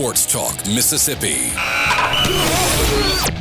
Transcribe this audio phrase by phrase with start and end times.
[0.00, 1.52] Sports Talk Mississippi.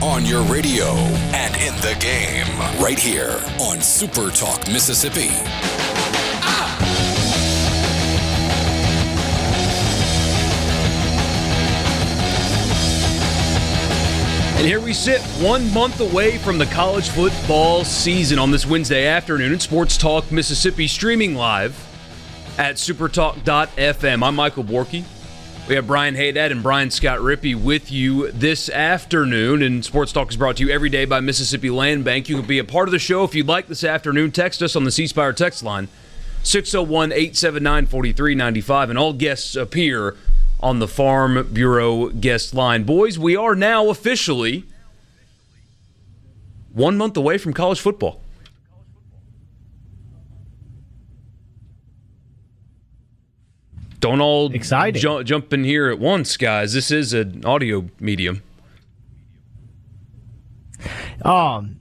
[0.03, 0.88] On your radio
[1.31, 5.29] and in the game, right here on Super Talk Mississippi.
[14.57, 19.07] And here we sit one month away from the college football season on this Wednesday
[19.07, 21.73] afternoon at Sports Talk Mississippi, streaming live
[22.57, 24.21] at supertalk.fm.
[24.21, 25.05] I'm Michael Borky.
[25.69, 29.61] We have Brian Haydad and Brian Scott Rippey with you this afternoon.
[29.61, 32.27] And Sports Talk is brought to you every day by Mississippi Land Bank.
[32.27, 34.31] You can be a part of the show if you'd like this afternoon.
[34.31, 35.87] Text us on the C Spire text line
[36.41, 38.89] 601 879 4395.
[38.89, 40.17] And all guests appear
[40.59, 42.83] on the Farm Bureau guest line.
[42.83, 44.63] Boys, we are now officially
[46.73, 48.23] one month away from college football.
[53.99, 55.01] Don't all Exciting.
[55.01, 56.73] Ju- jump in here at once, guys.
[56.73, 58.41] This is an audio medium.
[61.21, 61.79] Um,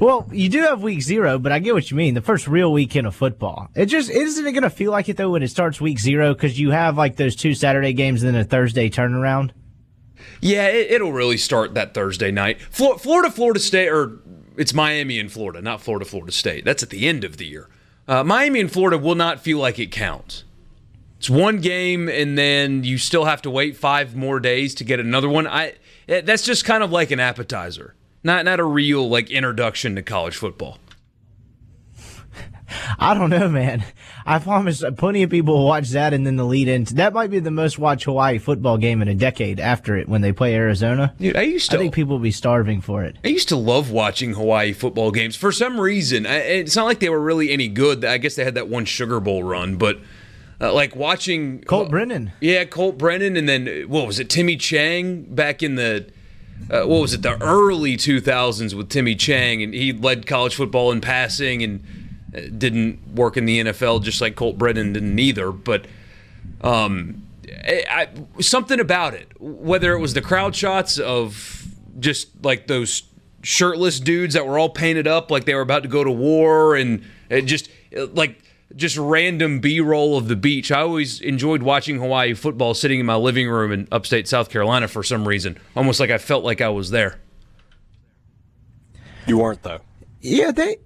[0.00, 2.14] well, you do have week zero, but I get what you mean.
[2.14, 3.68] The first real weekend of football.
[3.74, 6.34] It just isn't it going to feel like it though when it starts week zero
[6.34, 9.50] because you have like those two Saturday games and then a Thursday turnaround.
[10.40, 12.60] Yeah, it, will really start that Thursday night.
[12.60, 14.18] Flo- Florida, Florida State, or
[14.56, 16.64] it's Miami and Florida, not Florida, Florida State.
[16.64, 17.68] That's at the end of the year.
[18.08, 20.44] Uh, Miami and Florida will not feel like it counts.
[21.20, 25.00] It's one game, and then you still have to wait five more days to get
[25.00, 25.46] another one.
[25.46, 25.74] I
[26.08, 30.02] eh, that's just kind of like an appetizer, not not a real like introduction to
[30.02, 30.78] college football.
[32.98, 33.84] I don't know, man.
[34.24, 37.30] I promise plenty of people will watch that and then the lead into that might
[37.30, 40.54] be the most watched Hawaii football game in a decade after it when they play
[40.54, 41.12] Arizona.
[41.18, 41.76] Dude, I used to.
[41.76, 43.16] I think people will be starving for it.
[43.22, 45.36] I used to love watching Hawaii football games.
[45.36, 48.06] For some reason, I, it's not like they were really any good.
[48.06, 49.98] I guess they had that one Sugar Bowl run, but
[50.60, 52.32] uh, like watching Colt uh, Brennan.
[52.40, 54.28] Yeah, Colt Brennan, and then what was it?
[54.28, 56.06] Timmy Chang back in the
[56.70, 57.22] uh, what was it?
[57.22, 61.84] The early 2000s with Timmy Chang, and he led college football in passing and
[62.36, 65.50] uh, didn't work in the NFL, just like Colt Brennan didn't either.
[65.50, 65.86] But
[66.60, 71.66] um, I, I, something about it, whether it was the crowd shots of
[71.98, 73.04] just like those
[73.42, 76.76] shirtless dudes that were all painted up like they were about to go to war,
[76.76, 77.70] and it just
[78.12, 78.42] like
[78.76, 80.70] just random B-roll of the beach.
[80.70, 84.88] I always enjoyed watching Hawaii football sitting in my living room in upstate South Carolina
[84.88, 85.58] for some reason.
[85.76, 87.18] Almost like I felt like I was there.
[89.26, 89.80] You weren't though.
[90.20, 90.76] Yeah, they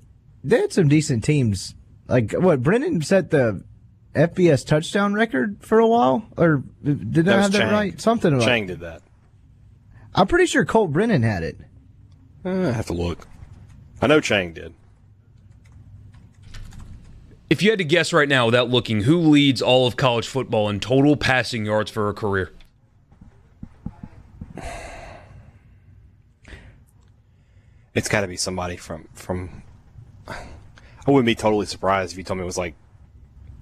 [0.43, 1.75] they had some decent teams.
[2.09, 3.63] Like what Brennan set the
[4.15, 7.73] FBS touchdown record for a while, or did I was have that Chang.
[7.73, 8.01] right?
[8.01, 8.45] Something about.
[8.47, 9.03] Chang did that.
[10.15, 11.59] I'm pretty sure Colt Brennan had it.
[12.45, 13.27] Uh, I have to look.
[14.01, 14.75] I know Chang did.
[17.55, 20.69] If you had to guess right now without looking, who leads all of college football
[20.69, 22.51] in total passing yards for a career?
[27.95, 29.63] It's got to be somebody from from.
[30.27, 30.37] I
[31.07, 32.75] wouldn't be totally surprised if you told me it was like.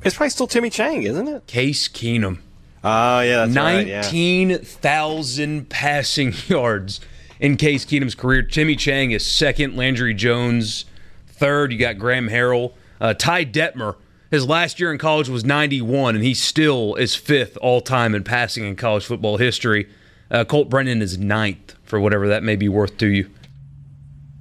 [0.02, 1.46] It's probably still Timmy Chang, isn't it?
[1.46, 2.38] Case Keenum.
[2.82, 3.86] Oh yeah, that's right.
[3.86, 4.00] Yeah.
[4.00, 6.98] 19,000 passing yards
[7.40, 8.40] in Case Keenum's career.
[8.40, 9.76] Timmy Chang is second.
[9.76, 10.86] Landry Jones
[11.26, 11.72] third.
[11.72, 12.72] You got Graham Harrell.
[13.02, 13.96] Uh, Ty Detmer,
[14.30, 18.22] his last year in college was 91, and he still is fifth all time in
[18.22, 19.90] passing in college football history.
[20.30, 23.28] Uh, Colt Brennan is ninth, for whatever that may be worth to you.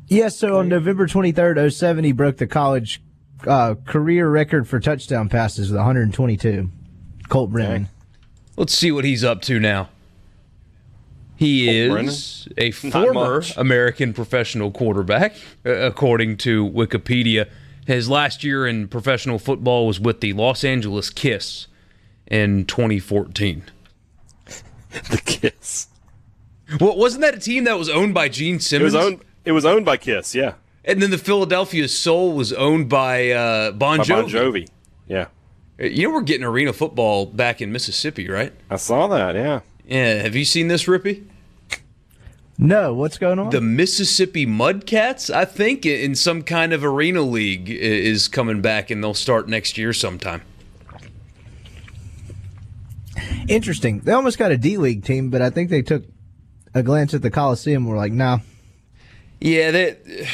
[0.08, 3.02] Yes, so on November 23rd, 07, he broke the college
[3.48, 6.70] uh, career record for touchdown passes with 122.
[7.30, 7.90] Colt Brennan.
[8.58, 9.90] Let's see what he's up to now.
[11.36, 13.42] He Colt is a former.
[13.58, 15.34] American professional quarterback,
[15.66, 17.50] uh, according to Wikipedia.
[17.92, 21.68] His last year in professional football was with the Los Angeles Kiss
[22.28, 23.64] in 2014.
[24.92, 25.88] the Kiss.
[26.80, 28.94] Well, wasn't that a team that was owned by Gene It Simmons?
[28.94, 29.22] was owned.
[29.44, 30.34] It was owned by Kiss.
[30.36, 30.54] Yeah,
[30.86, 34.22] and then the Philadelphia Soul was owned by uh, Bon, by Jovi.
[34.22, 34.68] Bon Jovi.
[35.08, 35.26] Yeah,
[35.80, 38.54] You know we're getting arena football back in Mississippi, right?
[38.70, 39.36] I saw that.
[39.36, 40.22] Yeah, Yeah.
[40.24, 41.26] Have you seen this, Rippey?
[42.64, 43.50] No, what's going on?
[43.50, 49.04] The Mississippi Mudcats, I think, in some kind of arena league, is coming back, and
[49.04, 50.44] they'll start next year sometime.
[53.48, 54.02] Interesting.
[54.02, 56.04] They almost got a D League team, but I think they took
[56.76, 57.84] a glance at the Coliseum.
[57.84, 58.38] and Were like, nah.
[59.40, 60.28] Yeah, that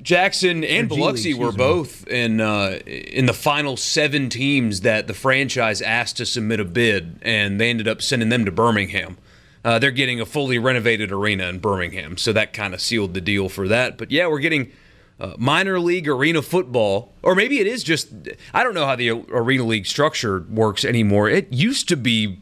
[0.00, 1.58] Jackson and Biloxi were excuse me.
[1.58, 6.64] both in uh, in the final seven teams that the franchise asked to submit a
[6.64, 9.18] bid, and they ended up sending them to Birmingham.
[9.66, 13.20] Uh, they're getting a fully renovated arena in Birmingham, so that kind of sealed the
[13.20, 13.98] deal for that.
[13.98, 14.70] But yeah, we're getting
[15.18, 18.10] uh, minor league arena football, or maybe it is just
[18.54, 21.28] I don't know how the arena league structure works anymore.
[21.28, 22.38] It used to be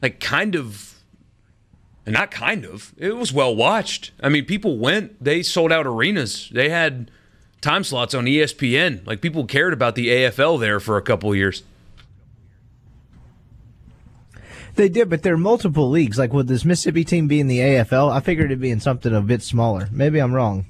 [0.00, 0.94] like kind of
[2.06, 2.94] not kind of.
[2.96, 4.12] It was well watched.
[4.22, 5.22] I mean, people went.
[5.22, 6.48] They sold out arenas.
[6.50, 7.10] They had
[7.60, 9.06] time slots on ESPN.
[9.06, 11.62] Like people cared about the AFL there for a couple years.
[14.74, 16.18] They did, but there are multiple leagues.
[16.18, 18.10] Like, would this Mississippi team be in the AFL?
[18.10, 19.88] I figured it'd be in something a bit smaller.
[19.92, 20.66] Maybe I'm wrong.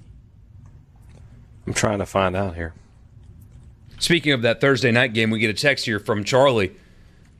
[1.67, 2.75] I'm trying to find out here.
[3.99, 6.75] Speaking of that Thursday night game, we get a text here from Charlie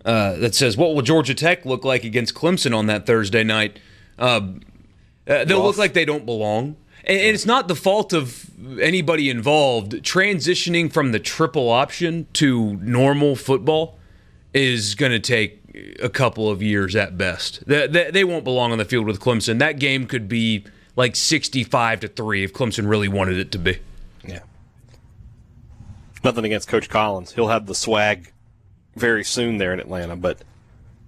[0.05, 3.79] uh, that says, "What will Georgia Tech look like against Clemson on that Thursday night?
[4.19, 4.41] Uh,
[5.27, 8.51] uh, they'll look like they don't belong." And and it's not the fault of
[8.81, 9.93] anybody involved.
[10.03, 13.99] Transitioning from the triple option to normal football
[14.55, 15.64] is going to take
[16.01, 17.67] a couple of years at best.
[17.67, 19.59] They, they, they won't belong on the field with Clemson.
[19.59, 20.65] That game could be
[20.97, 23.79] like 65 to 3 if Clemson really wanted it to be.
[24.25, 24.41] Yeah.
[26.23, 27.33] Nothing against Coach Collins.
[27.33, 28.33] He'll have the swag
[28.95, 30.39] very soon there in Atlanta, but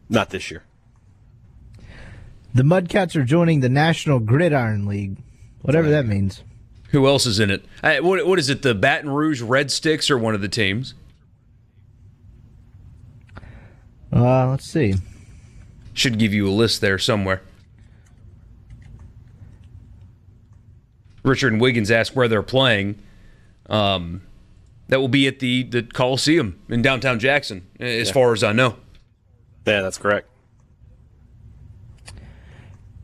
[0.09, 0.63] not this year.
[2.55, 5.19] The Mudcats are joining the National Gridiron League,
[5.63, 6.43] whatever that means.
[6.91, 7.65] Who else is in it?
[7.83, 8.63] What, what is it?
[8.63, 10.95] The Baton Rouge Red Sticks or one of the teams?
[14.23, 14.95] Uh, let's see.
[15.93, 17.43] Should give you a list there somewhere.
[21.23, 22.99] Richard and Wiggins asked where they're playing.
[23.69, 24.23] Um,
[24.89, 28.77] that will be at the, the Coliseum in downtown Jackson, as far as I know.
[29.67, 30.29] Yeah, that's correct.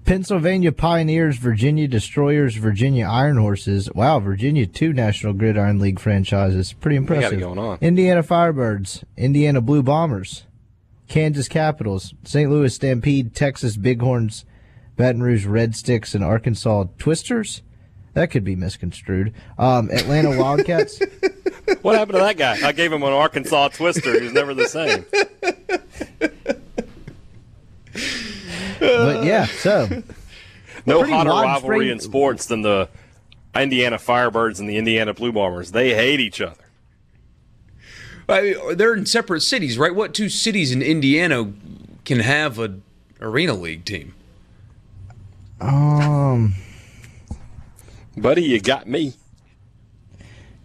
[0.04, 3.88] Pennsylvania Pioneers, Virginia Destroyers, Virginia Iron Horses.
[3.94, 6.72] Wow, Virginia two National Gridiron League franchises.
[6.72, 7.22] Pretty impressive.
[7.22, 7.56] got it impressive.
[7.56, 7.78] going on.
[7.80, 10.44] Indiana Firebirds, Indiana Blue Bombers,
[11.12, 12.50] Kansas Capitals, St.
[12.50, 14.46] Louis Stampede, Texas Bighorns,
[14.96, 17.60] Baton Rouge Red Sticks, and Arkansas Twisters.
[18.14, 19.34] That could be misconstrued.
[19.58, 20.98] Um, Atlanta Wildcats.
[21.82, 22.66] What happened to that guy?
[22.66, 24.14] I gave him an Arkansas twister.
[24.18, 25.04] He was never the same.
[28.80, 30.02] but yeah, so
[30.86, 32.88] No Pretty hotter widespread- rivalry in sports than the
[33.54, 35.72] Indiana Firebirds and the Indiana Blue Bombers.
[35.72, 36.56] They hate each other.
[38.28, 39.94] I mean, they're in separate cities, right?
[39.94, 41.52] What two cities in Indiana
[42.04, 42.78] can have a
[43.20, 44.14] arena league team?
[45.60, 46.54] um,
[48.16, 49.14] Buddy, you got me.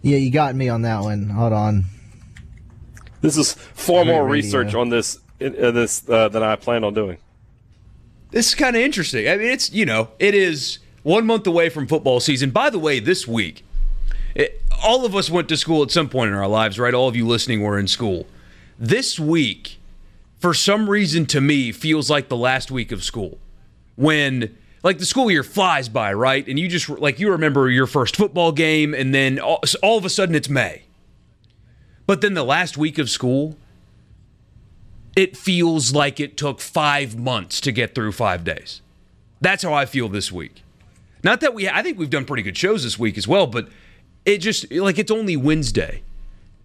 [0.02, 1.28] yeah, you got me on that one.
[1.30, 1.84] Hold on.
[3.20, 7.18] This is far more research on this uh, this uh, than I planned on doing.
[8.30, 9.28] This is kind of interesting.
[9.28, 12.50] I mean, it's you know, it is one month away from football season.
[12.50, 13.64] By the way, this week,
[14.38, 16.94] it, all of us went to school at some point in our lives, right?
[16.94, 18.26] All of you listening were in school.
[18.78, 19.78] This week,
[20.38, 23.38] for some reason, to me, feels like the last week of school.
[23.96, 26.46] When like the school year flies by, right?
[26.46, 30.04] And you just like you remember your first football game, and then all, all of
[30.04, 30.84] a sudden it's May.
[32.06, 33.56] But then the last week of school,
[35.16, 38.82] it feels like it took five months to get through five days.
[39.40, 40.62] That's how I feel this week.
[41.24, 43.68] Not that we, I think we've done pretty good shows this week as well, but
[44.28, 46.02] it just, like, it's only Wednesday.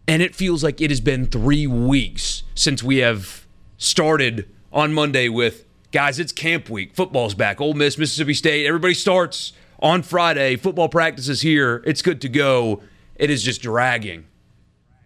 [0.08, 5.30] And it feels like it has been three weeks since we have started on Monday
[5.30, 6.94] with, guys, it's camp week.
[6.94, 7.62] Football's back.
[7.62, 10.58] Ole Miss, Mississippi State, everybody starts on Friday.
[10.58, 11.82] Football practice is here.
[11.86, 12.82] It's good to go.
[13.16, 14.26] It is just dragging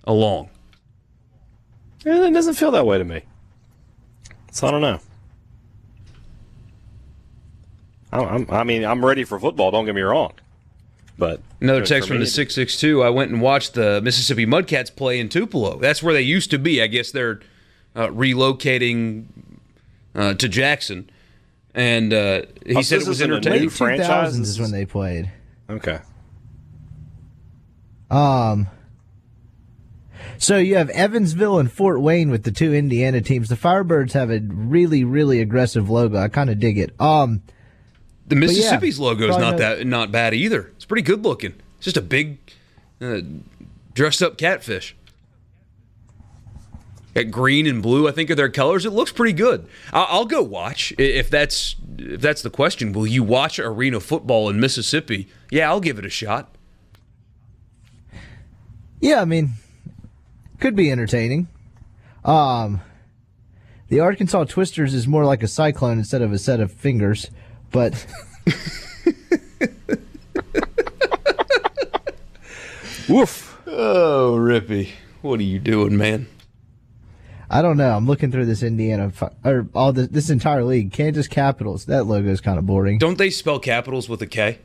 [0.06, 0.50] along.
[2.06, 3.22] Eh, It doesn't feel that way to me.
[4.52, 5.00] So I don't know.
[8.12, 9.70] I, I'm, I mean, I'm ready for football.
[9.70, 10.34] Don't get me wrong,
[11.18, 13.02] but Another text from the six six two.
[13.04, 15.78] I went and watched the Mississippi Mudcats play in Tupelo.
[15.80, 16.82] That's where they used to be.
[16.82, 17.40] I guess they're
[17.96, 19.26] uh, relocating
[20.14, 21.10] uh, to Jackson,
[21.74, 23.62] and uh, he Oh, said this it was isn't a entertaining.
[23.64, 24.38] new franchise?
[24.38, 25.32] 2000s is when they played.
[25.70, 26.00] Okay.
[28.12, 28.68] Um.
[30.40, 33.50] So you have Evansville and Fort Wayne with the two Indiana teams.
[33.50, 36.18] The Firebirds have a really, really aggressive logo.
[36.20, 36.92] I kind of dig it.
[37.02, 37.42] Um.
[38.28, 40.72] The yeah, Mississippi's logo is not that not bad either.
[40.76, 41.54] It's pretty good looking.
[41.78, 42.38] It's just a big,
[43.02, 43.22] uh,
[43.94, 44.96] dressed up catfish.
[47.16, 48.86] Got green and blue, I think, are their colors.
[48.86, 49.68] It looks pretty good.
[49.94, 52.92] I'll, I'll go watch if that's if that's the question.
[52.94, 55.28] Will you watch arena football in Mississippi?
[55.50, 56.54] Yeah, I'll give it a shot.
[59.00, 59.52] Yeah, I mean,
[60.60, 61.48] could be entertaining.
[62.26, 62.82] Um,
[63.90, 67.32] The Arkansas Twisters is more like a cyclone instead of a set of fingers,
[67.72, 68.06] but.
[73.10, 73.58] Woof.
[73.66, 74.90] Oh, Rippey,
[75.22, 76.28] what are you doing, man?
[77.50, 77.96] I don't know.
[77.96, 79.12] I'm looking through this Indiana
[79.46, 80.92] or all this, this entire league.
[80.92, 81.86] Kansas Capitals.
[81.86, 82.98] That logo is kind of boring.
[82.98, 84.60] Don't they spell capitals with a K?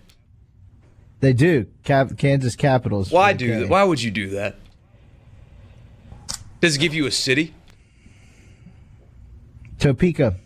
[1.20, 1.66] They do.
[1.84, 3.12] Cap, Kansas Capitals.
[3.12, 3.68] Why do that?
[3.68, 4.56] Why would you do that?
[6.60, 7.54] Does it give you a city?
[9.78, 10.36] Topeka.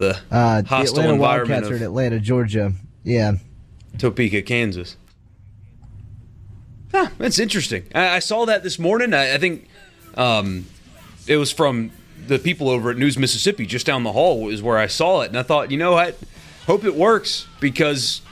[0.00, 2.72] The Uh, the Atlanta environment Wildcats are in Atlanta, Georgia.
[3.04, 3.34] Yeah.
[3.98, 4.96] Topeka, Kansas.
[6.94, 7.84] Ah, that's interesting.
[7.94, 9.12] I, I saw that this morning.
[9.12, 9.68] I, I think
[10.14, 10.64] um,
[11.26, 11.90] it was from
[12.26, 15.28] the people over at News Mississippi, just down the hall, is where I saw it,
[15.28, 16.18] and I thought, you know what?
[16.66, 18.22] Hope it works because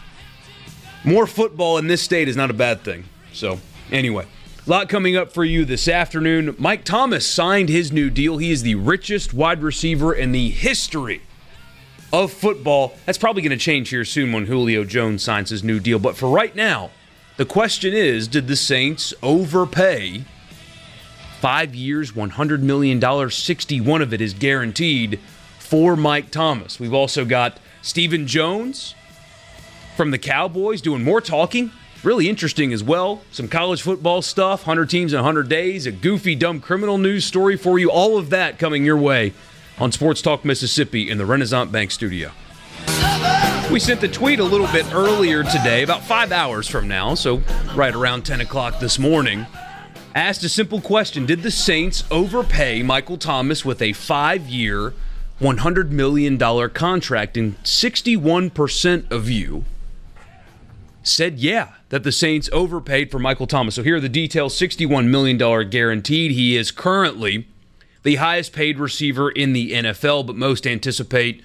[1.05, 3.05] more football in this state is not a bad thing.
[3.35, 3.61] So,
[3.93, 4.25] anyway,
[4.67, 6.57] a lot coming up for you this afternoon.
[6.59, 8.39] Mike Thomas signed his new deal.
[8.39, 11.21] He is the richest wide receiver in the history
[12.13, 12.95] of football.
[13.07, 15.99] That's probably going to change here soon when Julio Jones signs his new deal.
[15.99, 16.91] But for right now,
[17.37, 20.25] the question is did the Saints overpay?
[21.41, 25.21] Five years, $100 million, 61 of it is guaranteed
[25.61, 26.81] for Mike Thomas.
[26.81, 28.97] We've also got Stephen Jones
[29.97, 31.71] from the Cowboys doing more talking.
[32.03, 33.23] Really interesting as well.
[33.31, 37.57] Some college football stuff, 100 teams in 100 days, a goofy, dumb criminal news story
[37.57, 37.91] for you.
[37.91, 39.33] All of that coming your way
[39.81, 42.33] on Sports Talk Mississippi in the Renaissance Bank studio.
[43.71, 47.43] We sent the tweet a little bit earlier today, about five hours from now, so
[47.75, 49.47] right around 10 o'clock this morning.
[50.15, 54.95] Asked a simple question Did the Saints overpay Michael Thomas with a five year,
[55.41, 56.39] $100 million
[56.71, 57.37] contract?
[57.37, 59.65] And 61% of you
[61.03, 63.75] said yeah, that the Saints overpaid for Michael Thomas.
[63.75, 65.37] So here are the details $61 million
[65.69, 66.33] guaranteed.
[66.33, 67.47] He is currently
[68.03, 71.43] the highest paid receiver in the NFL, but most anticipate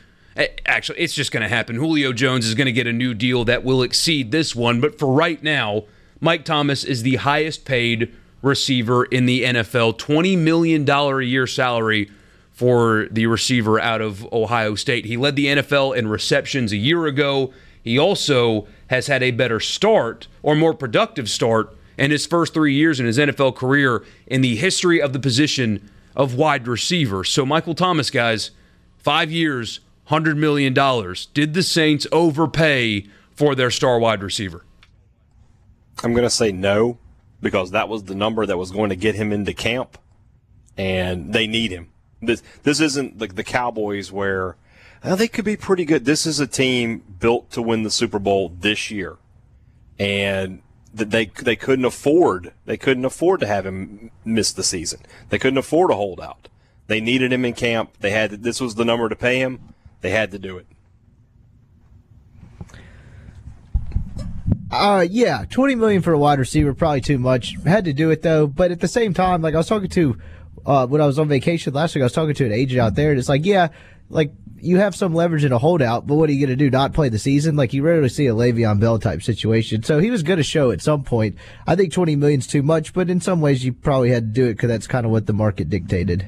[0.65, 1.75] actually it's just going to happen.
[1.75, 4.97] Julio Jones is going to get a new deal that will exceed this one, but
[4.97, 5.83] for right now,
[6.19, 12.09] Mike Thomas is the highest paid receiver in the NFL, $20 million a year salary
[12.51, 15.05] for the receiver out of Ohio State.
[15.05, 17.53] He led the NFL in receptions a year ago.
[17.81, 22.73] He also has had a better start or more productive start in his first three
[22.73, 27.23] years in his NFL career in the history of the position of wide receiver.
[27.23, 28.51] So, Michael Thomas, guys,
[28.97, 29.79] five years,
[30.09, 30.73] $100 million.
[31.33, 34.65] Did the Saints overpay for their star wide receiver?
[36.03, 36.97] I'm going to say no
[37.43, 39.97] because that was the number that was going to get him into camp,
[40.77, 41.89] and they need him.
[42.21, 44.55] This this isn't like the Cowboys where
[45.03, 46.05] uh, they could be pretty good.
[46.05, 49.17] This is a team built to win the Super Bowl this year,
[49.99, 50.62] and
[50.93, 54.99] that they they couldn't afford they couldn't afford to have him miss the season.
[55.29, 56.49] They couldn't afford a holdout.
[56.87, 57.97] They needed him in camp.
[57.99, 59.73] They had to, this was the number to pay him.
[60.01, 60.67] They had to do it.
[64.69, 67.55] Uh, yeah, twenty million for a wide receiver probably too much.
[67.63, 70.17] Had to do it though, but at the same time, like I was talking to,
[70.65, 72.95] uh, when I was on vacation last week, I was talking to an agent out
[72.95, 73.67] there, and it's like, yeah,
[74.09, 74.31] like
[74.63, 76.69] you have some leverage in a holdout, but what are you going to do?
[76.69, 77.55] Not play the season?
[77.55, 79.83] Like you rarely see a Le'Veon Bell type situation.
[79.83, 81.35] So he was going to show at some point.
[81.67, 84.45] I think twenty million's too much, but in some ways you probably had to do
[84.47, 86.27] it because that's kind of what the market dictated.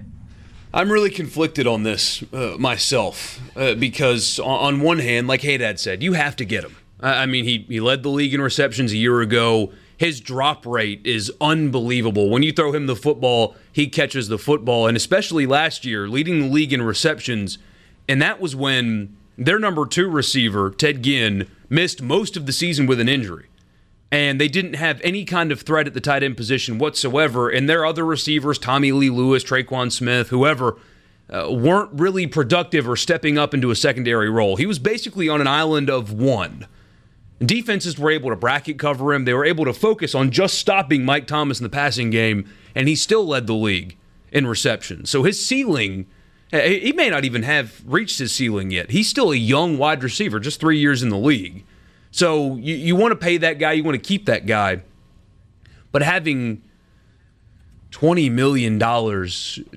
[0.74, 5.80] I'm really conflicted on this uh, myself uh, because on, on one hand, like Haydad
[5.80, 6.76] said, you have to get him.
[7.00, 9.72] I mean, he, he led the league in receptions a year ago.
[9.98, 12.30] His drop rate is unbelievable.
[12.30, 14.88] When you throw him the football, he catches the football.
[14.88, 17.58] And especially last year, leading the league in receptions.
[18.08, 22.88] And that was when their number two receiver, Ted Ginn, missed most of the season
[22.88, 23.48] with an injury.
[24.12, 27.50] And they didn't have any kind of threat at the tight end position whatsoever.
[27.50, 30.78] And their other receivers, Tommylee Lewis, Tre'Quan Smith, whoever,
[31.30, 34.56] uh, weren't really productive or stepping up into a secondary role.
[34.56, 36.68] He was basically on an island of one.
[37.40, 39.26] Defenses were able to bracket cover him.
[39.26, 42.88] They were able to focus on just stopping Mike Thomas in the passing game, and
[42.88, 43.98] he still led the league
[44.32, 45.06] in reception.
[45.06, 46.06] So his ceiling,
[46.52, 48.92] he may not even have reached his ceiling yet.
[48.92, 51.66] He's still a young wide receiver, just three years in the league.
[52.12, 54.84] So you, you want to pay that guy, you want to keep that guy.
[55.92, 56.62] But having
[57.92, 58.78] $20 million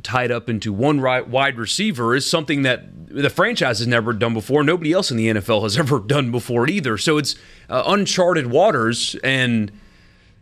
[0.02, 4.64] tied up into one wide receiver is something that the franchise has never done before.
[4.64, 6.98] Nobody else in the NFL has ever done before either.
[6.98, 7.36] So it's
[7.70, 9.70] uh, uncharted waters, and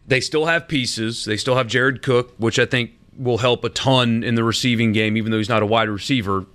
[0.07, 1.27] they still have pieces.
[1.27, 4.93] They still have Jared Cook, which I think will help a ton in the receiving
[4.93, 6.47] game, even though he's not a wide receiver.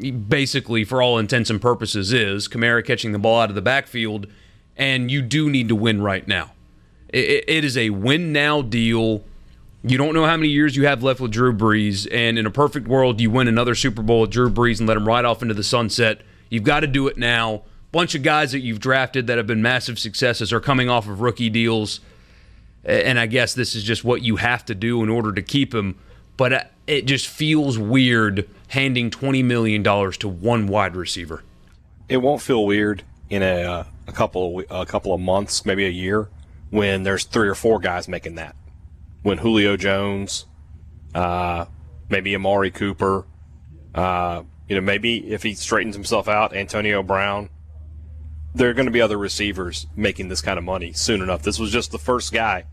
[0.00, 3.62] He basically, for all intents and purposes, is Kamara catching the ball out of the
[3.62, 4.26] backfield,
[4.76, 6.52] and you do need to win right now.
[7.08, 9.24] it, it is a win now deal
[9.82, 12.50] You don't know how many years you have left with Drew Brees, and in a
[12.50, 15.40] perfect world, you win another Super Bowl with Drew Brees and let him ride off
[15.40, 16.20] into the sunset.
[16.50, 17.62] You've got to do it now.
[17.90, 21.22] Bunch of guys that you've drafted that have been massive successes are coming off of
[21.22, 22.00] rookie deals,
[22.84, 25.74] and I guess this is just what you have to do in order to keep
[25.74, 25.98] him.
[26.40, 31.44] But uh, it just feels weird handing twenty million dollars to one wide receiver.
[32.08, 35.84] It won't feel weird in a uh, a couple of, a couple of months, maybe
[35.84, 36.30] a year,
[36.70, 38.56] when there's three or four guys making that.
[39.20, 40.46] When Julio Jones,
[41.14, 41.66] uh,
[42.08, 43.26] maybe Amari Cooper,
[43.94, 47.50] uh, you know, maybe if he straightens himself out, Antonio Brown.
[48.54, 51.42] There are going to be other receivers making this kind of money soon enough.
[51.42, 52.64] This was just the first guy,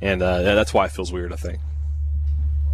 [0.00, 1.32] and uh, that's why it feels weird.
[1.32, 1.58] I think.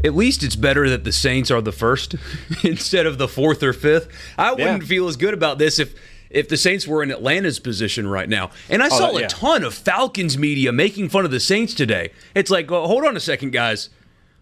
[0.05, 2.15] At least it's better that the Saints are the first
[2.65, 4.09] instead of the fourth or fifth.
[4.39, 4.89] I wouldn't Yeah.
[4.89, 5.95] feel as good about this if
[6.31, 8.51] if the Saints were in Atlanta's position right now.
[8.69, 11.73] And I Oh, saw that- a ton of Falcons media making fun of the Saints
[11.73, 12.11] today.
[12.35, 13.89] It's like, well, hold on a second, guys.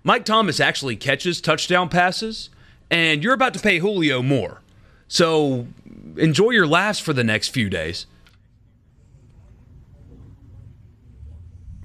[0.02, 2.50] Mike Thomas actually catches touchdown passes,
[2.90, 4.62] and you're about to pay Julio more.
[5.06, 5.68] So
[6.16, 8.06] enjoy your laughs for the next few days.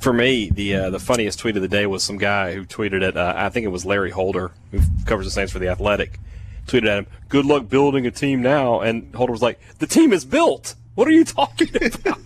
[0.01, 3.07] For me, the uh, the funniest tweet of the day was some guy who tweeted
[3.07, 6.19] at uh, I think it was Larry Holder, who covers the Saints for the Athletic,
[6.67, 10.11] tweeted at him, "Good luck building a team now." And Holder was like, "The team
[10.11, 10.75] is built.
[10.95, 12.19] What are you talking about?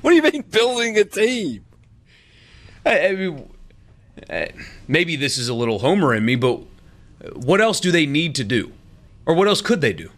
[0.00, 1.64] what do you mean building a team?"
[2.86, 3.50] I, I mean,
[4.86, 6.62] maybe this is a little homer in me, but
[7.34, 8.72] what else do they need to do?
[9.26, 10.10] Or what else could they do?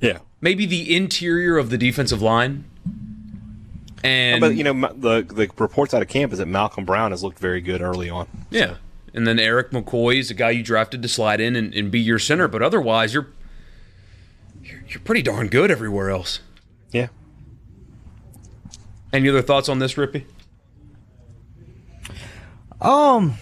[0.00, 2.64] Yeah, Maybe the interior of the defensive line.
[4.04, 7.22] And but you know the the reports out of camp is that Malcom Brown has
[7.22, 8.26] looked very good early on.
[8.50, 8.76] yeah.
[9.14, 12.00] And then Erik McCoy is a guy you drafted to slide in and, and be
[12.00, 13.28] your center, but otherwise you're,
[14.62, 16.40] you're you're pretty darn good everywhere else.
[16.92, 17.08] Yeah,
[19.12, 20.24] Any other thoughts on this, Rippey?
[22.80, 23.34] Um,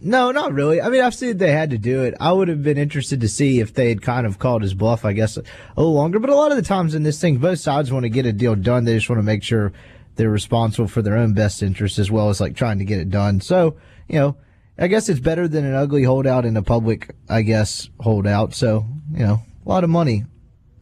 [0.00, 0.80] no, not really.
[0.80, 2.14] I mean, I've seen they had to do it.
[2.18, 5.04] I would have been interested to see if they had kind of called his bluff,
[5.04, 5.42] I guess, a
[5.76, 6.18] little longer.
[6.18, 8.32] But a lot of the times in this thing, both sides want to get a
[8.32, 8.84] deal done.
[8.84, 9.72] They just want to make sure
[10.16, 13.10] they're responsible for their own best interest as well as like trying to get it
[13.10, 13.40] done.
[13.40, 13.76] So,
[14.08, 14.36] you know,
[14.78, 18.54] I guess it's better than an ugly holdout in a public, I guess, holdout.
[18.54, 20.24] So, you know, a lot of money.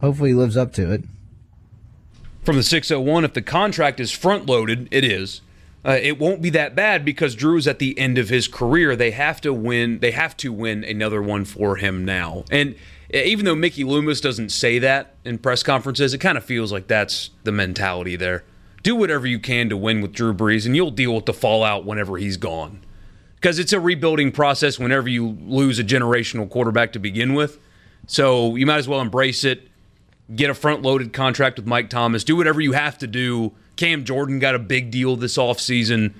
[0.01, 1.03] Hopefully he lives up to it.
[2.43, 5.41] From the 601, if the contract is front loaded, it is.
[5.85, 8.95] Uh, it won't be that bad because Drew's at the end of his career.
[8.95, 9.99] They have to win.
[9.99, 12.43] They have to win another one for him now.
[12.51, 12.75] And
[13.13, 16.71] uh, even though Mickey Loomis doesn't say that in press conferences, it kind of feels
[16.71, 18.43] like that's the mentality there.
[18.89, 21.85] Do whatever you can to win with Drew Brees, and you'll deal with the fallout
[21.85, 22.83] whenever he's gone.
[23.35, 27.59] Because it's a rebuilding process whenever you lose a generational quarterback to begin with.
[28.07, 29.69] So you might as well embrace it
[30.35, 33.51] get a front loaded contract with Mike Thomas, do whatever you have to do.
[33.75, 36.15] Cam Jordan got a big deal this offseason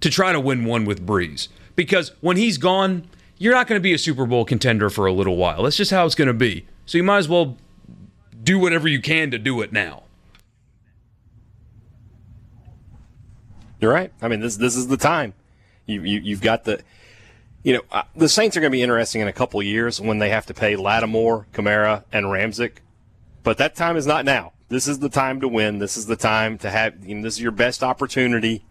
[0.00, 1.48] to try to win one with Brees.
[1.74, 5.12] Because when he's gone, you're not going to be a Super Bowl contender for a
[5.12, 5.64] little while.
[5.64, 6.64] That's just how it's going to be.
[6.86, 7.58] So you might as well
[8.42, 10.04] do whatever you can to do it now.
[13.80, 14.12] You're right.
[14.22, 15.34] I mean, this this is the time.
[15.86, 16.80] You, you you've got the,
[17.62, 20.18] you know, uh, the Saints are going to be interesting in a couple years when
[20.18, 22.78] they have to pay Lattimore, Kamara, and Ramczyk.
[23.42, 24.52] But that time is not now.
[24.68, 25.78] This is the time to win.
[25.78, 27.04] This is the time to have.
[27.06, 28.64] You know, this is your best opportunity.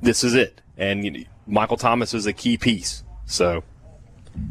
[0.00, 0.60] This is it.
[0.76, 3.02] And you know, Michael Thomas is a key piece.
[3.26, 3.64] So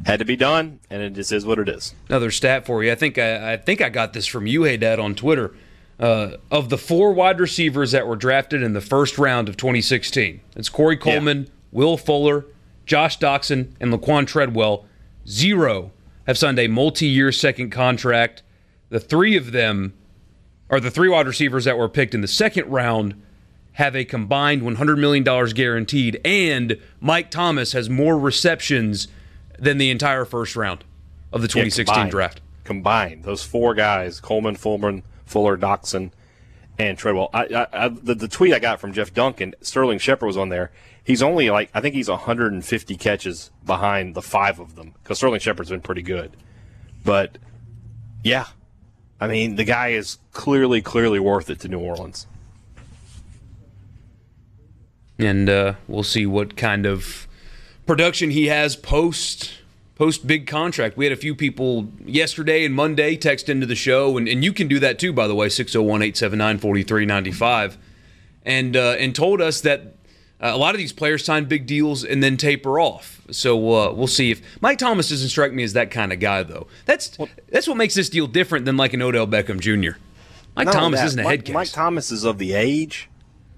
[0.06, 1.94] had to be done, and it just is what it is.
[2.10, 2.92] Another stat for you.
[2.92, 5.54] I think I, I think I got this from you, Haydad, on Twitter.
[6.00, 10.40] Uh, of the four wide receivers that were drafted in the first round of 2016,
[10.56, 12.46] it's Corey Coleman, Will Fuller,
[12.86, 14.86] Josh Doctson, and Laquan Treadwell.
[15.28, 15.92] Zero
[16.28, 18.44] have signed a multi-year second contract.
[18.90, 19.94] The three of them,
[20.70, 23.20] or the three wide receivers that were picked in the second round,
[23.74, 29.08] have a combined $100 million guaranteed, and Mike Thomas has more receptions
[29.60, 30.84] than the entire first round
[31.32, 32.12] of the 2016 combined.
[32.12, 32.42] draft.
[32.64, 36.12] Combined, those four guys: Coleman, Fulmer, Fuller, Doctson,
[36.80, 37.30] and Treadwell.
[37.34, 40.50] I, I, I, the, the tweet I got from Jeff Duncan, Sterling Shepard was on
[40.50, 40.72] there.
[41.04, 45.40] He's only like I think he's 150 catches behind the five of them because Sterling
[45.40, 46.36] Shepard's been pretty good.
[47.06, 47.38] But
[48.24, 48.48] yeah,
[49.22, 52.28] I mean the guy is clearly, clearly worth it to New Orleans.
[55.20, 57.28] and uh, we'll see what kind of
[57.86, 59.52] production he has post
[59.98, 60.96] post big contract.
[60.96, 64.54] We had a few people yesterday and Monday text into the show, and, and you
[64.54, 67.78] can do that too, by the way, 601 879 4395,
[68.46, 69.96] and uh, and told us that
[70.40, 73.22] uh, a lot of these players sign big deals and then taper off.
[73.32, 76.44] So uh, we'll see if Mike Thomas doesn't strike me as that kind of guy,
[76.44, 76.68] though.
[76.86, 77.18] That's
[77.50, 79.98] that's what makes this deal different than like an Odell Beckham Jr.
[80.56, 81.54] Mike Thomas that, isn't a Mike, head case.
[81.54, 83.10] Mike Thomas is of the age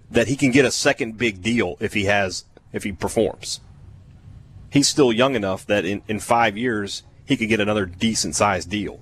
[0.10, 3.60] that he can get a second big deal if he has if he performs.
[4.70, 8.70] He's still young enough that in, in five years he could get another decent sized
[8.70, 9.00] deal.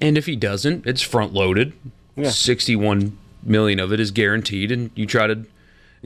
[0.00, 1.72] And if he doesn't, it's front loaded.
[2.16, 2.30] Yeah.
[2.30, 5.46] 61 million of it is guaranteed, and you try to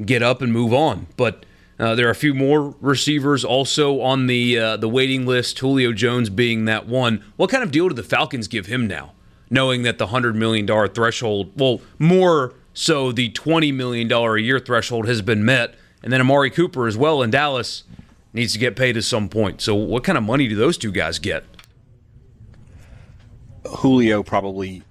[0.05, 1.07] get up and move on.
[1.17, 1.45] But
[1.79, 5.59] uh, there are a few more receivers also on the uh, the waiting list.
[5.59, 7.25] Julio Jones being that one.
[7.37, 9.13] What kind of deal do the Falcons give him now,
[9.49, 14.43] knowing that the hundred million dollar threshold, well, more so the twenty million dollar a
[14.43, 17.85] year threshold has been met, and then Amari Cooper as well in Dallas
[18.33, 19.61] needs to get paid at some point.
[19.61, 21.45] So, what kind of money do those two guys get?
[23.67, 24.83] Julio probably,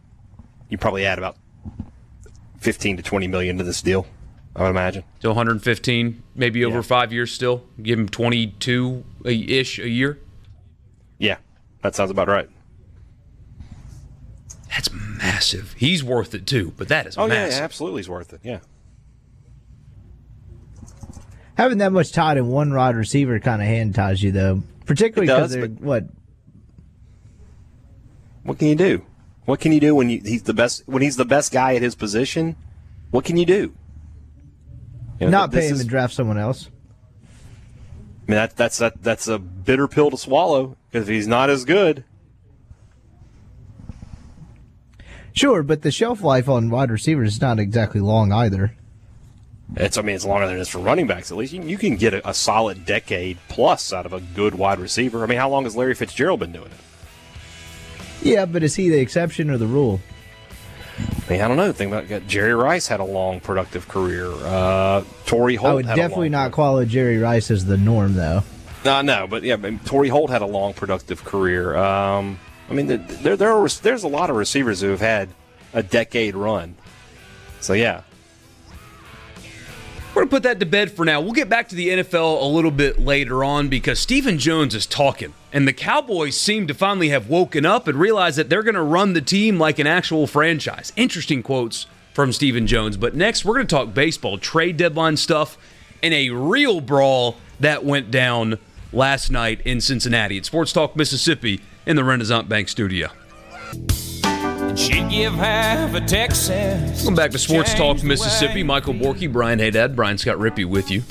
[0.69, 1.38] you probably add about
[2.60, 4.06] fifteen to twenty million to this deal.
[4.56, 5.04] I would imagine.
[5.21, 6.82] So 115, maybe over yeah.
[6.82, 7.63] five years still.
[7.82, 10.19] Give him 22 ish a year.
[11.17, 11.38] Yeah,
[11.82, 12.49] that sounds about right.
[14.69, 15.73] That's massive.
[15.78, 17.60] He's worth it too, but that is oh, massive.
[17.60, 18.41] yeah, absolutely, he's worth it.
[18.43, 18.60] Yeah.
[21.60, 25.28] Having that much tied in one rod receiver kind of hand ties you, though, particularly
[25.28, 26.06] because what?
[28.43, 29.06] What can you do?
[29.43, 30.84] What can you do when you, he's the best?
[30.86, 32.56] When he's the best guy at his position,
[33.12, 33.74] what can you do?
[35.19, 36.69] You know, Not pay him is, and draft someone else.
[37.17, 41.65] I mean, that, that's that, that's a bitter pill to swallow because he's not as
[41.65, 42.06] good.
[45.34, 48.78] Sure, but the shelf life on wide receivers is not exactly long either.
[49.75, 51.32] It's I mean it's longer than it is for running backs.
[51.32, 54.55] At least you, you can get a, a, solid decade plus out of a good
[54.55, 55.23] wide receiver.
[55.23, 56.77] I mean, how long has Larry Fitzgerald been doing it?
[58.21, 60.01] Yeah, but is he the exception or the rule?
[60.97, 61.71] I mean, I don't know.
[61.71, 64.32] Think about Jerry Rice had a long, productive career.
[64.32, 65.71] Uh, Torry Holt.
[65.71, 68.43] I would definitely not qualify Jerry Rice as the norm, though.
[68.84, 69.55] No, no, but yeah,
[69.86, 71.77] Torry Holt had a long, productive career.
[71.77, 75.29] Um, I mean, there, there are, there's a lot of receivers who have had
[75.73, 76.75] a decade run.
[77.62, 78.01] So yeah,
[80.19, 81.21] we're going to put that to bed for now.
[81.21, 84.86] We'll get back to the NFL a little bit later on because Stephen Jones is
[84.86, 85.34] talking.
[85.53, 88.82] And the Cowboys seem to finally have woken up and realized that they're going to
[88.82, 90.91] run the team like an actual franchise.
[90.97, 92.97] Interesting quotes from Stephen Jones.
[92.97, 95.58] But next, we're going to talk baseball, trade deadline stuff,
[96.03, 98.60] and a real brawl that went down
[98.91, 103.08] last night in Cincinnati at Sports Talk Mississippi in the Renaissance Bank studio.
[104.75, 106.97] She'd give half a Texas.
[106.97, 108.63] Welcome back to Sports Talk Mississippi.
[108.63, 111.01] Michael Borky, Brian Haydad, Brian Scott Rippey with you.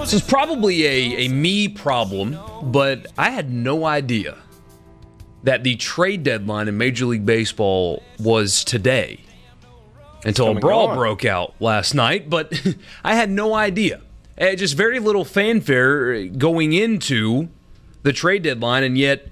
[0.00, 4.38] This is probably a, a me problem, but I had no idea
[5.42, 9.20] that the trade deadline in Major League Baseball was today
[10.24, 12.52] until a brawl broke out last night, but
[13.04, 14.00] I had no idea.
[14.40, 17.48] Uh, just very little fanfare going into
[18.02, 19.28] the trade deadline, and yet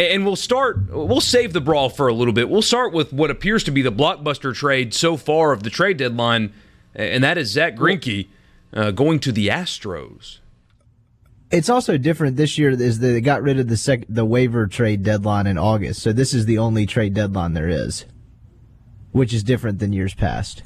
[0.00, 2.48] and we'll start, we'll save the brawl for a little bit.
[2.48, 5.96] We'll start with what appears to be the blockbuster trade so far of the trade
[5.96, 6.52] deadline,
[6.94, 8.28] and that is Zack Greinke
[8.72, 10.38] uh, going to the Astros.
[11.50, 14.68] It's also different this year is that they got rid of the sec- the waiver
[14.68, 16.00] trade deadline in August.
[16.00, 18.04] So this is the only trade deadline there is,
[19.10, 20.62] which is different than years past.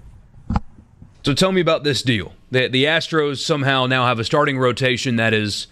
[1.25, 2.35] So tell me about this deal.
[2.51, 5.69] The, the Astros somehow now have a starting rotation that is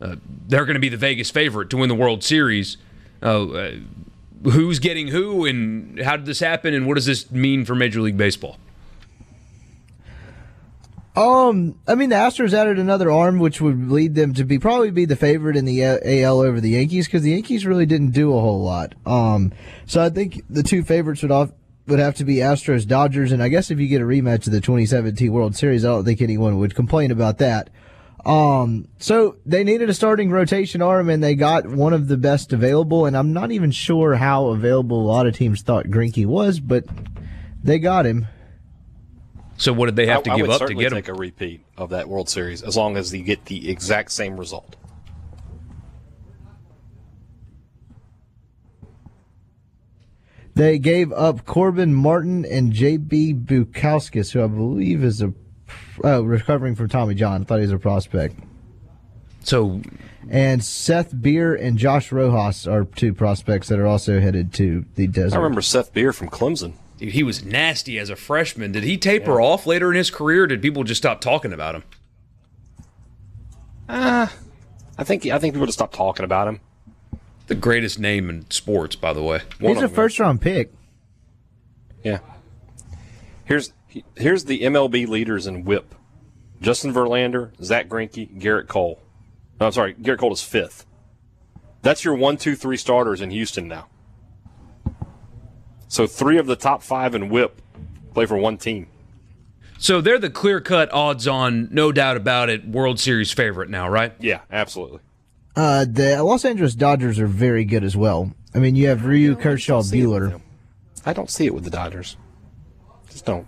[0.00, 0.16] uh,
[0.48, 2.78] they're going to be the Vegas favorite to win the World Series.
[3.24, 3.72] Oh, uh,
[4.50, 8.02] who's getting who, and how did this happen, and what does this mean for Major
[8.02, 8.58] League Baseball?
[11.16, 14.90] Um, I mean, the Astros added another arm, which would lead them to be probably
[14.90, 18.36] be the favorite in the AL over the Yankees because the Yankees really didn't do
[18.36, 18.94] a whole lot.
[19.06, 19.52] Um,
[19.86, 21.52] so I think the two favorites would off,
[21.86, 24.52] would have to be Astros Dodgers, and I guess if you get a rematch of
[24.52, 27.70] the 2017 World Series, I don't think anyone would complain about that.
[28.24, 32.52] Um, so they needed a starting rotation arm and they got one of the best
[32.52, 33.04] available.
[33.06, 36.84] And I'm not even sure how available a lot of teams thought Greinke was, but
[37.62, 38.26] they got him.
[39.56, 40.98] So what did they have to I, give up to get him?
[40.98, 44.38] take a repeat of that World Series as long as you get the exact same
[44.38, 44.76] result.
[50.54, 53.34] They gave up Corbin Martin and J.B.
[53.34, 55.34] Bukauskas, who I believe is a
[56.02, 57.42] uh, recovering from Tommy John.
[57.42, 58.36] I thought he was a prospect.
[59.42, 59.82] So,
[60.30, 65.06] and Seth Beer and Josh Rojas are two prospects that are also headed to the
[65.06, 65.36] desert.
[65.36, 66.72] I remember Seth Beer from Clemson.
[66.98, 68.72] Dude, he was nasty as a freshman.
[68.72, 69.46] Did he taper yeah.
[69.46, 70.46] off later in his career?
[70.46, 71.84] did people just stop talking about him?
[73.88, 74.28] Uh,
[74.96, 76.60] I think I think people just stopped talking about him.
[77.46, 79.42] The greatest name in sports, by the way.
[79.60, 80.72] One He's a first round pick.
[82.02, 82.20] Yeah.
[83.44, 83.72] Here's
[84.16, 85.94] here's the MLB leaders in WHIP:
[86.60, 89.00] Justin Verlander, Zack Greinke, Gerrit Cole.
[89.60, 90.86] No, I'm sorry, Gerrit Cole is fifth.
[91.82, 93.88] That's your one, two, three starters in Houston now.
[95.88, 97.60] So three of the top five in WHIP
[98.14, 98.88] play for one team.
[99.78, 103.88] So they're the clear cut odds on, no doubt about it, World Series favorite now,
[103.88, 104.12] right?
[104.18, 105.00] Yeah, absolutely.
[105.54, 108.32] Uh, the Los Angeles Dodgers are very good as well.
[108.54, 110.40] I mean, you have Ryu, Kershaw, see Buehler.
[111.04, 112.16] I don't see it with the Dodgers.
[113.10, 113.46] Just don't.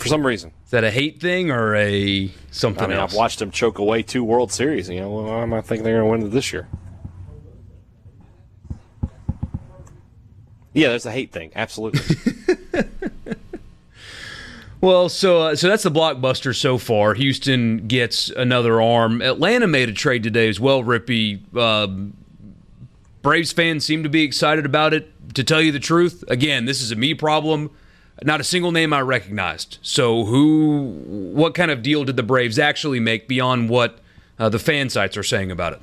[0.00, 0.52] For some reason.
[0.64, 3.12] Is that a hate thing or a something I mean, else?
[3.12, 4.88] I've watched them choke away two World Series.
[4.88, 6.68] You know, why am I thinking they're going to win it this year?
[10.72, 11.52] Yeah, there's a hate thing.
[11.54, 12.00] Absolutely.
[14.80, 17.12] Well, so uh, so that's the blockbuster so far.
[17.12, 19.20] Houston gets another arm.
[19.20, 20.82] Atlanta made a trade today as well.
[20.82, 22.14] Rippey, um,
[23.20, 25.12] Braves fans seem to be excited about it.
[25.34, 27.70] To tell you the truth, again, this is a me problem.
[28.22, 29.78] Not a single name I recognized.
[29.82, 33.98] So who, what kind of deal did the Braves actually make beyond what
[34.38, 35.80] uh, the fan sites are saying about it?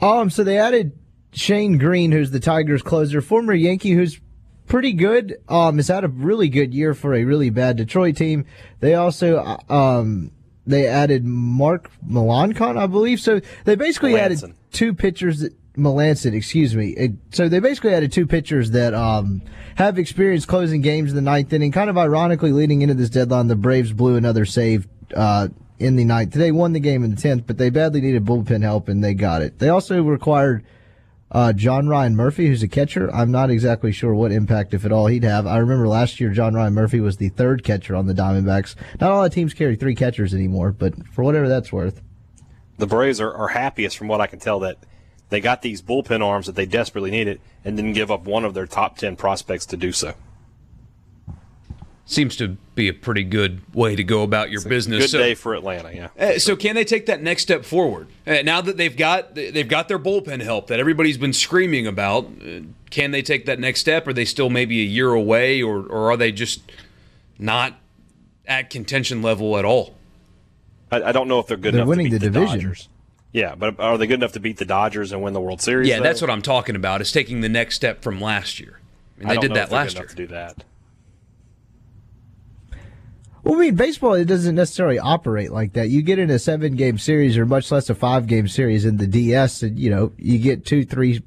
[0.00, 0.92] Um, so they added
[1.32, 4.20] Shane Greene, who's the Tigers closer, former Yankee, who's
[4.66, 5.38] pretty good.
[5.48, 8.44] Um, has had a really good year for a really bad Detroit team.
[8.80, 10.30] They also uh, um
[10.66, 13.20] they added Mark Melancon, I believe.
[13.20, 14.18] So they basically Melancon.
[14.20, 16.88] added two pitchers that Melancon, excuse me.
[16.90, 19.42] It- so they basically added two pitchers that um
[19.76, 21.72] have experience closing games in the ninth inning.
[21.72, 26.04] Kind of ironically, leading into this deadline, the Braves blew another save uh, in the
[26.04, 26.32] ninth.
[26.32, 29.14] They won the game in the tenth, but they badly needed bullpen help, and they
[29.14, 29.58] got it.
[29.60, 30.64] They also required
[31.30, 33.14] uh, John Ryan Murphy, who's a catcher.
[33.14, 35.46] I'm not exactly sure what impact, if at all, he'd have.
[35.46, 38.74] I remember last year John Ryan Murphy was the third catcher on the Diamondbacks.
[39.00, 42.00] Not all the teams carry three catchers anymore, but for whatever that's worth.
[42.78, 44.78] the Braves are, are happiest, from what I can tell, that
[45.30, 48.54] they got these bullpen arms that they desperately needed and didn't give up one of
[48.54, 50.14] their top 10 prospects to do so.
[52.06, 55.02] Seems to be a pretty good way to go about your business.
[55.04, 56.08] Good So- day for Atlanta, yeah.
[56.18, 59.68] Uh, so can they take that next step forward uh, now that they've got they've
[59.68, 62.24] got their bullpen help that everybody's been screaming about?
[62.24, 64.06] Uh, can they take that next step?
[64.08, 66.62] Are they still maybe a year away, or or are they just
[67.38, 67.74] not
[68.46, 69.94] at contention level at all?
[70.90, 72.58] I, I don't know if they're good They're enough winning to beat the the, division.
[72.60, 72.88] Dodgers.
[73.32, 75.88] Yeah, but are they good enough to beat the Dodgers and win the World Series?
[75.88, 76.04] Yeah, though?
[76.04, 77.00] that's what I'm talking about.
[77.00, 78.80] Is taking the next step from last year.
[79.16, 80.02] I mean, I they don't did know that if last good year.
[80.02, 80.64] enough to do that.
[83.44, 85.88] Well, I mean, baseball it doesn't necessarily operate like that.
[85.88, 88.96] You get in a seven game series or much less a five game series in
[88.96, 91.22] the DS, and you know you get two, three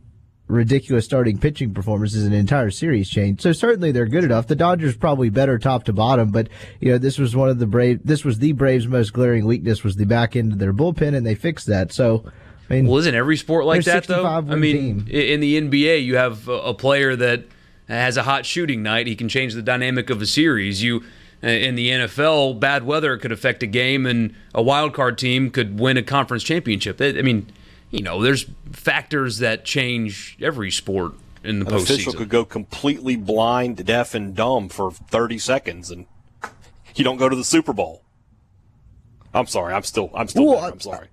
[0.52, 3.42] ridiculous starting pitching performances, and an entire series change.
[3.42, 4.48] So certainly they're good enough.
[4.48, 7.66] The Dodgers probably better top to bottom, but you know this was one of the
[7.66, 8.02] Brave.
[8.04, 11.26] This was the Braves' most glaring weakness was the back end of their bullpen, and
[11.26, 11.92] they fixed that.
[11.92, 12.26] So,
[12.70, 14.26] I mean, Well, isn't every sport like that though?
[14.26, 15.08] I mean, team.
[15.08, 17.46] in the NBA, you have a player that
[17.88, 19.08] has a hot shooting night.
[19.08, 20.84] He can change the dynamic of a series.
[20.84, 21.04] You
[21.44, 25.50] uh, in the NFL, bad weather could affect a game, and a wild card team
[25.50, 27.02] could win a conference championship.
[27.02, 27.48] I mean,
[27.92, 32.18] you know, there's factors that change every sport in the An official postseason.
[32.18, 36.06] could go completely blind, deaf, and dumb for 30 seconds, and
[36.96, 38.04] you don't go to the Super Bowl.
[39.34, 39.74] I'm sorry.
[39.74, 40.10] I'm still.
[40.14, 40.46] I'm still.
[40.46, 41.08] Well, I- I'm sorry.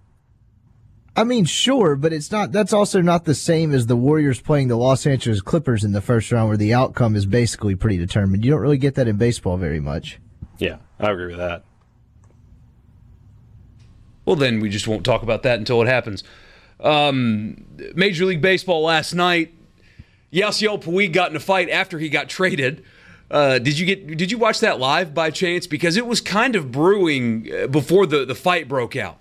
[1.17, 2.53] I mean, sure, but it's not.
[2.53, 6.01] That's also not the same as the Warriors playing the Los Angeles Clippers in the
[6.01, 8.45] first round, where the outcome is basically predetermined.
[8.45, 10.21] You don't really get that in baseball very much.
[10.59, 11.65] Yeah, I agree with that.
[14.25, 16.23] Well, then we just won't talk about that until it happens.
[16.81, 17.65] Um,
[17.95, 19.55] Major League Baseball last night,
[20.33, 22.85] Yasiel Puig got in a fight after he got traded.
[23.31, 24.17] Uh, did you get?
[24.17, 25.67] Did you watch that live by chance?
[25.67, 29.19] Because it was kind of brewing uh, before the the fight broke out.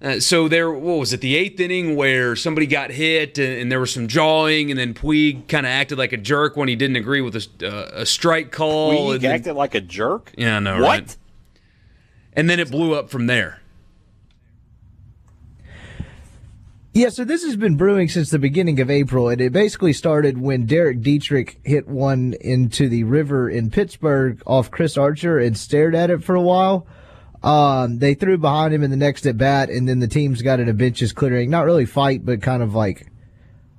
[0.00, 1.20] Uh, so there, what was it?
[1.20, 4.94] The eighth inning where somebody got hit and, and there was some jawing, and then
[4.94, 8.06] Puig kind of acted like a jerk when he didn't agree with a, uh, a
[8.06, 8.92] strike call.
[8.92, 10.32] Puig and then- acted like a jerk.
[10.36, 10.88] yeah, I know, What?
[11.00, 11.16] right?
[12.34, 13.60] And then it blew up from there.
[16.94, 20.36] Yeah, so this has been brewing since the beginning of April, and it basically started
[20.36, 25.94] when Derek Dietrich hit one into the river in Pittsburgh off Chris Archer and stared
[25.94, 26.86] at it for a while.
[27.42, 30.60] Um, they threw behind him in the next at bat, and then the teams got
[30.60, 33.10] in a benches clearing, not really fight, but kind of like,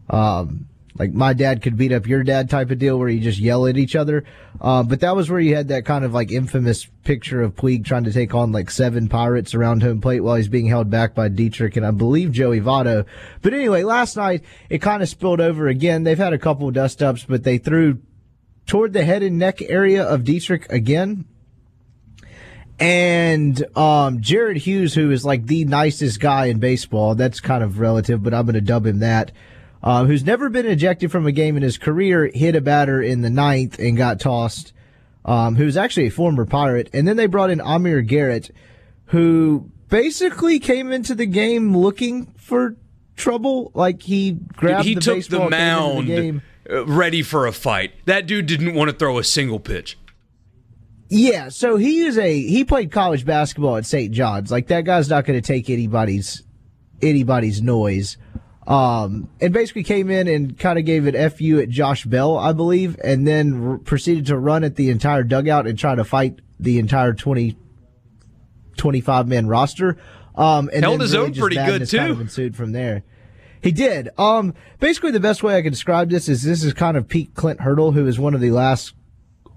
[0.10, 3.40] um, like my dad could beat up your dad type of deal where you just
[3.40, 4.24] yell at each other.
[4.62, 7.84] Uh, but that was where you had that kind of like infamous picture of Puig
[7.84, 11.16] trying to take on like seven pirates around home plate while he's being held back
[11.16, 13.06] by Dietrich and I believe Joey Votto.
[13.42, 16.04] But anyway, last night it kind of spilled over again.
[16.04, 18.00] They've had a couple of dust ups, but they threw
[18.68, 21.26] toward the head and neck area of Dietrich again.
[22.80, 27.80] And um, Jared Hughes, who is like the nicest guy in baseball, that's kind of
[27.80, 29.32] relative, but I'm going to dub him that.
[29.84, 33.22] Uh, who's never been ejected from a game in his career, hit a batter in
[33.22, 34.72] the ninth and got tossed.
[35.26, 38.52] Um, who's actually a former pirate, and then they brought in Amir Garrett,
[39.06, 42.76] who basically came into the game looking for
[43.16, 43.72] trouble.
[43.74, 46.42] Like he grabbed he the took baseball, the mound the game.
[46.70, 47.94] uh, ready for a fight.
[48.06, 49.98] That dude didn't want to throw a single pitch.
[51.10, 54.12] Yeah, so he is a he played college basketball at St.
[54.12, 54.52] John's.
[54.52, 56.44] Like that guy's not going to take anybody's
[57.02, 58.18] anybody's noise.
[58.66, 62.54] Um, and basically came in and kind of gave an fu at Josh Bell, I
[62.54, 66.40] believe, and then r- proceeded to run at the entire dugout and try to fight
[66.60, 67.58] the entire 20,
[68.78, 69.98] 25 man roster.
[70.36, 72.14] Um, and Held his really own pretty good, madness kind too.
[72.14, 73.04] of ensued from there.
[73.62, 74.10] He did.
[74.18, 77.34] Um, basically, the best way I can describe this is this is kind of Pete
[77.36, 78.94] Clint Hurdle, who is one of the last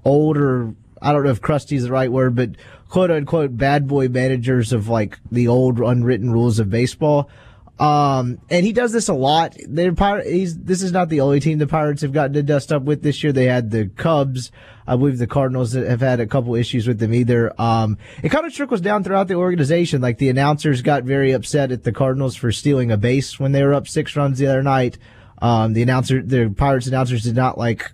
[0.05, 0.75] older.
[1.01, 2.51] I don't know if crusty is the right word, but
[2.88, 7.29] quote unquote bad boy managers of like the old unwritten rules of baseball.
[7.78, 9.56] Um, and he does this a lot.
[9.68, 9.92] They're.
[10.22, 13.02] He's this is not the only team the Pirates have gotten to dust up with
[13.02, 13.32] this year.
[13.32, 14.50] They had the Cubs.
[14.86, 17.52] I believe the Cardinals have had a couple issues with them either.
[17.60, 20.00] Um, it kind of trickles down throughout the organization.
[20.00, 23.62] Like the announcers got very upset at the Cardinals for stealing a base when they
[23.62, 24.96] were up six runs the other night.
[25.42, 27.92] Um, the announcer, the Pirates announcers did not like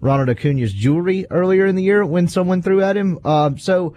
[0.00, 3.18] Ronald Acuna's jewelry earlier in the year when someone threw at him.
[3.24, 3.94] Um, so,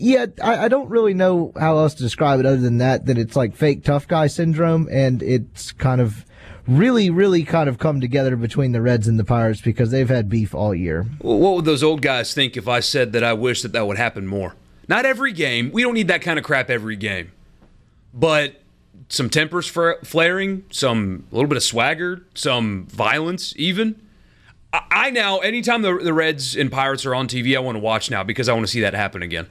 [0.00, 3.18] yeah, I, I don't really know how else to describe it other than that, that
[3.18, 6.24] it's like fake tough guy syndrome and it's kind of
[6.66, 10.28] really, really kind of come together between the Reds and the Pirates because they've had
[10.28, 11.04] beef all year.
[11.20, 13.98] What would those old guys think if I said that I wish that that would
[13.98, 14.54] happen more?
[14.88, 15.70] Not every game.
[15.70, 17.32] We don't need that kind of crap every game.
[18.14, 18.60] But
[19.08, 24.00] some tempers flaring, some a little bit of swagger, some violence, even.
[24.72, 27.80] I, I now, anytime the, the Reds and Pirates are on TV, I want to
[27.80, 29.46] watch now because I want to see that happen again.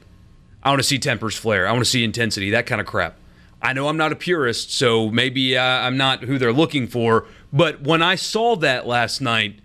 [0.63, 1.67] I want to see tempers flare.
[1.67, 3.15] I want to see intensity, that kind of crap.
[3.62, 7.26] I know I'm not a purist, so maybe uh, I'm not who they're looking for.
[7.52, 9.60] But when I saw that last night,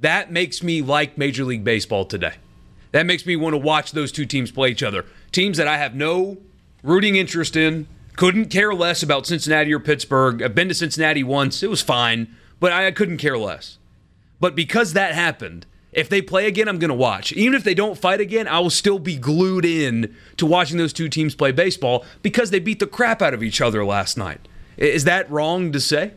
[0.00, 2.34] that makes me like Major League Baseball today.
[2.92, 5.04] That makes me want to watch those two teams play each other.
[5.32, 6.38] Teams that I have no
[6.82, 10.42] rooting interest in, couldn't care less about Cincinnati or Pittsburgh.
[10.42, 13.78] I've been to Cincinnati once, it was fine, but I couldn't care less.
[14.40, 17.32] But because that happened, if they play again, I'm going to watch.
[17.32, 20.92] Even if they don't fight again, I will still be glued in to watching those
[20.92, 24.46] two teams play baseball because they beat the crap out of each other last night.
[24.76, 26.12] Is that wrong to say?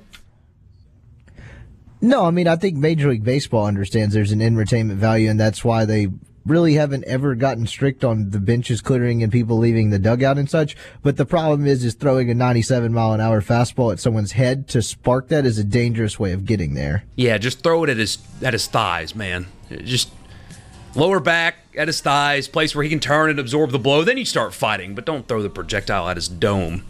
[2.02, 5.64] No, I mean, I think Major League Baseball understands there's an entertainment value, and that's
[5.64, 6.08] why they
[6.46, 10.50] really haven't ever gotten strict on the benches clearing and people leaving the dugout and
[10.50, 10.76] such.
[11.04, 14.68] But the problem is, is throwing a 97 mile an hour fastball at someone's head
[14.70, 17.04] to spark that is a dangerous way of getting there.
[17.16, 19.48] Yeah, just throw it at his at his thighs, man.
[19.70, 20.10] Just
[20.96, 24.04] lower back at his thighs, place where he can turn and absorb the blow.
[24.04, 26.84] Then you start fighting, but don't throw the projectile at his dome.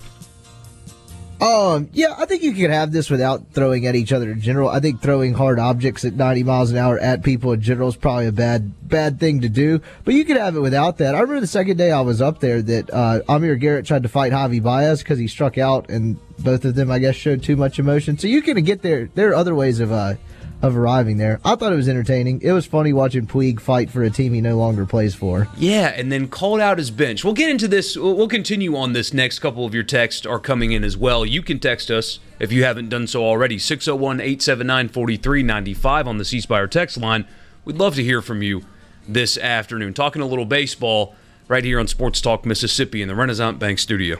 [1.41, 4.67] Um, yeah, I think you could have this without throwing at each other in general.
[4.67, 7.95] I think throwing hard objects at 90 miles an hour at people in general is
[7.95, 9.79] probably a bad, bad thing to do.
[10.03, 11.15] But you could have it without that.
[11.15, 14.09] I remember the second day I was up there that, uh, Amir Garrett tried to
[14.09, 17.55] fight Javi Baez because he struck out and both of them, I guess, showed too
[17.55, 18.17] much emotion.
[18.17, 19.09] So you can get there.
[19.15, 20.15] There are other ways of, uh,
[20.61, 21.39] of arriving there.
[21.45, 22.41] I thought it was entertaining.
[22.41, 25.47] It was funny watching Puig fight for a team he no longer plays for.
[25.57, 27.23] Yeah, and then called out his bench.
[27.23, 27.95] We'll get into this.
[27.95, 29.39] We'll continue on this next.
[29.39, 31.25] Couple of your texts are coming in as well.
[31.25, 33.57] You can text us if you haven't done so already.
[33.57, 37.25] 601 879 4395 on the C Spire text line.
[37.63, 38.63] We'd love to hear from you
[39.07, 39.93] this afternoon.
[39.93, 41.15] Talking a little baseball
[41.47, 44.17] right here on Sports Talk Mississippi in the Renaissance Bank studio.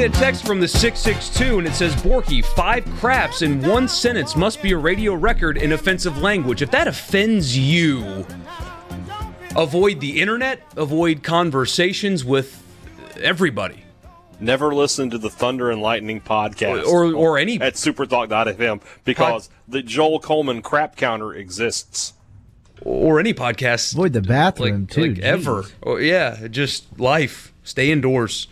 [0.00, 3.86] We get a text from the 662 and it says, Borky, five craps in one
[3.86, 6.62] sentence must be a radio record in offensive language.
[6.62, 8.24] If that offends you,
[9.54, 12.62] avoid the internet, avoid conversations with
[13.20, 13.84] everybody.
[14.40, 19.82] Never listen to the Thunder and Lightning podcast Or- or any- at supertalk.fm because the
[19.82, 22.14] Joel Coleman crap counter exists.
[22.80, 23.92] Or any podcast.
[23.92, 25.08] Avoid the bathroom, like, too.
[25.10, 25.64] like ever.
[25.64, 25.72] Jeez.
[25.82, 27.52] Oh, yeah, just life.
[27.64, 28.48] Stay indoors.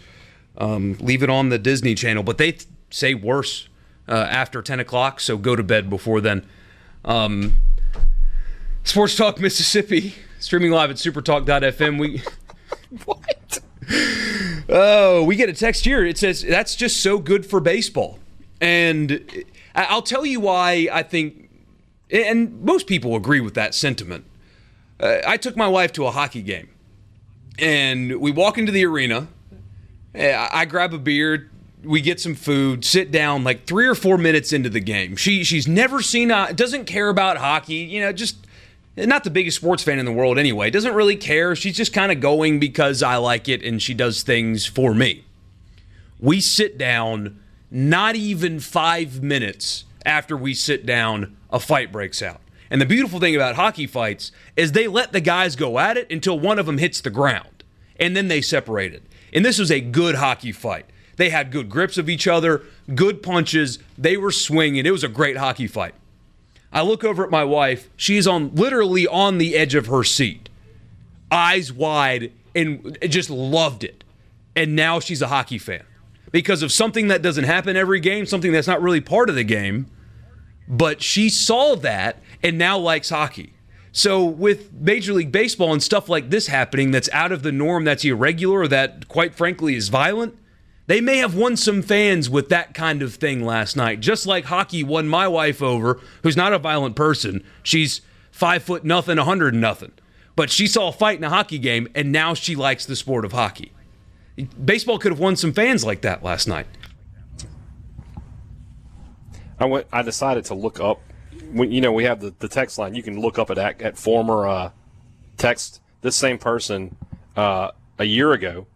[0.59, 2.23] Um, leave it on the Disney Channel.
[2.23, 3.69] But they th- say worse
[4.09, 6.45] uh, after 10 o'clock, so go to bed before then.
[7.05, 7.55] Um,
[8.85, 11.99] Sports Talk Mississippi, streaming live at supertalk.fm.
[11.99, 12.23] We.
[13.05, 13.61] what?
[14.69, 16.05] Oh, we get a text here.
[16.05, 18.19] It says, that's just so good for baseball.
[18.61, 19.45] And
[19.75, 21.51] I'll tell you why I think,
[22.11, 24.25] and most people agree with that sentiment.
[25.01, 26.69] Uh, I took my wife to a hockey game,
[27.59, 29.29] and we walk into the arena.
[30.15, 31.51] I grab a beer,
[31.85, 33.45] we get some food, sit down.
[33.45, 37.37] Like three or four minutes into the game, she she's never seen, doesn't care about
[37.37, 37.75] hockey.
[37.75, 38.37] You know, just
[38.97, 40.71] not the biggest sports fan in the world anyway.
[40.71, 41.55] Doesn't really care.
[41.55, 45.25] She's just kind of going because I like it, and she does things for me.
[46.19, 47.41] We sit down.
[47.71, 52.41] Not even five minutes after we sit down, a fight breaks out.
[52.71, 56.11] And the beautiful thing about hockey fights is they let the guys go at it
[56.11, 57.65] until one of them hits the ground,
[58.01, 59.03] and then they separate it.
[59.33, 60.87] And this was a good hockey fight.
[61.17, 62.63] They had good grips of each other,
[62.95, 63.79] good punches.
[63.97, 64.87] They were swinging.
[64.87, 65.95] It was a great hockey fight.
[66.73, 67.89] I look over at my wife.
[67.97, 70.49] She's on literally on the edge of her seat,
[71.31, 74.05] eyes wide, and just loved it.
[74.55, 75.85] And now she's a hockey fan
[76.31, 79.45] because of something that doesn't happen every game, something that's not really part of the
[79.45, 79.87] game.
[80.69, 83.55] But she saw that and now likes hockey.
[83.99, 87.83] So with Major League Baseball and stuff like this happening that's out of the norm,
[87.83, 90.39] that's irregular, that quite frankly is violent,
[90.87, 93.99] they may have won some fans with that kind of thing last night.
[93.99, 97.43] Just like hockey won my wife over, who's not a violent person.
[97.65, 99.91] She's five foot nothing, a hundred nothing.
[100.37, 103.25] But she saw a fight in a hockey game, and now she likes the sport
[103.25, 103.73] of hockey.
[104.65, 106.69] Baseball could have won some fans like that last night.
[109.59, 109.89] I went.
[109.93, 111.01] I decided to look up.
[111.53, 113.97] When you know we have the, the text line, you can look up at at
[113.97, 114.71] former uh,
[115.37, 115.81] text.
[116.03, 116.97] This same person
[117.37, 118.67] uh, a year ago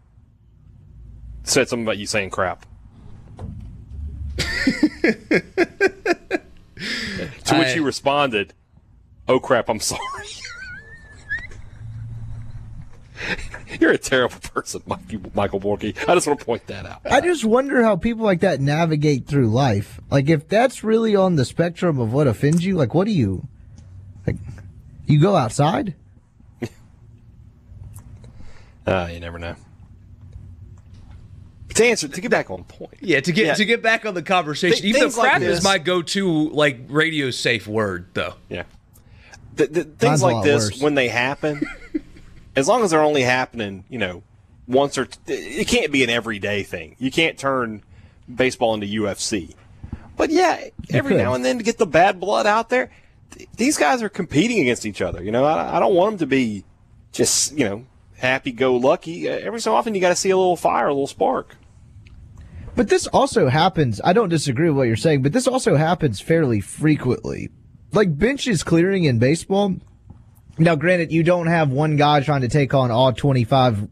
[1.43, 2.65] said something about you saying crap.
[4.37, 4.47] to
[7.57, 8.53] which I- you responded,
[9.27, 10.01] "Oh crap, I'm sorry."
[13.79, 14.81] You're a terrible person,
[15.33, 15.97] Michael Borky.
[16.07, 17.01] I just want to point that out.
[17.05, 19.99] I just wonder how people like that navigate through life.
[20.11, 23.47] Like, if that's really on the spectrum of what offends you, like, what do you,
[24.27, 24.37] like,
[25.05, 25.95] you go outside?
[28.85, 29.55] Uh, you never know.
[31.67, 32.95] But to answer, to get back on point.
[33.01, 33.53] Yeah, to get Yeah.
[33.55, 36.49] to get back on the conversation, Th- even though things like crap is my go-to
[36.49, 38.35] like radio safe word, though.
[38.49, 38.63] Yeah.
[39.55, 40.81] The, the, things a like this, worse.
[40.81, 41.61] when they happen,
[42.55, 44.23] as long as they're only happening, you know,
[44.67, 46.95] once or t- it can't be an everyday thing.
[46.99, 47.83] You can't turn
[48.33, 49.53] baseball into UFC.
[50.15, 52.91] But yeah, every now and then to get the bad blood out there,
[53.31, 55.23] th- these guys are competing against each other.
[55.23, 56.63] You know, I, I don't want them to be
[57.11, 57.85] just you know
[58.17, 59.27] happy go lucky.
[59.27, 61.55] Uh, Every so often, you got to see a little fire, a little spark.
[62.75, 64.01] But this also happens.
[64.03, 67.49] I don't disagree with what you're saying, but this also happens fairly frequently.
[67.91, 69.75] Like benches clearing in baseball.
[70.57, 73.87] Now, granted, you don't have one guy trying to take on all 25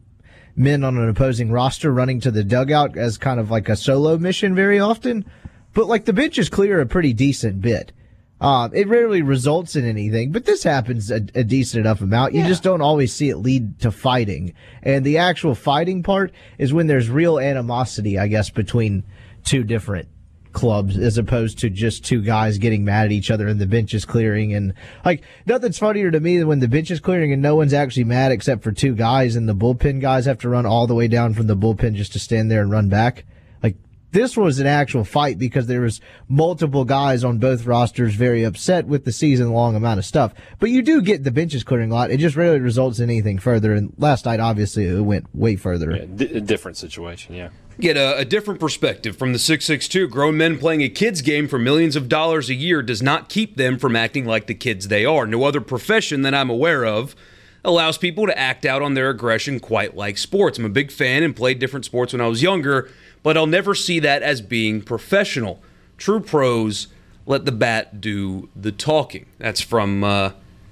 [0.56, 4.18] men on an opposing roster running to the dugout as kind of like a solo
[4.18, 5.26] mission very often,
[5.74, 7.92] but like the benches clear a pretty decent bit.
[8.40, 12.34] Um, it rarely results in anything, but this happens a, a decent enough amount.
[12.34, 14.54] You just don't always see it lead to fighting.
[14.82, 19.04] And the actual fighting part is when there's real animosity, I guess, between
[19.44, 20.08] two different
[20.54, 23.94] clubs as opposed to just two guys getting mad at each other and the bench
[23.94, 24.54] is clearing.
[24.54, 24.74] And
[25.06, 28.04] like, nothing's funnier to me than when the bench is clearing and no one's actually
[28.06, 31.08] mad except for two guys and the bullpen guys have to run all the way
[31.08, 33.26] down from the bullpen just to stand there and run back.
[33.64, 33.76] Like,
[34.12, 38.86] this was an actual fight because there was multiple guys on both rosters very upset
[38.86, 40.34] with the season long amount of stuff.
[40.60, 42.12] But you do get the benches clearing a lot.
[42.12, 43.74] It just rarely results in anything further.
[43.74, 45.92] And last night, obviously, it went way further.
[45.92, 47.36] Yeah, different situation.
[47.36, 47.50] Yeah.
[47.80, 50.08] Get a, a different perspective from the 662.
[50.08, 53.56] Grown men playing a kids game for millions of dollars a year does not keep
[53.56, 55.26] them from acting like the kids they are.
[55.26, 57.16] No other profession that I'm aware of
[57.64, 60.58] allows people to act out on their aggression quite like sports.
[60.58, 62.90] I'm a big fan and played different sports when I was younger,
[63.24, 65.62] but I'll never see that as being professional.
[65.98, 66.88] True pros
[67.26, 69.28] let the bat do the talking.
[69.38, 70.32] That's from uh,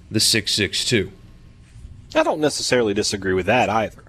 [0.10, 1.12] the 662.
[2.16, 4.04] I don't necessarily disagree with that either.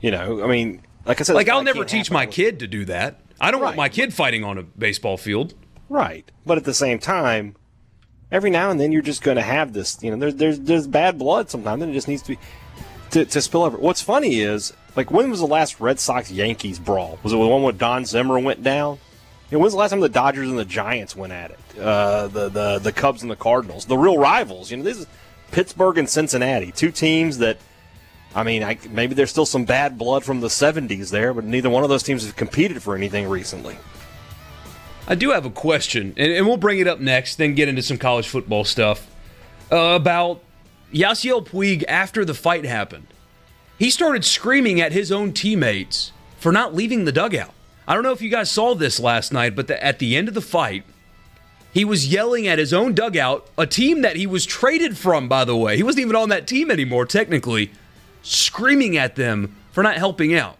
[0.00, 2.84] You know, I mean, like I said, Like, I'll never teach my kid to do
[2.86, 3.20] that.
[3.40, 5.54] I don't want my kid fighting on a baseball field.
[5.88, 6.30] Right.
[6.46, 7.56] But at the same time,
[8.30, 10.86] every now and then you're just going to have this, you know, there's there's there's
[10.86, 12.38] bad blood sometimes and it just needs to be
[13.10, 13.76] to, to spill over.
[13.76, 17.18] What's funny is, like when was the last Red Sox Yankees brawl?
[17.22, 18.98] Was it the one where Don Zimmer went down?
[19.50, 21.58] You know, when's the last time the Dodgers and the Giants went at it?
[21.78, 24.70] Uh, the the the Cubs and the Cardinals, the real rivals.
[24.70, 25.06] You know, this is
[25.50, 27.58] Pittsburgh and Cincinnati, two teams that
[28.34, 31.68] I mean, I, maybe there's still some bad blood from the 70s there, but neither
[31.68, 33.76] one of those teams have competed for anything recently.
[35.06, 37.82] I do have a question, and, and we'll bring it up next, then get into
[37.82, 39.10] some college football stuff
[39.70, 40.40] uh, about
[40.92, 43.08] Yasiel Puig after the fight happened.
[43.78, 47.52] He started screaming at his own teammates for not leaving the dugout.
[47.86, 50.28] I don't know if you guys saw this last night, but the, at the end
[50.28, 50.84] of the fight,
[51.72, 55.44] he was yelling at his own dugout, a team that he was traded from, by
[55.44, 55.76] the way.
[55.76, 57.72] He wasn't even on that team anymore, technically,
[58.22, 60.56] screaming at them for not helping out.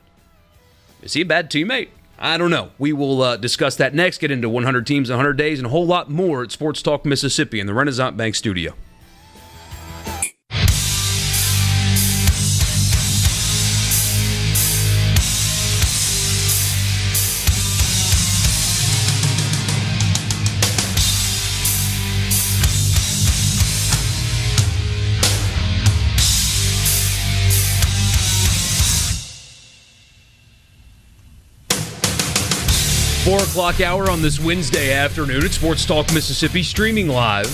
[1.02, 1.88] Is he a bad teammate?
[2.18, 2.70] I don't know.
[2.78, 5.70] We will uh, discuss that next, get into 100 teams in 100 days, and a
[5.70, 8.74] whole lot more at Sports Talk Mississippi in the Renaissance Bank studio.
[33.42, 37.46] O'clock hour on this Wednesday afternoon at Sports Talk Mississippi, streaming live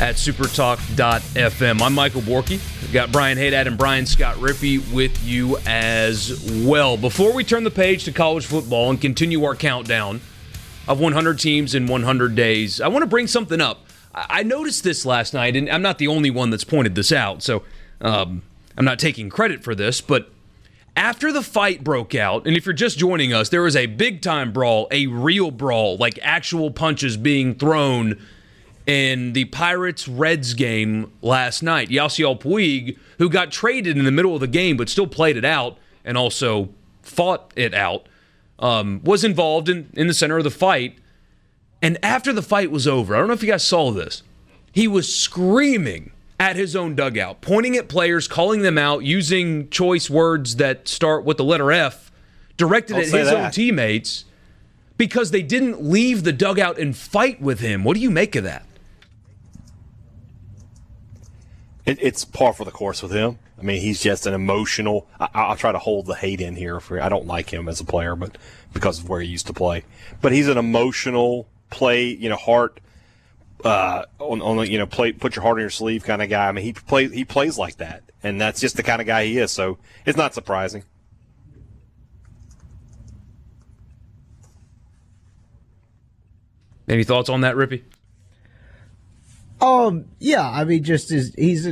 [0.00, 1.80] at supertalk.fm.
[1.80, 2.60] I'm Michael Borky.
[2.82, 6.96] We've got Brian Haydad and Brian Scott Rippey with you as well.
[6.96, 10.20] Before we turn the page to college football and continue our countdown
[10.86, 13.86] of 100 teams in 100 days, I want to bring something up.
[14.14, 17.42] I noticed this last night, and I'm not the only one that's pointed this out,
[17.42, 17.62] so
[18.02, 18.42] um,
[18.76, 20.30] I'm not taking credit for this, but
[20.98, 24.20] after the fight broke out, and if you're just joining us, there was a big
[24.20, 28.20] time brawl, a real brawl, like actual punches being thrown
[28.84, 31.88] in the Pirates Reds game last night.
[31.88, 35.44] Yasiel Puig, who got traded in the middle of the game but still played it
[35.44, 36.68] out and also
[37.02, 38.08] fought it out,
[38.58, 40.98] um, was involved in, in the center of the fight.
[41.80, 44.24] And after the fight was over, I don't know if you guys saw this,
[44.72, 50.08] he was screaming at his own dugout, pointing at players, calling them out, using choice
[50.08, 52.10] words that start with the letter F,
[52.56, 54.24] directed I'll at his say own teammates
[54.96, 57.84] because they didn't leave the dugout and fight with him.
[57.84, 58.64] What do you make of that?
[61.86, 63.38] It, it's par for the course with him.
[63.58, 65.08] I mean, he's just an emotional.
[65.18, 66.80] I, I'll try to hold the hate in here.
[66.80, 68.36] For I don't like him as a player, but
[68.72, 69.84] because of where he used to play.
[70.20, 72.04] But he's an emotional play.
[72.04, 72.80] You know, heart
[73.64, 76.30] uh, on, on the, you know play put your heart on your sleeve kind of
[76.30, 76.48] guy.
[76.48, 79.24] I mean, he plays he plays like that, and that's just the kind of guy
[79.24, 79.50] he is.
[79.50, 80.84] So it's not surprising.
[86.88, 87.82] Any thoughts on that, Rippey?
[89.60, 91.68] Um, yeah, I mean, just is he's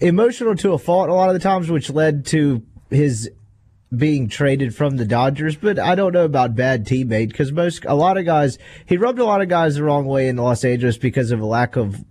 [0.00, 3.30] emotional to a fault a lot of the times, which led to his
[3.94, 5.56] being traded from the Dodgers.
[5.56, 9.18] But I don't know about bad teammate because most a lot of guys he rubbed
[9.18, 12.04] a lot of guys the wrong way in Los Angeles because of a lack of.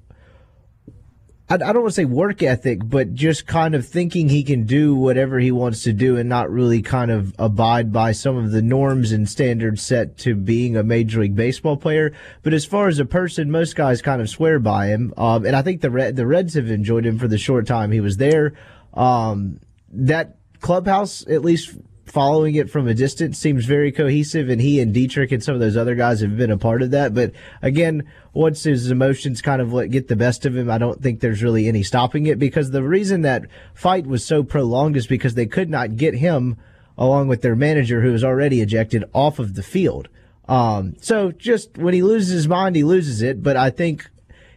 [1.48, 4.64] I, I don't want to say work ethic, but just kind of thinking he can
[4.66, 8.52] do whatever he wants to do and not really kind of abide by some of
[8.52, 12.14] the norms and standards set to being a Major League Baseball player.
[12.42, 15.14] But as far as a person, most guys kind of swear by him.
[15.18, 17.92] Um, and I think the Red, the Reds have enjoyed him for the short time
[17.92, 18.54] he was there.
[18.96, 19.60] Um,
[19.92, 21.76] that clubhouse, at least
[22.06, 25.60] following it from a distance, seems very cohesive, and he and Dietrich and some of
[25.60, 27.14] those other guys have been a part of that.
[27.14, 28.04] But again,
[28.34, 31.44] once his emotions kind of let get the best of him, I don't think there's
[31.44, 35.46] really any stopping it because the reason that fight was so prolonged is because they
[35.46, 36.58] could not get him
[36.98, 40.08] along with their manager who was already ejected off of the field.
[40.48, 43.42] Um, so just when he loses his mind, he loses it.
[43.42, 44.10] But I think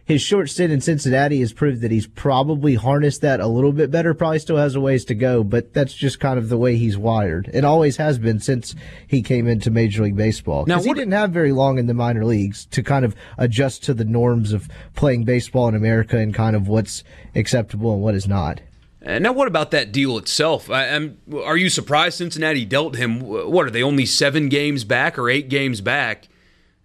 [0.09, 3.91] his short stint in Cincinnati has proved that he's probably harnessed that a little bit
[3.91, 4.15] better.
[4.15, 6.97] Probably still has a ways to go, but that's just kind of the way he's
[6.97, 7.47] wired.
[7.53, 8.73] It always has been since
[9.05, 10.65] he came into Major League Baseball.
[10.65, 13.83] Now, Because he didn't have very long in the minor leagues to kind of adjust
[13.83, 17.03] to the norms of playing baseball in America and kind of what's
[17.35, 18.61] acceptable and what is not.
[19.05, 20.71] Now, what about that deal itself?
[20.71, 23.19] I, am are you surprised Cincinnati dealt him?
[23.19, 26.29] What are they only seven games back or eight games back?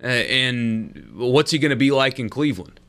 [0.02, 2.80] Uh, and what's he going to be like in Cleveland?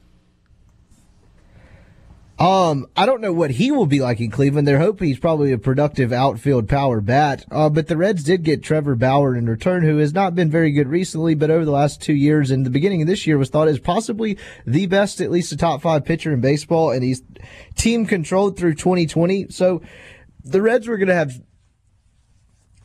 [2.37, 4.67] Um, I don't know what he will be like in Cleveland.
[4.67, 7.45] They're hoping he's probably a productive outfield power bat.
[7.49, 10.71] Uh, but the Reds did get Trevor Bauer in return, who has not been very
[10.71, 13.49] good recently, but over the last two years and the beginning of this year was
[13.49, 16.91] thought as possibly the best, at least a top five pitcher in baseball.
[16.91, 17.23] And he's
[17.75, 19.47] team controlled through 2020.
[19.49, 19.81] So
[20.43, 21.41] the Reds were going to have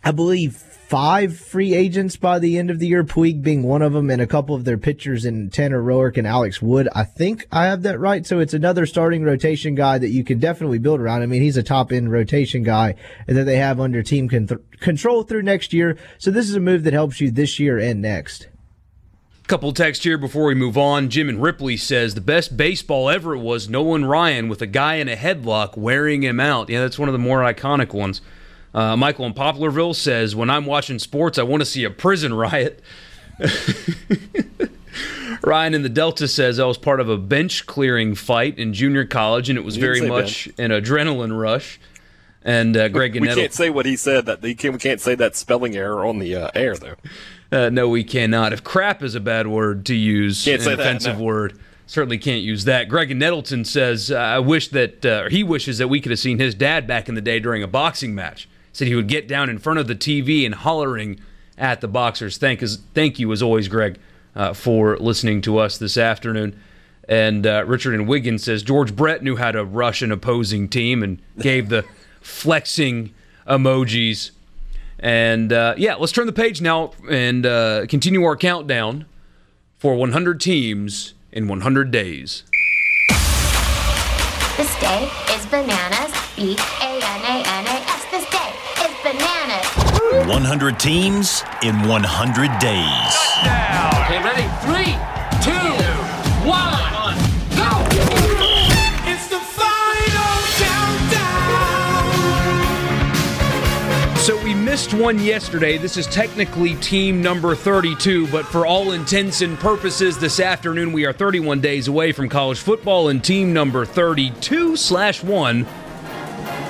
[0.03, 0.57] I believe
[0.91, 4.21] five free agents by the end of the year, Puig being one of them, and
[4.21, 6.89] a couple of their pitchers in Tanner Roark and Alex Wood.
[6.93, 8.27] I think I have that right.
[8.27, 11.23] So it's another starting rotation guy that you can definitely build around.
[11.23, 12.97] I mean, he's a top end rotation guy
[13.29, 14.49] that they have under team con-
[14.81, 15.97] control through next year.
[16.19, 18.49] So this is a move that helps you this year and next.
[19.47, 21.09] Couple text here before we move on.
[21.09, 25.09] Jim and Ripley says the best baseball ever was Nolan Ryan with a guy in
[25.09, 26.69] a headlock wearing him out.
[26.69, 28.21] Yeah, that's one of the more iconic ones.
[28.73, 32.33] Uh, Michael in Poplarville says when I'm watching sports, I want to see a prison
[32.35, 32.81] riot.
[35.43, 39.05] Ryan in the Delta says I was part of a bench clearing fight in junior
[39.05, 41.81] college, and it was very much an adrenaline rush.
[42.43, 44.27] And uh, Greg We Gannett- can't say what he said.
[44.27, 46.95] That we can't, we can't say that spelling error on the uh, air though.
[47.53, 48.53] Uh, no, we cannot.
[48.53, 51.25] If crap is a bad word to use, Can't an say that, offensive no.
[51.25, 52.89] word, certainly can't use that.
[52.89, 56.39] Greg and Nettleton says, I wish that, uh, he wishes that we could have seen
[56.39, 58.49] his dad back in the day during a boxing match.
[58.73, 61.21] Said he would get down in front of the TV and hollering
[61.59, 62.39] at the boxers.
[62.39, 63.99] Thank, us, thank you, as always, Greg,
[64.35, 66.59] uh, for listening to us this afternoon.
[67.09, 71.03] And uh, Richard and Wiggins says George Brett knew how to rush an opposing team
[71.03, 71.85] and gave the
[72.21, 73.13] flexing
[73.47, 74.31] emojis.
[75.01, 79.07] And uh, yeah, let's turn the page now and uh, continue our countdown
[79.79, 82.45] for 100 teams in 100 days.
[84.57, 86.13] This day is bananas.
[86.37, 86.57] B
[90.31, 93.17] 100 teams in 100 days.
[94.05, 94.47] Okay, ready?
[94.63, 94.95] Three,
[95.43, 95.75] two,
[96.49, 96.71] one.
[104.21, 105.79] So we missed one yesterday.
[105.79, 111.07] This is technically team number 32, but for all intents and purposes, this afternoon we
[111.07, 115.67] are 31 days away from college football and team number 32 slash one,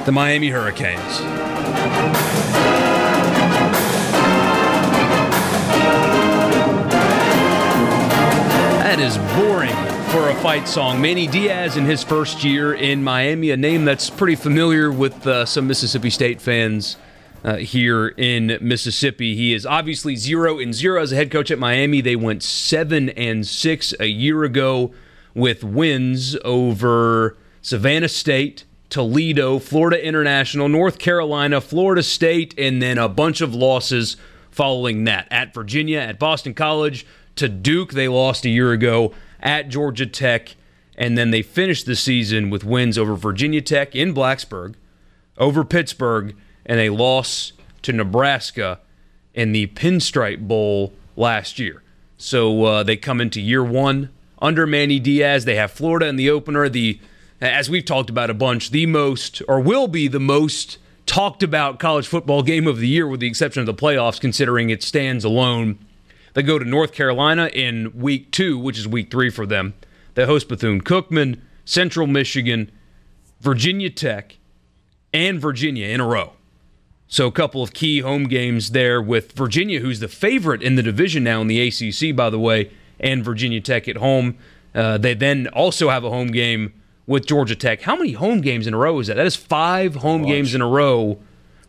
[0.07, 2.30] the Miami Hurricanes.
[9.01, 9.75] Is boring
[10.11, 11.01] for a fight song.
[11.01, 15.47] Manny Diaz in his first year in Miami, a name that's pretty familiar with uh,
[15.47, 16.99] some Mississippi State fans
[17.43, 19.35] uh, here in Mississippi.
[19.35, 22.03] He is obviously zero and zero as a head coach at Miami.
[22.03, 24.93] They went seven and six a year ago
[25.35, 33.09] with wins over Savannah State, Toledo, Florida International, North Carolina, Florida State, and then a
[33.09, 34.19] bunch of losses
[34.51, 35.27] following that.
[35.31, 40.57] At Virginia, at Boston College, to Duke, they lost a year ago, at Georgia Tech,
[40.97, 44.75] and then they finished the season with wins over Virginia Tech in Blacksburg,
[45.39, 47.53] over Pittsburgh, and a loss
[47.83, 48.81] to Nebraska
[49.35, 51.83] in the Pinstripe Bowl last year.
[52.19, 54.11] So uh, they come into year one
[54.41, 55.45] under Manny Diaz.
[55.45, 56.69] They have Florida in the opener.
[56.69, 57.01] The
[57.41, 61.79] as we've talked about a bunch, the most or will be the most talked about
[61.79, 65.25] college football game of the year, with the exception of the playoffs, considering it stands
[65.25, 65.79] alone.
[66.35, 69.75] They go to North Carolina in week two, which is week three for them.
[70.15, 72.71] They host Bethune Cookman, Central Michigan,
[73.41, 74.39] Virginia Tech,
[75.13, 76.33] and Virginia in a row.
[77.09, 80.83] So a couple of key home games there with Virginia, who's the favorite in the
[80.83, 82.71] division now in the ACC, by the way,
[83.01, 84.37] and Virginia Tech at home.
[84.75, 86.73] Uh, they then also have a home game
[87.07, 87.83] with Georgia Tech.
[87.83, 89.15] How many home games in a row is that?
[89.15, 91.19] That is five home games in a row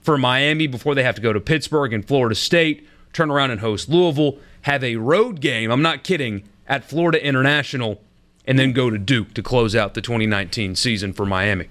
[0.02, 3.62] for Miami before they have to go to Pittsburgh and Florida State, turn around and
[3.62, 8.02] host Louisville, have a road game, I'm not kidding, at Florida International,
[8.46, 11.70] and then go to Duke to close out the 2019 season for Miami.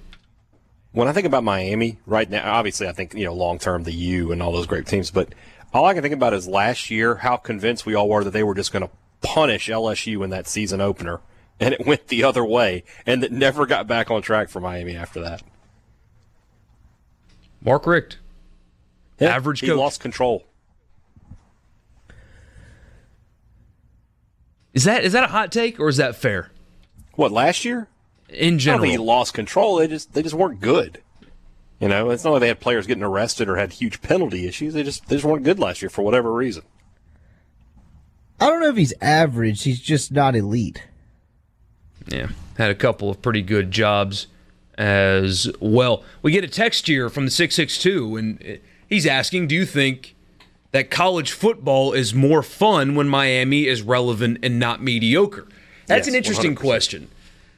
[0.92, 3.92] When I think about Miami right now, obviously I think, you know, long term the
[3.92, 5.32] U and all those great teams, but
[5.72, 8.42] all I can think about is last year how convinced we all were that they
[8.42, 8.90] were just going to
[9.22, 11.20] punish LSU in that season opener.
[11.60, 14.96] And it went the other way, and it never got back on track for Miami
[14.96, 15.42] after that.
[17.62, 18.18] Mark Richt,
[19.18, 19.76] Yeah, average he coach.
[19.78, 20.44] lost control.
[24.72, 26.50] Is that is that a hot take or is that fair?
[27.14, 27.88] What last year?
[28.28, 29.76] In I don't general, think he lost control.
[29.76, 31.02] They just they just weren't good.
[31.80, 34.74] You know, it's not like they had players getting arrested or had huge penalty issues.
[34.74, 36.62] They just they just weren't good last year for whatever reason.
[38.40, 39.64] I don't know if he's average.
[39.64, 40.82] He's just not elite.
[42.06, 44.26] Yeah, had a couple of pretty good jobs
[44.78, 46.02] as well.
[46.22, 50.14] We get a text here from the 662, and uh, he's asking Do you think
[50.72, 55.46] that college football is more fun when Miami is relevant and not mediocre?
[55.86, 56.56] That's Yes, an interesting 100%.
[56.60, 57.08] question.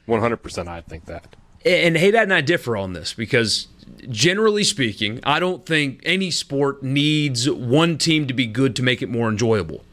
[0.05, 1.35] One hundred percent, I think that.
[1.65, 3.67] And Haydad and I differ on this because,
[4.09, 9.01] generally speaking, I don't think any sport needs one team to be good to make
[9.01, 9.85] it more enjoyable.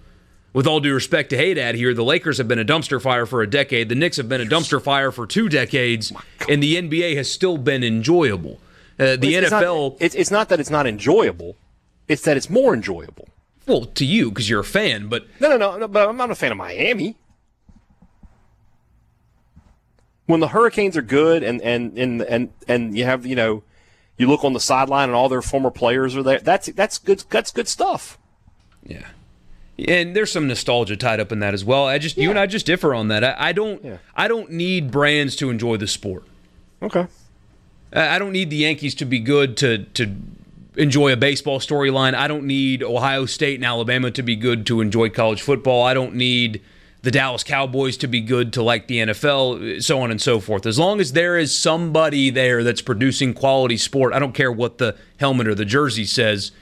[0.53, 3.41] With all due respect to Haydad here, the Lakers have been a dumpster fire for
[3.41, 3.89] a decade.
[3.89, 6.13] The Knicks have been a dumpster fire for two decades,
[6.49, 8.59] and the NBA has still been enjoyable.
[8.99, 11.57] Uh, the It's- it's not- NFL, it's, it's not that it's not enjoyable;
[12.11, 13.29] it's that it's more enjoyable.
[13.67, 15.89] well, to you because you're a fan, but No, no, no, no.
[15.89, 17.17] But I'm not a fan of Miami.
[20.27, 23.63] When the Hurricanes are good, and and and and and you have you know,
[24.17, 26.39] you look on the sideline and all their former players are there.
[26.41, 27.25] That's that's good.
[27.31, 28.19] That's good stuff.
[28.85, 29.07] Yeah.
[29.89, 31.87] And there's some nostalgia tied up in that as well.
[31.87, 33.25] I just you and I just differ on that.
[33.25, 33.97] I, I don't Yeah.
[34.15, 36.25] I don't need brands to enjoy the sport.
[36.83, 37.07] Okay.
[37.93, 40.15] I I don't need the Yankees to be good to to
[40.77, 42.15] enjoy a baseball storyline.
[42.15, 45.85] I don't need Ohio State and Alabama to be good to enjoy college football.
[45.85, 46.63] I don't need
[47.03, 50.67] the Dallas Cowboys to be good to like the NFL, so on and so forth.
[50.67, 54.79] As long as there is somebody there that's producing quality sport, I don't care what
[54.79, 56.53] the helmet or the jersey says.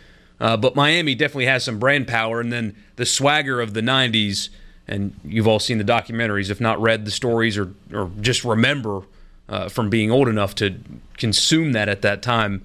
[0.41, 4.51] Uh, but Miami definitely has some brand power, and then the swagger of the '90s.
[4.87, 9.03] And you've all seen the documentaries, if not read the stories, or or just remember
[9.49, 10.77] uh, from being old enough to
[11.17, 12.65] consume that at that time.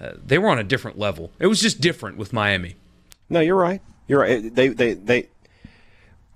[0.00, 1.30] Uh, they were on a different level.
[1.38, 2.76] It was just different with Miami.
[3.28, 3.82] No, you're right.
[4.08, 4.54] You're right.
[4.54, 5.28] They they they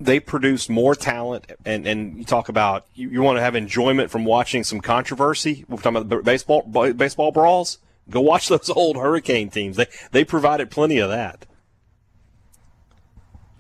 [0.01, 4.11] they produce more talent, and and you talk about you, you want to have enjoyment
[4.11, 5.65] from watching some controversy.
[5.69, 7.79] We're talking about baseball baseball brawls.
[8.11, 9.77] Go watch those old Hurricane teams.
[9.77, 11.47] They they provided plenty of that.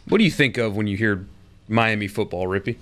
[0.06, 1.26] What do you think of when you hear
[1.66, 2.76] Miami football, Rippey?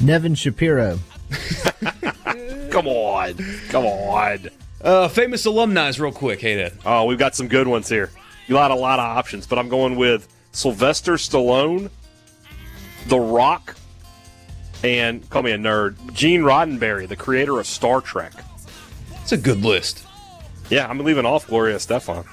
[0.00, 0.98] Nevin Shapiro.
[2.70, 3.34] Come on,
[3.70, 4.50] come on.
[4.80, 6.40] Uh, famous alumni, real quick.
[6.40, 6.74] Hey, Dad.
[6.84, 8.10] Oh, we've got some good ones here.
[8.46, 11.90] You got a lot of options, but I'm going with Sylvester Stallone,
[13.06, 13.76] The Rock,
[14.84, 18.32] and call me a nerd, Gene Roddenberry, the creator of Star Trek.
[19.22, 20.06] It's a good list.
[20.70, 22.24] Yeah, I'm leaving off Gloria Estefan.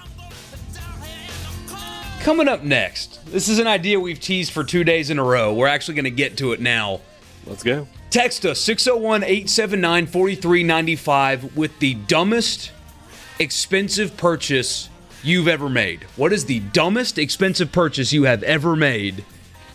[2.21, 5.53] Coming up next, this is an idea we've teased for two days in a row.
[5.53, 7.01] We're actually going to get to it now.
[7.45, 7.87] Let's go.
[8.13, 12.71] Text us 601 879 4395 with the dumbest
[13.39, 14.89] expensive purchase
[15.23, 16.03] you've ever made.
[16.15, 19.25] What is the dumbest expensive purchase you have ever made?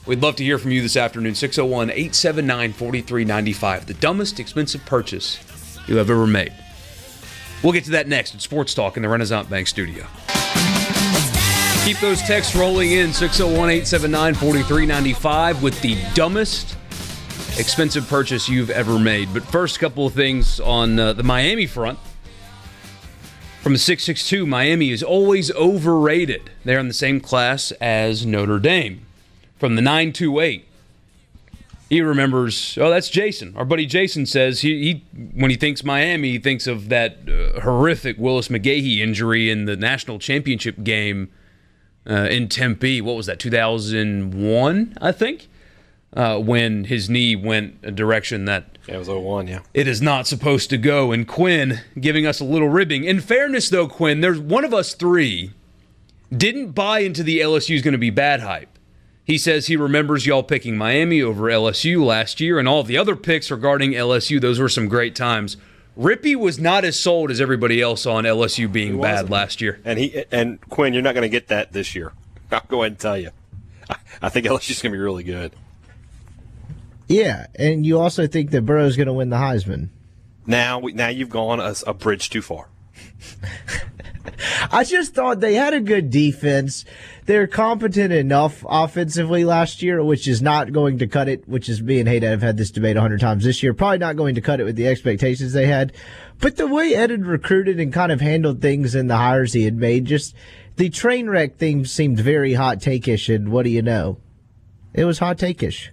[0.06, 3.86] We'd love to hear from you this afternoon 601 879 4395.
[3.86, 6.52] The dumbest expensive purchase you have ever made.
[7.64, 10.06] We'll get to that next at Sports Talk in the Renaissance Bank studio.
[11.84, 16.76] Keep those texts rolling in 601 879 4395 with the dumbest
[17.58, 19.34] expensive purchase you've ever made.
[19.34, 21.98] But first, couple of things on uh, the Miami front.
[23.60, 26.50] From the 662, Miami is always overrated.
[26.64, 29.04] They're in the same class as Notre Dame.
[29.58, 30.64] From the 928,
[31.90, 33.56] he remembers, oh, that's Jason.
[33.56, 37.60] Our buddy Jason says he, he when he thinks Miami, he thinks of that uh,
[37.60, 41.30] horrific Willis McGahee injury in the national championship game
[42.08, 43.00] uh, in Tempe.
[43.00, 45.48] What was that, 2001, I think?
[46.14, 49.60] Uh, when his knee went a direction that Yeah, it was 01, yeah.
[49.74, 51.12] it is not supposed to go.
[51.12, 53.04] And Quinn giving us a little ribbing.
[53.04, 55.52] In fairness, though, Quinn, there's one of us three
[56.34, 58.78] didn't buy into the LSU is going to be bad hype.
[59.24, 63.14] He says he remembers y'all picking Miami over LSU last year, and all the other
[63.14, 64.40] picks regarding LSU.
[64.40, 65.58] Those were some great times.
[65.98, 69.80] Rippey was not as sold as everybody else on LSU being bad last year.
[69.84, 72.12] And he and Quinn, you're not going to get that this year.
[72.50, 73.30] I'll go ahead and tell you.
[73.90, 75.52] I, I think LSU's going to be really good.
[77.08, 79.88] Yeah, and you also think that Burrow's going to win the Heisman.
[80.46, 82.68] Now, now you've gone a, a bridge too far.
[84.70, 86.84] I just thought they had a good defense.
[87.24, 91.82] They're competent enough offensively last year, which is not going to cut it, which is
[91.82, 93.74] me and Haydad have had this debate a hundred times this year.
[93.74, 95.92] Probably not going to cut it with the expectations they had.
[96.40, 99.64] But the way Ed had recruited and kind of handled things and the hires he
[99.64, 100.34] had made, just
[100.76, 103.34] the train wreck thing seemed very hot takeish.
[103.34, 104.18] And what do you know?
[104.94, 105.88] It was hot takeish.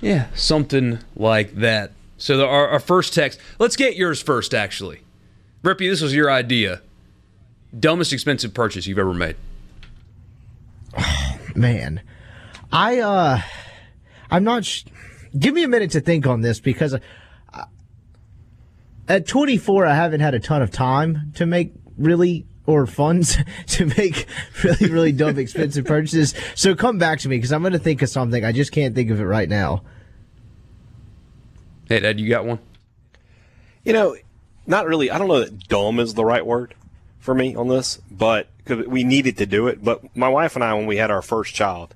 [0.00, 1.92] Yeah, something like that.
[2.18, 3.40] So the, our, our first text.
[3.58, 5.00] Let's get yours first, actually.
[5.62, 6.82] Rippey, this was your idea.
[7.78, 9.36] Dumbest expensive purchase you've ever made.
[10.96, 12.02] Oh, man
[12.70, 13.40] i uh
[14.30, 14.84] i'm not sh-
[15.36, 17.64] give me a minute to think on this because uh,
[19.08, 23.86] at 24 i haven't had a ton of time to make really or funds to
[23.86, 24.26] make
[24.62, 28.02] really really dumb expensive purchases so come back to me because i'm going to think
[28.02, 29.82] of something i just can't think of it right now
[31.88, 32.58] Haydad, you got one?
[33.84, 34.16] You know,
[34.66, 35.10] not really.
[35.10, 36.74] I don't know that dumb is the right word
[37.18, 39.82] for me on this, but cause we needed to do it.
[39.82, 41.94] But my wife and I, when we had our first child,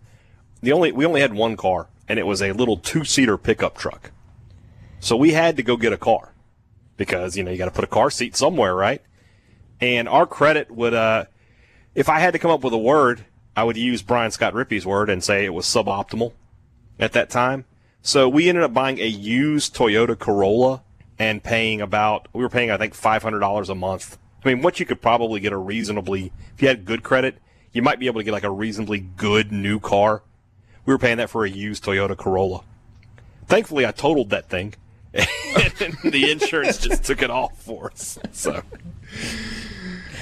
[0.63, 4.13] the only we only had one car, and it was a little two-seater pickup truck.
[5.01, 6.33] So we had to go get a car
[6.97, 9.03] because you know you got to put a car seat somewhere, right?
[9.83, 11.25] And our credit would, uh,
[11.97, 13.25] if I had to come up with a word,
[13.57, 16.33] I would use Brian Scott Rippey's word and say it was suboptimal
[17.01, 17.65] at that time.
[18.01, 20.85] So we ended up buying a used Toyota Corolla
[21.19, 24.19] and paying about, we were paying, I think, $500 a month.
[24.45, 27.39] I mean, what you could probably get a reasonably, if you had good credit,
[27.73, 30.23] you might be able to get like a reasonably good new car.
[30.87, 32.63] We were paying that for a used Toyota Corolla.
[33.47, 34.75] Thankfully, I totaled that thing.
[35.15, 38.19] and the insurance just took it off for us.
[38.33, 38.63] So,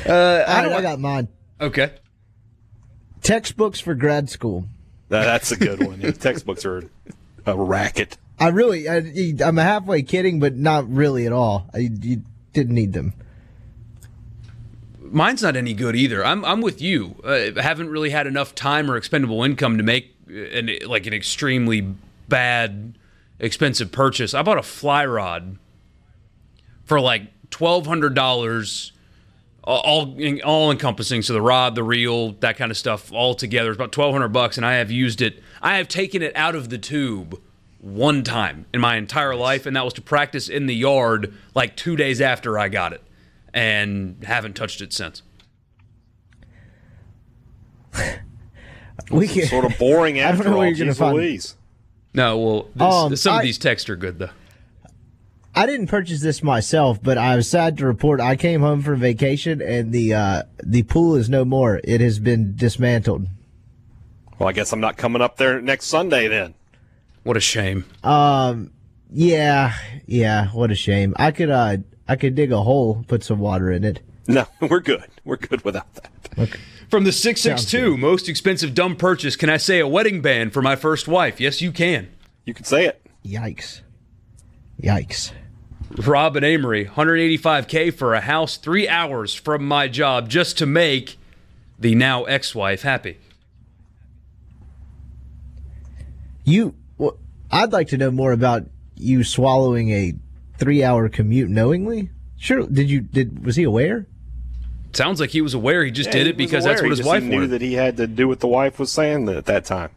[0.07, 1.29] uh, I, I got mine
[1.61, 1.93] Okay.
[3.23, 4.67] textbooks for grad school
[5.09, 6.01] that- that's a good one.
[6.01, 6.89] Yeah, textbooks are
[7.47, 8.17] a racket.
[8.39, 9.03] i really I,
[9.45, 12.23] i'm halfway kidding but not really at all i you
[12.53, 13.13] didn't need them
[15.13, 16.25] Mine's not any good either.
[16.25, 17.17] I'm I'm with you.
[17.25, 21.13] Uh, I haven't really had enough time or expendable income to make an like an
[21.13, 21.81] extremely
[22.29, 22.95] bad
[23.41, 24.35] expensive purchase.
[24.35, 25.59] I bought a fly rod
[26.85, 28.93] for like twelve hundred dollars,
[29.77, 31.23] all all encompassing.
[31.23, 34.29] So the rod, the reel, that kind of stuff, all together, it's about twelve hundred
[34.29, 34.57] bucks.
[34.57, 35.43] And I have used it.
[35.63, 37.41] I have taken it out of the tube
[37.81, 41.77] one time in my entire life, and that was to practice in the yard like
[41.77, 43.03] two days after I got it,
[43.55, 45.23] and haven't touched it since.
[49.11, 50.59] we can, Sort of boring I don't after know all.
[50.61, 51.57] where you're Jeez find- Louise.
[52.13, 54.31] No, well, this, Um, some of I- these texts are good though.
[55.55, 59.01] I didn't purchase this myself, but I was sad to report I came home from
[59.01, 61.81] vacation and the uh, the pool is no more.
[61.85, 63.27] It has been dismantled.
[64.39, 66.55] Well, I guess I'm not coming up there next Sunday then.
[67.25, 67.85] What a shame.
[68.03, 68.71] Um,
[69.13, 69.75] Yeah,
[70.07, 70.49] yeah.
[70.49, 71.15] What a shame.
[71.19, 71.79] I could uh
[72.09, 74.01] I could dig a hole, put some water in it.
[74.29, 75.05] No, we're good.
[75.25, 76.59] We're good without that.
[76.89, 79.37] From the 662, most expensive dumb purchase.
[79.37, 81.41] Can I say a wedding band for my first wife?
[81.41, 82.09] Yes, you can.
[82.45, 83.05] You can say it.
[83.25, 83.83] Yikes!
[84.83, 85.31] Yikes!
[85.99, 91.19] Robin Amory, 185K for a house three hours from my job just to make
[91.79, 93.19] the now ex wife happy.
[96.45, 97.19] You, well,
[97.51, 98.65] I'd like to know more about
[98.97, 100.15] you swallowing a
[100.59, 102.11] three-hour commute knowingly.
[102.37, 103.01] Sure, did you?
[103.03, 104.07] Did was he aware?
[104.93, 106.91] Sounds like he was aware he just Yeah, did it was because that's what He
[106.91, 107.51] his just wife knew wanted.
[107.51, 109.91] that he had to do what the wife was saying at that time.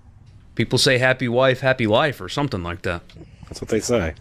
[0.56, 3.02] People say happy wife, happy life, or something like that.
[3.46, 4.14] That's what they say.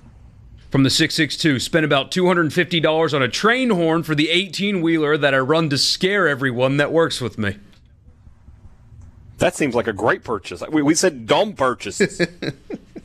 [0.73, 5.35] From the 662, spent about $250 on a train horn for the 18 wheeler that
[5.35, 7.57] I run to scare everyone that works with me.
[9.37, 10.63] That seems like a great purchase.
[10.71, 12.27] We, we said dumb purchases.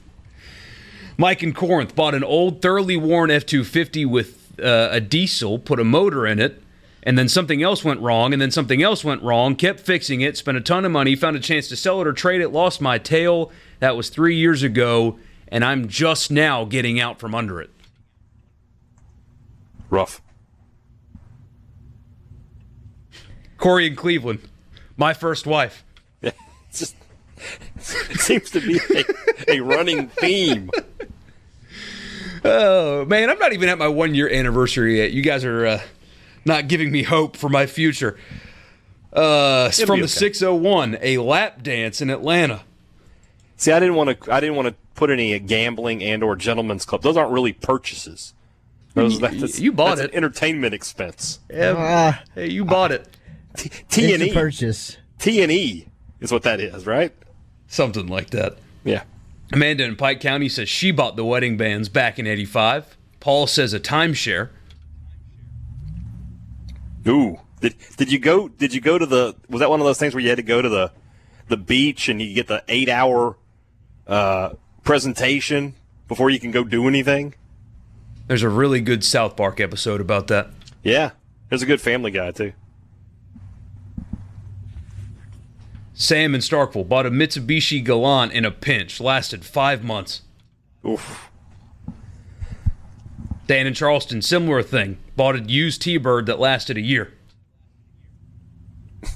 [1.18, 5.78] Mike in Corinth bought an old, thoroughly worn F 250 with uh, a diesel, put
[5.78, 6.64] a motor in it,
[7.04, 10.38] and then something else went wrong, and then something else went wrong, kept fixing it,
[10.38, 12.80] spent a ton of money, found a chance to sell it or trade it, lost
[12.80, 13.52] my tail.
[13.82, 15.20] That was three years ago,
[15.50, 17.70] and I'm just now getting out from under it.
[19.90, 20.22] Rough.
[23.58, 24.40] Corey in Cleveland,
[24.98, 25.84] my first wife.
[26.22, 26.32] Yeah,
[26.72, 26.96] just
[27.78, 28.80] it seems to be
[29.48, 30.70] a, a running theme.
[32.44, 35.12] Oh man, I'm not even at my one year anniversary yet.
[35.12, 35.82] You guys are uh,
[36.46, 38.18] not giving me hope for my future.
[39.12, 42.64] Uh, from be the 601, a lap dance in Atlanta.
[43.58, 44.34] See, I didn't want to.
[44.34, 47.02] I didn't want to put any gambling and or gentlemen's club.
[47.02, 48.34] Those aren't really purchases.
[48.94, 50.12] Those, You- that's, you bought that's it.
[50.12, 51.40] an entertainment expense.
[51.54, 53.08] Ah, Hey, you bought it.
[53.56, 54.34] T T and it's a E.
[54.34, 54.98] purchase.
[55.20, 55.88] T and E
[56.20, 57.14] is what that is, right?
[57.68, 58.58] Something like that.
[58.84, 59.04] Yeah.
[59.52, 62.96] Amanda in Pike County says she bought the wedding bands back in 85.
[63.20, 64.50] Paul says a timeshare.
[67.08, 67.40] Ooh.
[67.62, 68.48] Did did you go?
[68.50, 69.36] Did you go to the?
[69.50, 70.92] Was that one of those things where you had to go to the
[71.48, 73.36] the beach and you get the eight hour
[74.08, 74.54] uh,
[74.84, 75.76] presentation
[76.08, 77.36] before you can go do anything?
[78.28, 80.50] There's a really good South Park episode about that.
[80.84, 81.12] Yeah.
[81.50, 82.54] There's a good Family Guy too.
[85.94, 89.02] Sam in Starkville bought a Mitsubishi Galant in a pinch.
[89.02, 90.22] Lasted five months.
[90.86, 91.32] Oof.
[93.48, 94.98] Dan in Charleston, similar thing.
[95.16, 97.14] Bought a used T-Bird that lasted a year.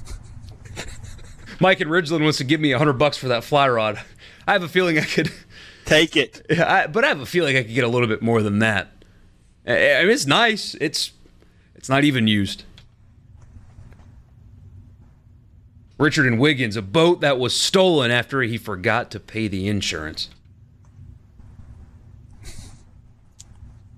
[1.60, 4.02] Mike in Ridgeland wants to give me a hundred bucks for that fly rod.
[4.46, 5.30] I have a feeling I could,
[5.84, 6.46] Take it.
[6.50, 8.88] I, but I have a feeling I could get a little bit more than that.
[9.66, 10.74] I, I mean, it's nice.
[10.80, 11.12] It's,
[11.74, 12.64] it's not even used.
[15.98, 20.30] Richard and Wiggins, a boat that was stolen after he forgot to pay the insurance.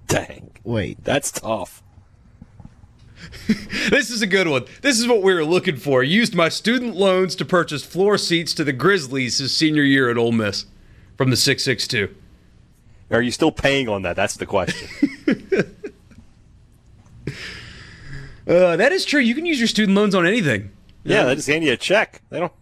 [0.09, 0.51] Dang.
[0.65, 1.84] Wait, That's tough.
[3.91, 4.65] This is a good one.
[4.81, 6.03] This is what we were looking for.
[6.03, 10.17] Used my student loans to purchase floor seats to the Grizzlies his senior year at
[10.17, 10.65] Ole Miss
[11.19, 12.15] from the 662.
[13.11, 14.17] Are you still paying on that?
[14.17, 14.89] That's the question.
[18.47, 19.21] Uh, that is true.
[19.21, 20.71] You can use your student loans on anything.
[21.03, 22.21] yeah, they just hand you a check.
[22.29, 22.53] They don't.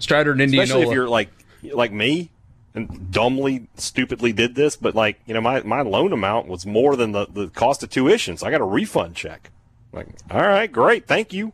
[0.00, 0.64] Strider and Indianola.
[0.64, 1.30] Especially if you're like
[1.72, 2.30] like me
[2.76, 6.94] and dumbly, stupidly did this, but like you know, my my loan amount was more
[6.94, 9.50] than the the cost of tuition, so I got a refund check.
[9.92, 11.52] Like, all right, great, thank you.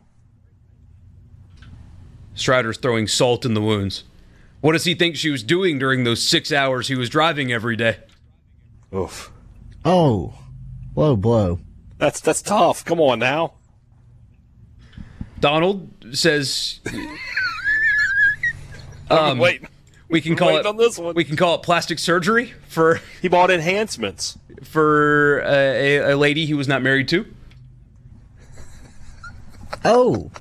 [2.35, 4.03] Strider's throwing salt in the wounds.
[4.59, 7.75] What does he think she was doing during those six hours he was driving every
[7.75, 7.97] day?
[8.93, 9.31] Oof,
[9.85, 10.33] oh,
[10.95, 11.59] low blow.
[11.97, 12.83] that's that's tough.
[12.83, 13.53] Come on now.
[15.39, 16.79] Donald says
[19.09, 19.63] Um, Wait,
[20.13, 21.15] we can call it on this one.
[21.15, 24.37] we can call it plastic surgery for he bought enhancements.
[24.63, 27.25] for uh, a, a lady he was not married to.
[29.83, 30.31] Oh,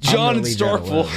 [0.00, 1.08] John in gonna leave that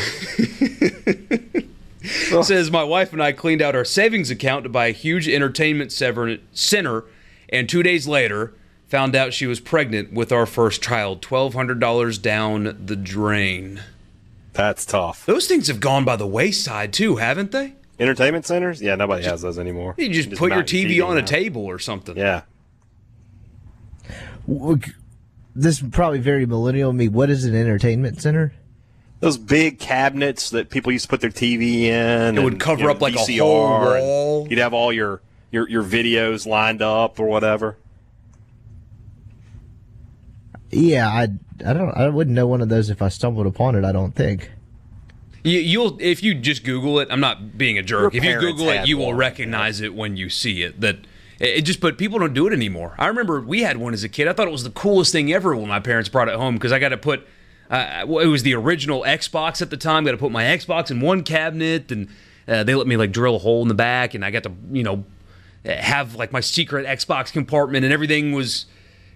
[2.01, 5.29] Starkville says my wife and I cleaned out our savings account to buy a huge
[5.29, 7.03] entertainment sever- center,
[7.49, 8.53] and two days later
[8.89, 11.21] found out she was pregnant with our first child.
[11.21, 13.81] Twelve hundred dollars down the drain.
[14.53, 15.25] That's tough.
[15.25, 17.75] Those things have gone by the wayside too, haven't they?
[17.99, 18.81] Entertainment centers?
[18.81, 19.93] Yeah, nobody has those anymore.
[19.97, 22.17] You just, put your mount TV, on a table or something.
[22.17, 22.43] Yeah.
[25.53, 27.09] This is probably very millennial of me.
[27.09, 28.53] What is an entertainment center?
[29.19, 32.37] Those big cabinets that people used to put their TV in.
[32.37, 34.47] It would and, cover you know, up like a whole wall.
[34.49, 35.21] You'd have all your,
[35.51, 37.75] your, your videos lined up or whatever.
[40.71, 41.27] Yeah, I,
[41.65, 43.83] I don't, I wouldn't know one of those if I stumbled upon it.
[43.83, 44.51] I don't think.
[45.43, 47.07] You, you'll if you just Google it.
[47.09, 48.13] I'm not being a jerk.
[48.13, 50.81] Your If you Google it, had you will recognize it when you see it.
[50.81, 50.97] That
[51.39, 52.93] it, it just, but people don't do it anymore.
[52.99, 54.27] I remember we had one as a kid.
[54.27, 56.71] I thought it was the coolest thing ever when my parents brought it home because
[56.71, 57.25] I got to put
[57.69, 60.03] Uh, it was the original Xbox at the time.
[60.03, 62.09] Got to put my Xbox in one cabinet, and
[62.47, 64.51] uh, they let me like drill a hole in the back, and I got to
[64.71, 65.05] you know
[65.63, 68.65] have like my secret Xbox compartment, and everything was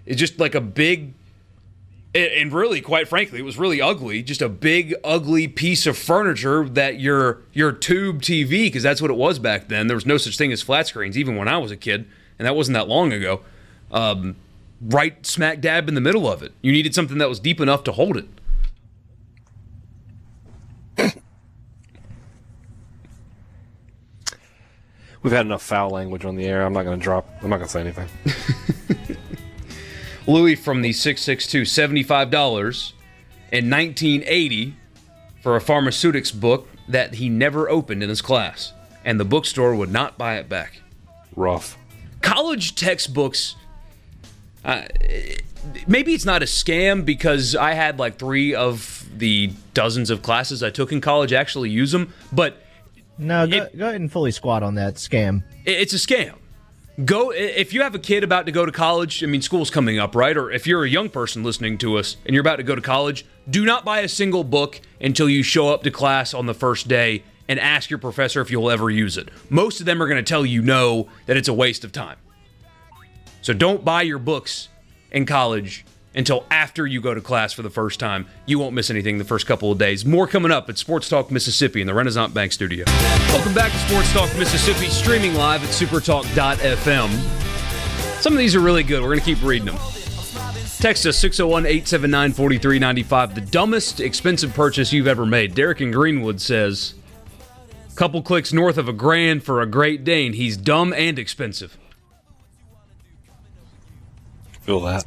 [0.05, 1.13] it's just like a big.
[2.15, 4.21] And really, quite frankly, it was really ugly.
[4.21, 9.09] Just a big, ugly piece of furniture that your your tube TV, because that's what
[9.09, 9.87] it was back then.
[9.87, 12.05] There was no such thing as flat screens, even when I was a kid,
[12.37, 13.41] and that wasn't that long ago.
[13.91, 14.35] Um,
[14.79, 16.51] right smack dab in the middle of it.
[16.61, 18.27] You needed something that was deep enough to hold it.
[25.23, 26.65] We've had enough foul language on the air.
[26.65, 27.25] I'm not going to drop.
[27.41, 28.09] I'm not going to say anything.
[30.27, 32.93] Louis from the 662 $75
[33.51, 34.75] in 1980
[35.41, 39.91] for a pharmaceutics book that he never opened in his class, and the bookstore would
[39.91, 40.81] not buy it back.
[41.35, 41.77] Rough.
[42.21, 43.55] College textbooks,
[44.63, 44.83] uh,
[45.87, 50.63] maybe it's not a scam because I had like three of the dozens of classes
[50.63, 52.57] I took in college actually use them, but
[53.17, 55.43] No, go, It- go ahead and fully squat on that scam.
[55.65, 56.33] it's a scam.
[57.03, 59.23] Go if you have a kid about to go to college.
[59.23, 60.37] I mean, school's coming up, right?
[60.37, 62.81] Or if you're a young person listening to us and you're about to go to
[62.81, 66.53] college, do not buy a single book until you show up to class on the
[66.53, 69.29] first day and ask your professor if you'll ever use it.
[69.49, 72.17] Most of them are going to tell you no, that it's a waste of time.
[73.41, 74.69] So don't buy your books
[75.11, 75.85] in college
[76.15, 78.27] until after you go to class for the first time.
[78.45, 80.05] You won't miss anything the first couple of days.
[80.05, 82.85] More coming up at Sports Talk Mississippi in the Renaissance Bank studio.
[83.29, 87.09] Welcome back to Sports Talk Mississippi, streaming live at supertalk.fm.
[88.21, 89.01] Some of these are really good.
[89.01, 89.77] We're going to keep reading them.
[90.79, 93.35] Text us 601 879 4395.
[93.35, 95.55] The dumbest expensive purchase you've ever made.
[95.55, 96.93] Derek in Greenwood says,
[97.95, 100.33] couple clicks north of a grand for a Great Dane.
[100.33, 101.77] He's dumb and expensive.
[104.61, 105.05] Feel that.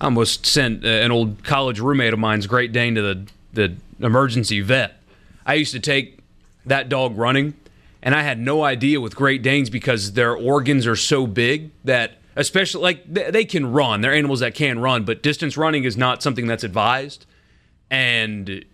[0.00, 3.76] I almost sent uh, an old college roommate of mine's Great Dane to the, the
[4.04, 5.00] emergency vet.
[5.46, 6.18] I used to take
[6.66, 7.54] that dog running,
[8.02, 12.18] and I had no idea with Great Danes because their organs are so big that,
[12.36, 16.22] especially like they, can run, they're animals that can run, but distance running is not
[16.22, 17.26] something that's advised.
[17.90, 18.64] And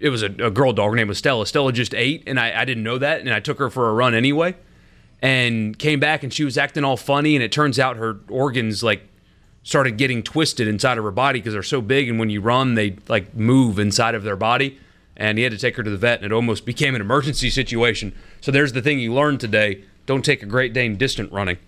[0.00, 0.90] it was a, a girl dog.
[0.90, 1.46] Her name was Stella.
[1.46, 3.92] Stella just ate, and I, I didn't know that, and I took her for a
[3.92, 4.56] run anyway.
[5.22, 8.82] And came back, and she was acting all funny, and it turns out her organs
[8.82, 9.08] like
[9.64, 12.74] started getting twisted inside of her body because they're so big and when you run
[12.74, 14.78] they like move inside of their body
[15.16, 17.50] and he had to take her to the vet and it almost became an emergency
[17.50, 21.58] situation so there's the thing you learned today don't take a great dane distant running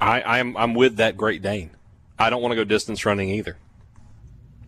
[0.00, 1.70] I, I'm I'm with that Great Dane.
[2.18, 3.56] I don't want to go distance running either.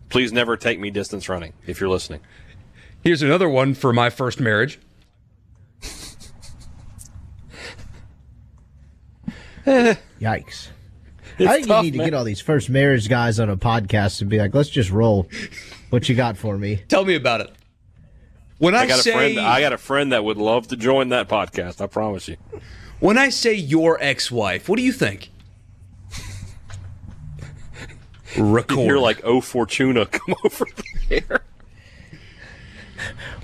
[0.08, 2.20] Please never take me distance running if you're listening.
[3.02, 4.78] here's another one for my first marriage
[10.20, 10.68] Yikes.
[11.38, 14.20] I think tough, you need to get all these first marriage guys on a podcast
[14.20, 15.28] and be like, let's just roll.
[15.90, 16.82] What you got for me?
[16.88, 17.50] tell me about it
[18.58, 19.40] when i, I got say a friend.
[19.40, 21.80] I got a friend that would love to join that podcast.
[21.80, 22.36] I promise you.
[23.00, 25.30] when i say your ex-wife what do you think
[28.38, 30.66] record You're like, oh Fortuna, come over
[31.08, 31.42] here.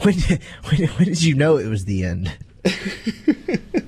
[0.00, 0.14] When,
[0.68, 2.36] when, when did you know it was the end?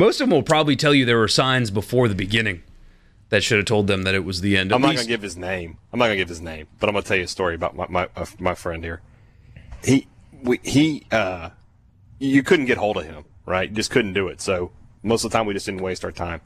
[0.00, 2.62] most of them will probably tell you there were signs before the beginning
[3.28, 5.08] that should have told them that it was the end At I'm not least- gonna
[5.08, 5.78] give his name.
[5.92, 7.86] I'm not gonna give his name, but I'm gonna tell you a story about my
[7.88, 9.00] my, uh, my friend here.
[9.84, 10.08] He
[10.42, 11.50] we, he uh,
[12.18, 13.68] you couldn't get hold of him, right?
[13.68, 14.40] You just couldn't do it.
[14.40, 14.72] So
[15.02, 16.40] most of the time, we just didn't waste our time.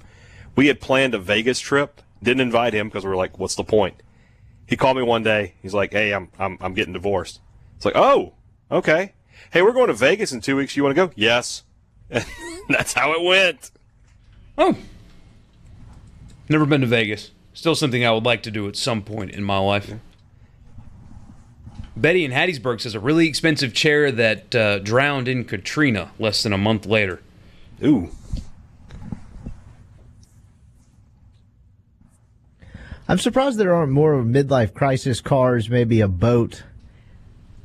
[0.57, 3.65] We had planned a Vegas trip, didn't invite him because we were like, "What's the
[3.65, 4.03] point?"
[4.67, 5.55] He called me one day.
[5.63, 7.41] He's like, "Hey, I'm I'm I'm getting divorced."
[7.77, 8.35] It's like, "Oh,
[8.71, 9.15] okay.
[9.53, 10.77] Hey, we're going to Vegas in two weeks.
[10.77, 11.63] You want to go?" Yes.
[12.69, 13.71] That's how it went.
[14.57, 14.77] Oh.
[16.49, 17.31] Never been to Vegas.
[17.53, 19.93] Still something I would like to do at some point in my life.
[21.97, 26.53] Betty in Hattiesburg says a really expensive chair that uh, drowned in Katrina less than
[26.53, 27.21] a month later.
[27.83, 28.11] Ooh.
[33.07, 36.65] I'm surprised there aren't more midlife crisis cars, maybe a boat.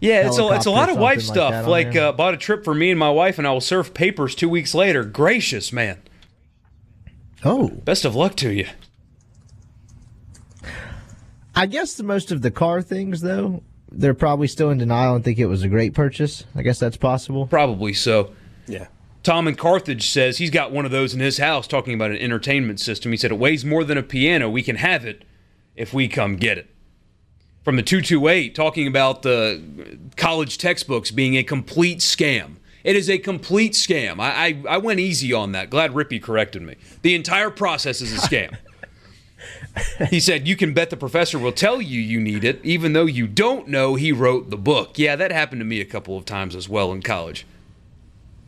[0.01, 1.67] Yeah, it's a, it's a lot of wife something like stuff.
[1.67, 4.33] Like, uh, bought a trip for me and my wife, and I will serve papers
[4.33, 5.03] two weeks later.
[5.03, 6.01] Gracious, man.
[7.43, 8.67] Oh, Best of luck to you.
[11.55, 15.23] I guess the most of the car things, though, they're probably still in denial and
[15.23, 16.45] think it was a great purchase.
[16.55, 17.47] I guess that's possible.
[17.47, 18.33] Probably so.
[18.67, 18.87] Yeah.
[19.23, 22.17] Tom in Carthage says he's got one of those in his house talking about an
[22.17, 23.11] entertainment system.
[23.11, 24.49] He said it weighs more than a piano.
[24.49, 25.25] We can have it
[25.75, 26.69] if we come get it.
[27.69, 29.61] From the 228, talking about the
[30.17, 32.55] college textbooks being a complete scam.
[32.83, 34.19] It is a complete scam.
[34.19, 35.69] I, I, I went easy on that.
[35.69, 36.77] Glad Rippey corrected me.
[37.03, 38.57] The entire process is a scam.
[40.09, 43.05] he said, You can bet the professor will tell you you need it, even though
[43.05, 44.97] you don't know he wrote the book.
[44.97, 47.45] Yeah, that happened to me a couple of times as well in college.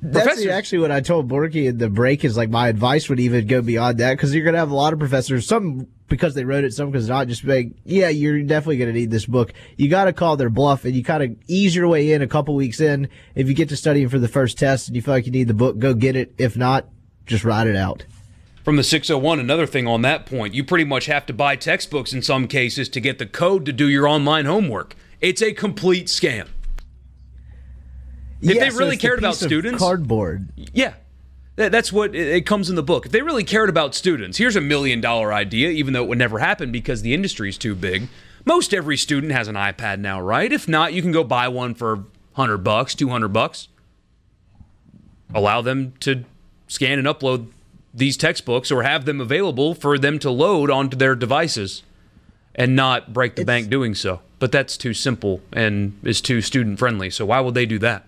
[0.01, 3.19] That's Professors- actually what I told Borky in the break is like my advice would
[3.19, 6.35] even go beyond that because you're going to have a lot of professors, some because
[6.35, 9.25] they wrote it, some because not, just like, yeah, you're definitely going to need this
[9.25, 9.51] book.
[9.77, 12.27] You got to call their bluff and you kind of ease your way in a
[12.27, 13.09] couple weeks in.
[13.33, 15.47] If you get to studying for the first test and you feel like you need
[15.47, 16.35] the book, go get it.
[16.37, 16.87] If not,
[17.25, 18.05] just ride it out.
[18.63, 22.13] From the 601, another thing on that point, you pretty much have to buy textbooks
[22.13, 24.95] in some cases to get the code to do your online homework.
[25.19, 26.47] It's a complete scam.
[28.41, 30.49] If Yeah, they really the cared about students- cardboard.
[30.73, 30.93] Yeah.
[31.55, 33.05] That- That's what it it comes in the book.
[33.05, 36.17] If they really cared about students, here's a million dollar idea, even though it would
[36.17, 38.07] never happen because the industry is too big.
[38.45, 40.51] Most every student has an iPad now, right?
[40.51, 41.95] If not, you can go buy one for
[42.35, 43.67] 100 bucks, 200 bucks.
[45.33, 46.23] Allow them to
[46.67, 47.47] scan and upload
[47.93, 51.83] these textbooks or have them available for them to load onto their devices
[52.55, 54.21] and not break the bank doing so.
[54.39, 57.09] But that's too simple and is too student friendly.
[57.09, 58.05] So why would they do that?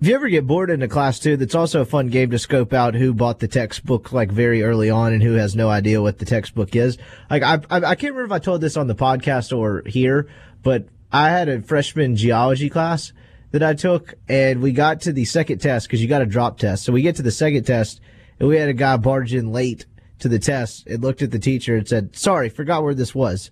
[0.00, 2.38] If you ever get bored in a class too, that's also a fun game to
[2.38, 6.02] scope out who bought the textbook like very early on and who has no idea
[6.02, 6.98] what the textbook is.
[7.30, 10.28] Like I, I, I can't remember if I told this on the podcast or here,
[10.62, 13.14] but I had a freshman geology class
[13.52, 16.58] that I took, and we got to the second test because you got a drop
[16.58, 16.84] test.
[16.84, 18.02] So we get to the second test,
[18.38, 19.86] and we had a guy barge in late
[20.18, 23.50] to the test and looked at the teacher and said, "Sorry, forgot where this was."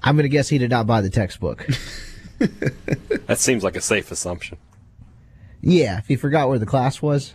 [0.00, 1.66] I'm gonna guess he did not buy the textbook.
[3.26, 4.58] That seems like a safe assumption.
[5.64, 7.34] Yeah, if he forgot where the class was.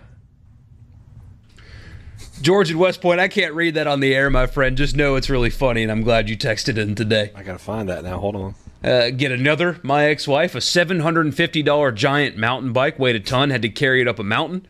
[2.42, 4.78] George at West Point, I can't read that on the air, my friend.
[4.78, 7.32] Just know it's really funny, and I'm glad you texted in today.
[7.36, 8.20] I gotta find that now.
[8.20, 8.56] Hold on.
[8.82, 13.62] Uh, get another, my ex wife, a $750 giant mountain bike, weighed a ton, had
[13.62, 14.66] to carry it up a mountain.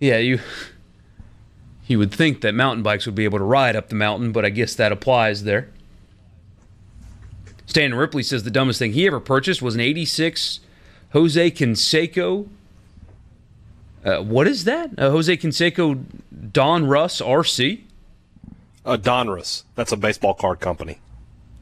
[0.00, 0.40] Yeah, you.
[1.86, 4.44] You would think that mountain bikes would be able to ride up the mountain, but
[4.44, 5.68] I guess that applies there.
[7.66, 10.60] Stan Ripley says the dumbest thing he ever purchased was an 86
[11.16, 12.46] Jose Canseco.
[14.04, 14.90] Uh, what is that?
[14.98, 16.04] A Jose Canseco
[16.52, 17.84] Donruss RC?
[18.84, 19.62] Uh, Donruss.
[19.76, 21.00] That's a baseball card company.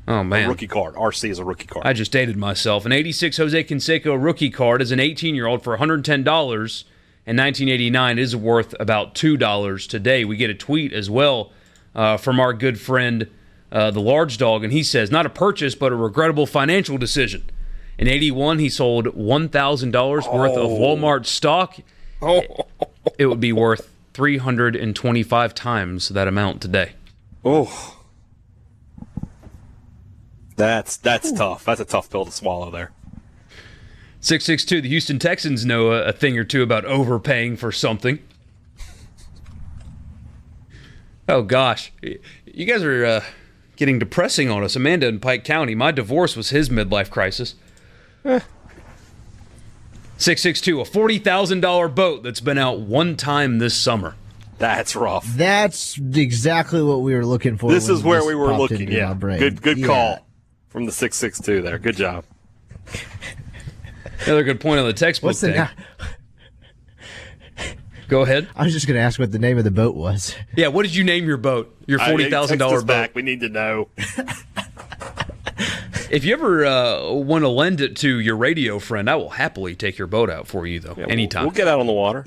[0.09, 0.49] Oh, man.
[0.49, 0.97] Rookie card.
[0.97, 1.87] RC is a rookie card.
[1.87, 2.85] I just dated myself.
[2.85, 8.19] An 86 Jose Canseco rookie card is an 18 year old for $110 in 1989
[8.19, 10.25] is worth about $2 today.
[10.25, 11.53] We get a tweet as well
[11.95, 13.31] uh, from our good friend,
[13.71, 17.49] uh, the large dog, and he says, not a purchase, but a regrettable financial decision.
[17.99, 21.77] In 81, he sold $1,000 worth of Walmart stock.
[22.23, 22.41] Oh.
[23.19, 26.93] It would be worth 325 times that amount today.
[27.45, 27.99] Oh.
[30.57, 31.67] That's that's tough.
[31.67, 32.93] That's a tough pill to swallow there.
[34.21, 38.21] 662, the Houston Texans know a, a thing or two about overpaying for something.
[41.29, 41.93] Oh, gosh.
[42.47, 43.25] You guys are uh,
[43.77, 44.77] getting depressing on us.
[44.77, 47.55] Amanda in Pike County, my divorce was his midlife crisis.
[48.25, 54.17] 662, a $40,000 boat that's been out one time this summer.
[54.59, 55.27] That's rough.
[55.37, 57.71] That's exactly what we were looking for.
[57.71, 58.91] This is where this we were looking.
[58.91, 59.15] Yeah.
[59.15, 59.87] Good good Yeah.
[59.87, 60.27] call
[60.69, 61.79] from the 662 there.
[61.79, 62.25] Good job.
[64.25, 65.49] Another good point on the textbook What's the?
[65.53, 65.57] thing.
[65.67, 65.69] Na-
[68.07, 68.49] Go ahead.
[68.55, 70.35] I was just going to ask what the name of the boat was.
[70.57, 71.75] Yeah, what did you name your boat?
[71.87, 72.87] Your $40,000 boat?
[72.87, 73.15] back.
[73.15, 73.89] We need to know.
[76.15, 79.75] If you ever uh, want to lend it to your radio friend, I will happily
[79.75, 81.43] take your boat out for you, though, Yeah, we'll- anytime.
[81.43, 82.25] We'll, get out on the water.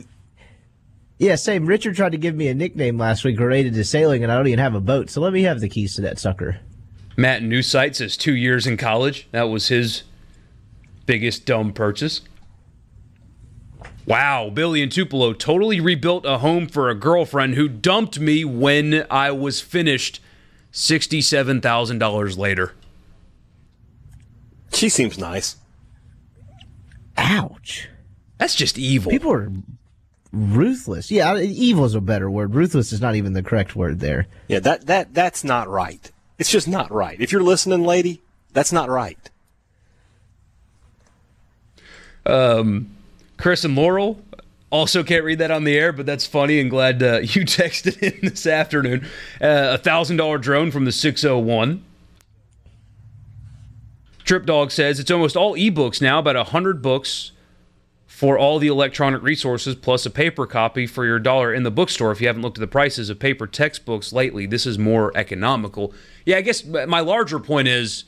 [1.20, 1.66] Yeah, same.
[1.66, 4.48] Richard tried to give me a nickname last week related to sailing, and I don't
[4.48, 5.10] even have a boat.
[5.10, 6.60] So let me have the keys to that sucker.
[7.16, 9.30] Matt Newsight says two years in college.
[9.32, 10.04] That was his
[11.06, 12.22] biggest dumb purchase.
[14.06, 19.06] Wow, Billy and Tupelo totally rebuilt a home for a girlfriend who dumped me when
[19.10, 20.20] I was finished
[20.74, 22.74] $67,000 later.
[24.78, 25.56] She seems nice.
[27.18, 27.90] Ouch.
[28.38, 29.12] That's just evil.
[29.12, 29.52] People are
[30.32, 31.10] ruthless.
[31.10, 32.54] Yeah, evil is a better word.
[32.54, 34.28] Ruthless is not even the correct word there.
[34.48, 36.12] Yeah, that that that's not right.
[36.38, 37.20] It's just not right.
[37.20, 38.22] If you're listening, lady,
[38.54, 39.18] that's not right.
[42.28, 42.92] Um,
[43.38, 44.22] Chris and Laurel
[44.70, 47.98] also can't read that on the air, but that's funny and glad uh, you texted
[48.04, 49.06] in this afternoon.
[49.42, 51.84] Uh, A thousand dollar drone from the 601.
[54.28, 57.32] Trip Dog says it's almost all ebooks now, about a hundred books
[58.08, 62.12] for all the electronic resources plus a paper copy for your dollar in the bookstore.
[62.12, 65.94] If you haven't looked at the prices of paper textbooks lately, this is more economical.
[66.26, 68.04] Yeah, I guess my larger point is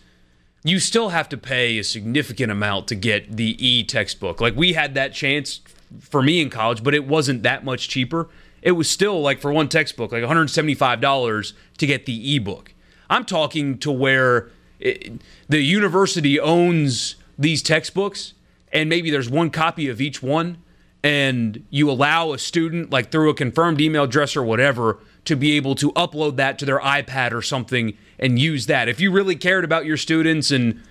[0.65, 4.41] you still have to pay a significant amount to get the e textbook.
[4.41, 5.61] Like we had that chance
[6.01, 8.27] for me in college, but it wasn't that much cheaper.
[8.61, 12.73] It was still like for one textbook, like $175 to get the ebook.
[13.09, 18.33] I'm talking to where it, the university owns these textbooks
[18.71, 20.57] and maybe there's one copy of each one
[21.03, 25.53] and you allow a student like through a confirmed email address or whatever to be
[25.53, 28.89] able to upload that to their iPad or something and use that.
[28.89, 30.81] If you really cared about your students and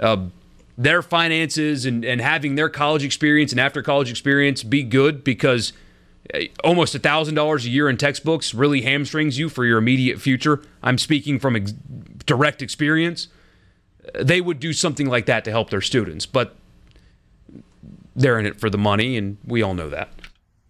[0.00, 0.26] uh,
[0.76, 5.72] their finances and, and having their college experience and after college experience be good because
[6.32, 10.20] uh, almost a thousand dollars a year in textbooks really hamstrings you for your immediate
[10.20, 10.62] future.
[10.82, 11.74] I'm speaking from ex-
[12.24, 13.28] direct experience.
[14.14, 16.56] They would do something like that to help their students, but
[18.14, 20.08] they're in it for the money, and we all know that.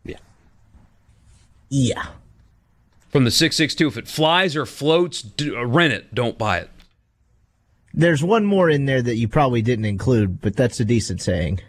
[0.04, 0.18] Yeah.
[1.70, 2.06] Yeah.
[3.10, 6.70] From the 662, if it flies or floats, do, uh, rent it, don't buy it.
[7.94, 11.60] There's one more in there that you probably didn't include, but that's a decent saying.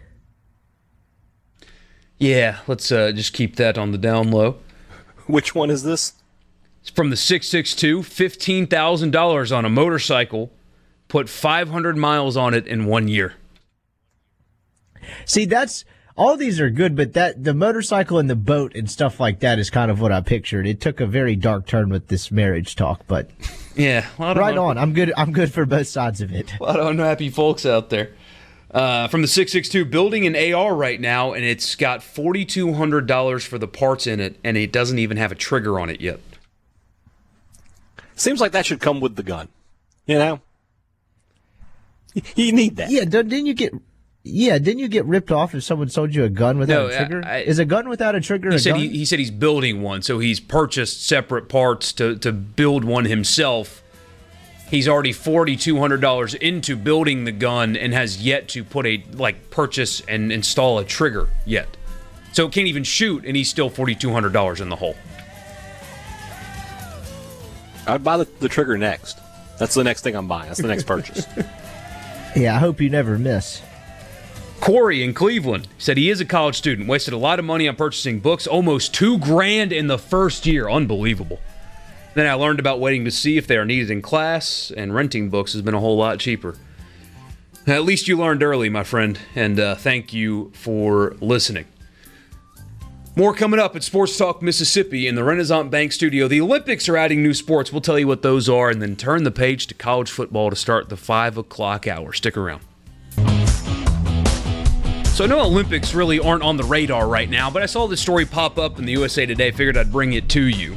[2.18, 4.58] Yeah, let's uh, just keep that on the down low.
[5.26, 6.12] Which one is this?
[6.82, 10.52] It's from the 662, $15,000 on a motorcycle,
[11.10, 13.34] put 500 miles on it in one year.
[15.26, 15.84] See, that's
[16.16, 19.58] all these are good, but that the motorcycle and the boat and stuff like that
[19.58, 20.66] is kind of what I pictured.
[20.66, 23.30] It took a very dark turn with this marriage talk, but
[23.76, 24.78] Yeah, right on.
[24.78, 25.12] I'm good.
[25.16, 26.52] I'm good for both sides of it.
[26.60, 28.10] A lot of unhappy folks out there.
[28.70, 33.66] Uh, from the 662, building an AR right now, and it's got $4,200 for the
[33.66, 36.20] parts in it, and it doesn't even have a trigger on it yet.
[38.14, 39.48] Seems like that should come with the gun.
[40.06, 40.40] You know?
[42.34, 42.90] You need that.
[42.90, 43.72] Yeah, don't- didn't you get?
[44.22, 46.96] Yeah, didn't you get ripped off if someone sold you a gun without No, a
[46.96, 47.22] trigger?
[47.24, 48.80] I- I- is a gun without a trigger He a said gun?
[48.80, 53.06] he, he said he's building one, so he's purchased separate parts to, to build one
[53.06, 53.82] himself.
[54.70, 58.86] He's already forty two hundred dollars into building the gun and has yet to put
[58.86, 61.76] a like purchase and install a trigger yet.
[62.32, 64.94] So it can't even shoot, and he's still forty two hundred dollars in the hole.
[67.86, 69.18] I'd buy the, the trigger next.
[69.58, 70.46] That's the next thing I'm buying.
[70.48, 71.26] That's the next purchase.
[72.36, 73.62] Yeah, I hope you never miss.
[74.60, 77.76] Corey in Cleveland said he is a college student, wasted a lot of money on
[77.76, 80.68] purchasing books, almost two grand in the first year.
[80.68, 81.40] Unbelievable.
[82.14, 85.30] Then I learned about waiting to see if they are needed in class, and renting
[85.30, 86.56] books has been a whole lot cheaper.
[87.66, 91.66] At least you learned early, my friend, and uh, thank you for listening.
[93.20, 96.26] More coming up at Sports Talk Mississippi in the Renaissance Bank studio.
[96.26, 97.70] The Olympics are adding new sports.
[97.70, 100.56] We'll tell you what those are, and then turn the page to college football to
[100.56, 102.14] start the 5 o'clock hour.
[102.14, 102.62] Stick around.
[105.08, 108.00] So I know Olympics really aren't on the radar right now, but I saw this
[108.00, 109.50] story pop up in the USA Today.
[109.50, 110.74] Figured I'd bring it to you.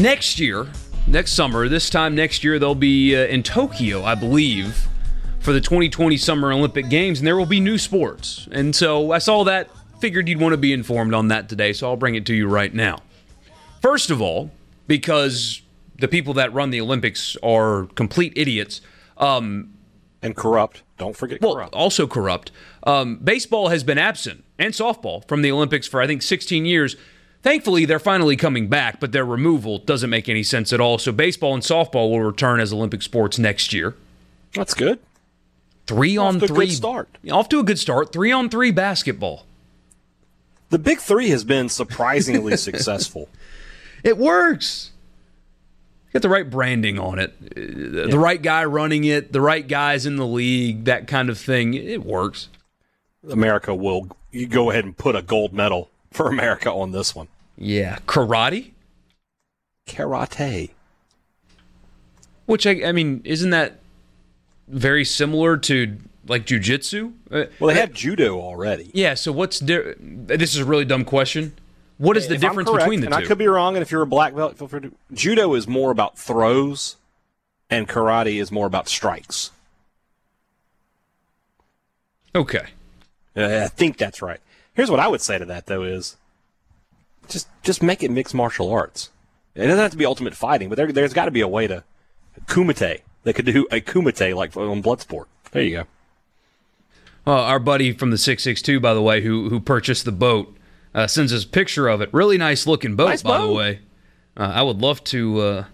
[0.00, 0.66] Next year,
[1.06, 4.88] next summer, this time next year, they'll be uh, in Tokyo, I believe,
[5.38, 8.48] for the 2020 Summer Olympic Games, and there will be new sports.
[8.50, 9.70] And so I saw that,
[10.00, 12.46] figured you'd want to be informed on that today, so I'll bring it to you
[12.48, 12.98] right now.
[13.80, 14.50] First of all,
[14.86, 15.62] because
[15.98, 18.80] the people that run the Olympics are complete idiots.
[19.16, 19.72] Um,
[20.22, 20.82] and corrupt.
[20.98, 21.74] Don't forget well, corrupt.
[21.74, 22.50] also corrupt.
[22.84, 26.96] Um, baseball has been absent and softball from the Olympics for I think 16 years.
[27.42, 30.98] Thankfully, they're finally coming back, but their removal doesn't make any sense at all.
[30.98, 33.94] So baseball and softball will return as Olympic sports next year.
[34.54, 34.98] That's good.
[35.86, 37.08] Three Off on to a good three start.
[37.30, 38.12] Off to a good start.
[38.12, 39.45] Three on three basketball.
[40.70, 43.28] The Big Three has been surprisingly successful.
[44.02, 44.92] It works.
[46.12, 50.06] Get the right branding on it, Uh, the right guy running it, the right guys
[50.06, 51.74] in the league, that kind of thing.
[51.74, 52.48] It works.
[53.28, 57.28] America will you go ahead and put a gold medal for America on this one.
[57.58, 58.70] Yeah, karate.
[59.86, 60.70] Karate.
[62.46, 63.80] Which I, I mean, isn't that
[64.68, 67.12] very similar to like jujitsu?
[67.30, 68.90] Uh, Well, they have judo already.
[68.94, 69.14] yeah.
[69.14, 71.54] So what's di- this is a really dumb question.
[71.98, 73.22] What is the If difference correct, between the and two?
[73.22, 74.92] I could be wrong, and if you're a black belt, feel free to.
[75.14, 76.96] Judo is more about throws,
[77.70, 79.50] and karate is more about strikes.
[82.34, 82.66] okay.
[83.36, 84.40] Uh, I think that's right.
[84.74, 86.16] Here's what I would say to that though: is
[87.28, 89.10] just just make it mixed martial arts.
[89.54, 91.66] It doesn't have to be ultimate fighting, but there, there's got to be a way
[91.66, 91.82] to
[92.46, 93.00] kumite.
[93.24, 95.24] They could do a kumite like on Bloodsport.
[95.52, 95.84] There you go.
[97.26, 100.12] Uh, our buddy from the six six two, by the way, who who purchased the
[100.12, 100.56] boat,
[100.94, 102.08] uh, sends us a picture of it.
[102.12, 103.80] Really nice looking boat, Nice by the way.
[104.36, 105.64] Uh, I would love to uh,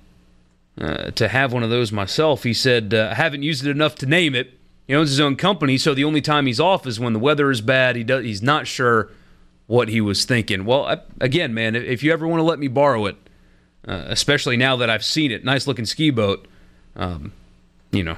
[0.80, 2.44] uh, to have one of those myself.
[2.44, 4.58] He said uh, I haven't used it enough to name it.
[4.86, 7.50] He owns his own company, so the only time he's off is when the weather
[7.50, 7.96] is bad.
[7.96, 8.24] He does.
[8.24, 9.10] He's not sure
[9.66, 10.64] what he was thinking.
[10.64, 13.16] Well, I, again, man, if, if you ever want to let me borrow it,
[13.86, 16.48] uh, especially now that I've seen it, nice looking ski boat.
[16.96, 17.32] Um,
[17.90, 18.16] you know,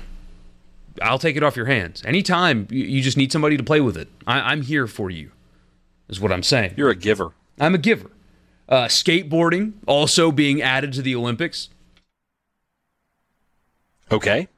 [1.02, 2.02] I'll take it off your hands.
[2.04, 5.30] Anytime you, just need somebody to play with it, I, I'm here for you.
[6.08, 6.74] Is what I'm saying.
[6.76, 7.30] You're a giver.
[7.58, 8.10] I'm a giver.
[8.68, 11.68] Uh, skateboarding also being added to the Olympics.
[14.10, 14.40] Okay.
[14.42, 14.48] A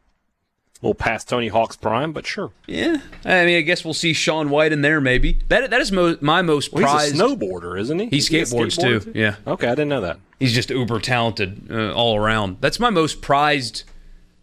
[0.83, 2.51] little past Tony Hawk's prime, but sure.
[2.67, 5.01] Yeah, I mean, I guess we'll see Shaun White in there.
[5.01, 7.13] Maybe that that is mo- my most Well, prized.
[7.13, 8.07] he's a snowboarder, isn't he?
[8.09, 9.11] He skateboards too.
[9.15, 10.19] Yeah, Okay, I didn't know that.
[10.39, 12.59] he's just uber talented uh, all around.
[12.61, 13.85] That's my most prized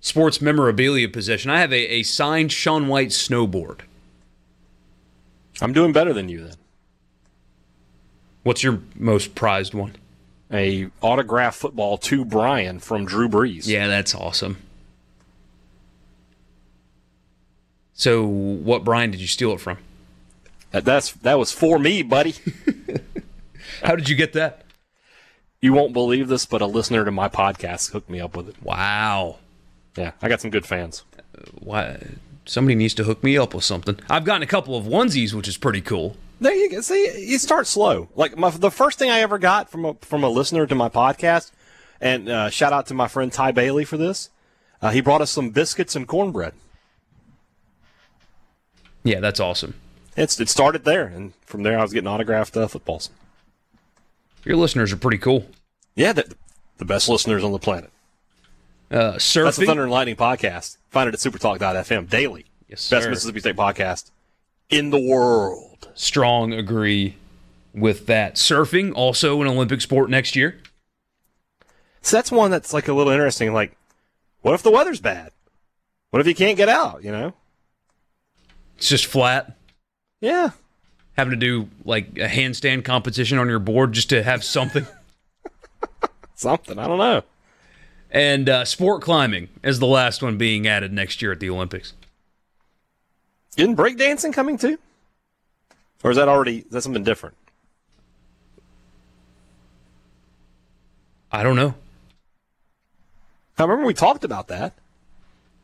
[0.03, 1.49] sports memorabilia possession.
[1.49, 3.79] I have a, a signed Shaun White snowboard.
[5.61, 6.57] I'm doing better than you then.
[8.43, 9.95] What's your most prized one?
[10.51, 13.65] A autograph football to Brian from Drew Brees.
[13.65, 14.57] Yeah, that's awesome.
[17.93, 19.77] So, what Brian did you steal it from?
[20.71, 22.35] That, that's that was for me, buddy.
[23.83, 24.63] How did you get that?
[25.63, 28.61] you won't believe this, but a listener to my podcast hooked me up with it.
[28.61, 29.37] Wow.
[29.95, 31.03] Yeah, I got some good fans.
[31.59, 32.01] Why?
[32.45, 33.99] Somebody needs to hook me up with something.
[34.09, 36.17] I've gotten a couple of onesies, which is pretty cool.
[36.41, 36.81] There you go.
[36.81, 38.09] See, you start slow.
[38.15, 40.89] Like my, the first thing I ever got from a from a listener to my
[40.89, 41.51] podcast,
[42.01, 44.29] and uh, shout out to my friend Ty Bailey for this.
[44.81, 46.53] Uh, he brought us some biscuits and cornbread.
[49.03, 49.75] Yeah, that's awesome.
[50.17, 53.09] It's it started there, and from there I was getting autographed uh, footballs.
[54.43, 55.47] Your listeners are pretty cool.
[55.95, 56.35] Yeah, the,
[56.77, 57.92] the best listeners on the planet.
[58.93, 59.65] Uh, That's the.
[59.65, 60.77] Thunder and Lightning podcast.
[60.91, 62.45] Find it at supertalk.fm daily.
[62.67, 63.09] Yes, Best sir.
[63.09, 64.11] Mississippi State podcast
[64.69, 65.89] in the world.
[65.95, 67.15] Strong agree
[67.73, 68.35] with that.
[68.35, 70.59] Surfing, also an Olympic sport next year.
[72.01, 73.51] So that's one that's like a little interesting.
[73.51, 73.75] Like,
[74.41, 75.31] what if the weather's bad?
[76.11, 77.03] What if you can't get out?
[77.03, 77.33] You know?
[78.77, 79.57] It's just flat.
[80.21, 80.51] Yeah.
[81.17, 84.85] Having to do like a handstand competition on your board just to have something.
[86.35, 86.77] Something.
[86.77, 87.23] I don't know.
[88.13, 91.93] And uh, sport climbing is the last one being added next year at the Olympics.
[93.57, 94.77] Isn't breakdancing coming too?
[96.03, 97.35] Or is that already is that something different?
[101.31, 101.73] I don't know.
[103.57, 104.73] I remember we talked about that.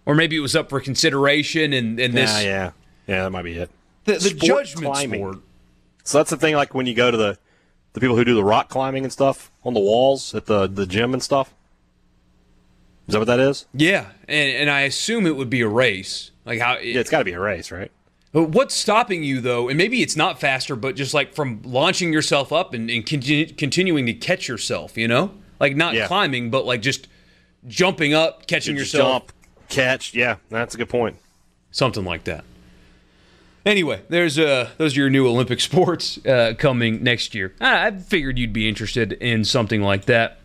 [0.06, 2.72] Or maybe it was up for consideration and, and this yeah, yeah.
[3.08, 3.70] Yeah, that might be it.
[4.06, 5.20] the, the Sport judgment climbing.
[5.20, 5.38] sport.
[6.04, 7.38] So that's the thing like when you go to the
[7.94, 10.86] the people who do the rock climbing and stuff on the walls at the the
[10.88, 11.54] gym and stuff.
[13.10, 13.66] Is that what that is?
[13.74, 16.32] Yeah, and, and I assume it would be a race.
[16.46, 16.78] Like how?
[16.78, 17.92] Yeah, it's got to be a race, right?
[18.32, 19.68] What's stopping you though?
[19.70, 23.58] And maybe it's not faster, but just like from launching yourself up and, and continu-
[23.58, 24.96] continuing to catch yourself.
[24.98, 26.06] You know, like not Yeah.
[26.08, 27.08] climbing, but like just
[27.68, 29.32] jumping up, catching Just yourself, jump,
[29.70, 30.14] catch.
[30.14, 31.18] Yeah, that's a good point.
[31.72, 32.44] something like that.
[33.66, 37.54] Anyway, there's uh those are your new Olympic sports uh, coming next year.
[37.60, 40.39] I, I figured you'd be interested in something like that.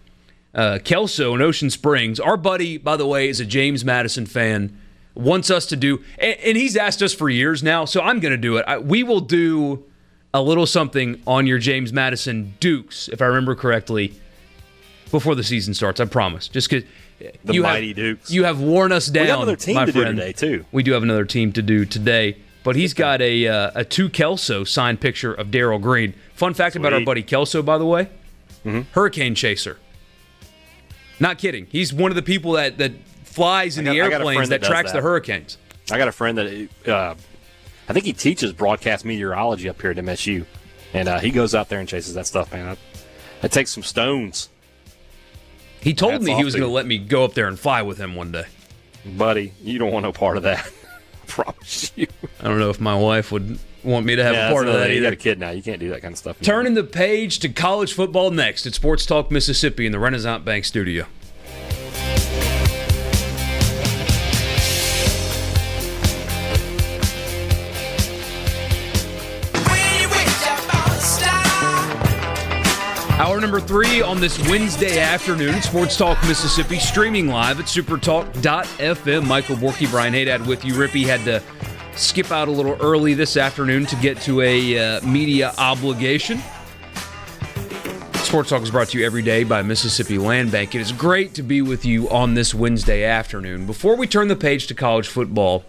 [0.55, 4.78] Uh, Kelso in Ocean Springs, our buddy, by the way, is a James Madison fan.
[5.16, 8.32] Wants us to do, and, and he's asked us for years now, so I'm going
[8.32, 8.64] to do it.
[8.66, 9.85] I, we will do
[10.32, 14.14] a little something on your James Madison Dukes, if I remember correctly,
[15.12, 16.01] before the season starts.
[16.01, 16.48] I promise.
[16.48, 16.89] Just because
[17.44, 18.31] The you mighty have, Dukes.
[18.32, 19.22] you have worn us down.
[19.22, 20.16] We got another team my to do friend.
[20.16, 20.64] today too.
[20.72, 24.09] We do have another team to do today, but he's got a uh, a two
[24.09, 26.14] Kelso signed picture of Daryl Green.
[26.35, 28.09] Fun fact about our buddy Kelso, by the way,
[28.93, 29.78] hurricane chaser.
[31.20, 31.66] Not kidding.
[31.70, 32.93] He's one of the people that that
[33.24, 35.59] flies in I the got- I a airplanes that, that tracks the hurricanes.
[35.91, 37.15] I got a friend that uh,
[37.89, 40.47] I think he teaches broadcast meteorology up here at MSU,
[40.93, 42.66] and uh, he goes out there and chases that stuff, man.
[42.66, 42.78] That,
[43.43, 44.49] that takes some stones,
[45.81, 47.82] He told Hats me he was going to let me go up there and fly
[47.82, 48.47] with him one day.
[49.05, 49.53] buddy.
[49.62, 50.65] You don't want no part of that.
[51.23, 52.07] I promise you.
[52.41, 54.73] I don't know if my wife would want me to have Yeah, a part of
[54.74, 55.51] that another- You got a kid now.
[55.51, 56.36] You can't do that kind of stuff.
[56.40, 56.55] anymore.
[56.62, 60.65] Turning the page to college football next at Sports Talk Mississippi in the Renaissance Bank
[60.65, 61.06] studio.
[73.16, 79.24] Hour number three on this Wednesday afternoon, Sports Talk Mississippi, streaming live at supertalk.fm.
[79.27, 80.74] Michael Borky, Brian Haydad with you.
[80.74, 81.40] Rippey had to
[81.97, 86.41] skip out a little early this afternoon to get to a uh, media obligation.
[88.16, 90.75] Sports Talk is brought to you every day by Mississippi Land Bank.
[90.75, 93.66] It is great to be with you on this Wednesday afternoon.
[93.66, 95.65] Before we turn the page to college football,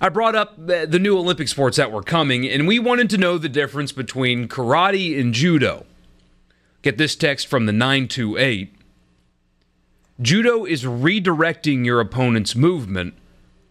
[0.00, 3.38] I brought up the new Olympic sports that were coming, and we wanted to know
[3.38, 5.84] the difference between karate and judo.
[6.82, 8.72] Get this text from the 928.
[10.22, 13.14] Judo is redirecting your opponent's movement.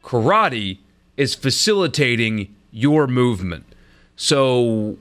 [0.04, 0.80] Karate
[1.20, 3.66] is facilitating your movement.
[4.16, 4.98] So,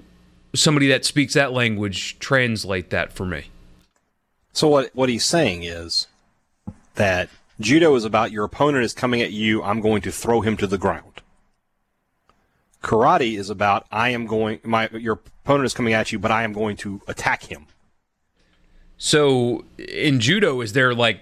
[0.54, 3.46] somebody that speaks that language, translate that for me.
[4.52, 6.08] So what what he's saying is
[6.96, 7.28] that
[7.60, 10.66] Judo is about your opponent is coming at you, I'm going to throw him to
[10.66, 11.22] the ground.
[12.82, 16.42] Karate is about I am going my your opponent is coming at you, but I
[16.42, 17.66] am going to attack him.
[18.96, 21.20] So in judo, is there like,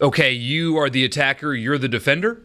[0.00, 2.42] okay, you are the attacker, you're the defender?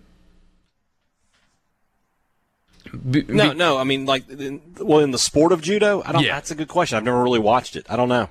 [2.88, 3.78] Be, no, no.
[3.78, 6.24] I mean, like, in, well, in the sport of judo, I don't.
[6.24, 6.36] Yeah.
[6.36, 6.98] That's a good question.
[6.98, 7.86] I've never really watched it.
[7.90, 8.30] I don't know.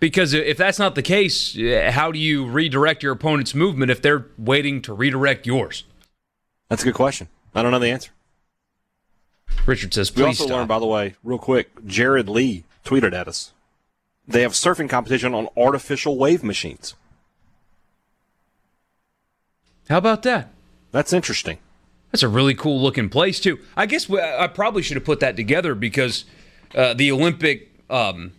[0.00, 4.00] Because if that's not the case, eh, how do you redirect your opponent's movement if
[4.00, 5.84] they're waiting to redirect yours?
[6.68, 7.28] That's a good question.
[7.54, 8.10] I don't know the answer.
[9.66, 10.20] Richard says, please.
[10.20, 10.56] We also stop.
[10.56, 11.84] learned, by the way, real quick.
[11.86, 13.52] Jared Lee tweeted at us.
[14.26, 16.94] They have surfing competition on artificial wave machines.
[19.88, 20.50] How about that?
[20.92, 21.58] That's interesting.
[22.10, 23.58] That's a really cool looking place too.
[23.76, 26.24] I guess I probably should have put that together because
[26.74, 28.32] uh, the Olympic um,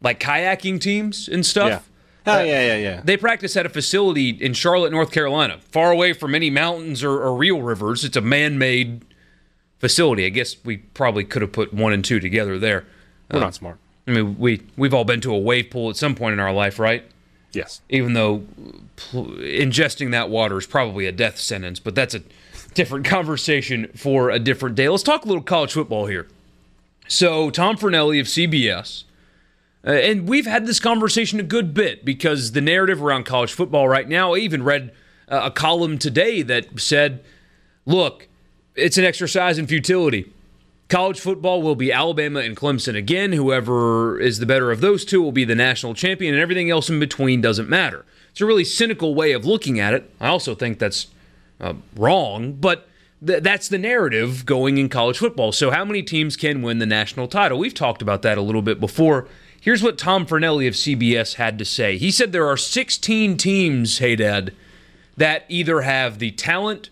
[0.00, 1.68] like kayaking teams and stuff.
[1.68, 1.80] Yeah.
[2.26, 3.00] Oh, uh, yeah, yeah, yeah.
[3.02, 7.22] They practice at a facility in Charlotte, North Carolina, far away from any mountains or,
[7.22, 8.04] or real rivers.
[8.04, 9.02] It's a man-made
[9.78, 10.26] facility.
[10.26, 12.84] I guess we probably could have put one and two together there.
[13.30, 13.78] We're uh, not smart.
[14.06, 16.52] I mean, we we've all been to a wave pool at some point in our
[16.52, 17.04] life, right?
[17.52, 17.80] Yes.
[17.88, 18.44] Even though
[18.96, 22.22] pl- ingesting that water is probably a death sentence, but that's a
[22.74, 24.88] different conversation for a different day.
[24.88, 26.28] Let's talk a little college football here.
[27.06, 29.04] So, Tom Fornelli of CBS,
[29.86, 33.88] uh, and we've had this conversation a good bit because the narrative around college football
[33.88, 34.92] right now, I even read
[35.28, 37.24] uh, a column today that said,
[37.86, 38.28] look,
[38.74, 40.30] it's an exercise in futility.
[40.88, 43.32] College football will be Alabama and Clemson again.
[43.32, 46.88] Whoever is the better of those two will be the national champion, and everything else
[46.88, 48.04] in between doesn't matter.
[48.30, 50.10] It's a really cynical way of looking at it.
[50.20, 51.08] I also think that's
[51.60, 52.88] uh, wrong, but
[53.24, 55.52] th- that's the narrative going in college football.
[55.52, 57.58] So, how many teams can win the national title?
[57.58, 59.28] We've talked about that a little bit before.
[59.60, 61.98] Here's what Tom Fornelli of CBS had to say.
[61.98, 64.54] He said there are 16 teams, Haydad,
[65.16, 66.90] that either have the talent,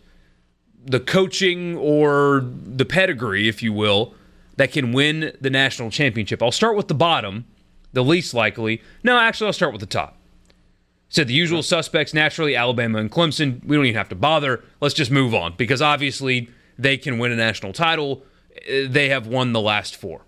[0.84, 4.14] the coaching, or the pedigree, if you will,
[4.56, 6.42] that can win the national championship.
[6.42, 7.46] I'll start with the bottom,
[7.92, 8.82] the least likely.
[9.04, 10.15] No, actually, I'll start with the top.
[11.08, 13.64] Said the usual suspects, naturally, Alabama and Clemson.
[13.64, 14.64] We don't even have to bother.
[14.80, 18.24] Let's just move on because obviously they can win a national title.
[18.68, 20.22] They have won the last four.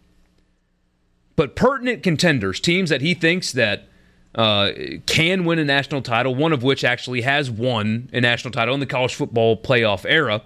[1.34, 3.88] But pertinent contenders, teams that he thinks that
[4.34, 4.70] uh,
[5.06, 8.80] can win a national title, one of which actually has won a national title in
[8.80, 10.42] the college football playoff era,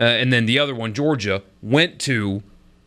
[0.00, 2.42] uh, and then the other one, Georgia, went to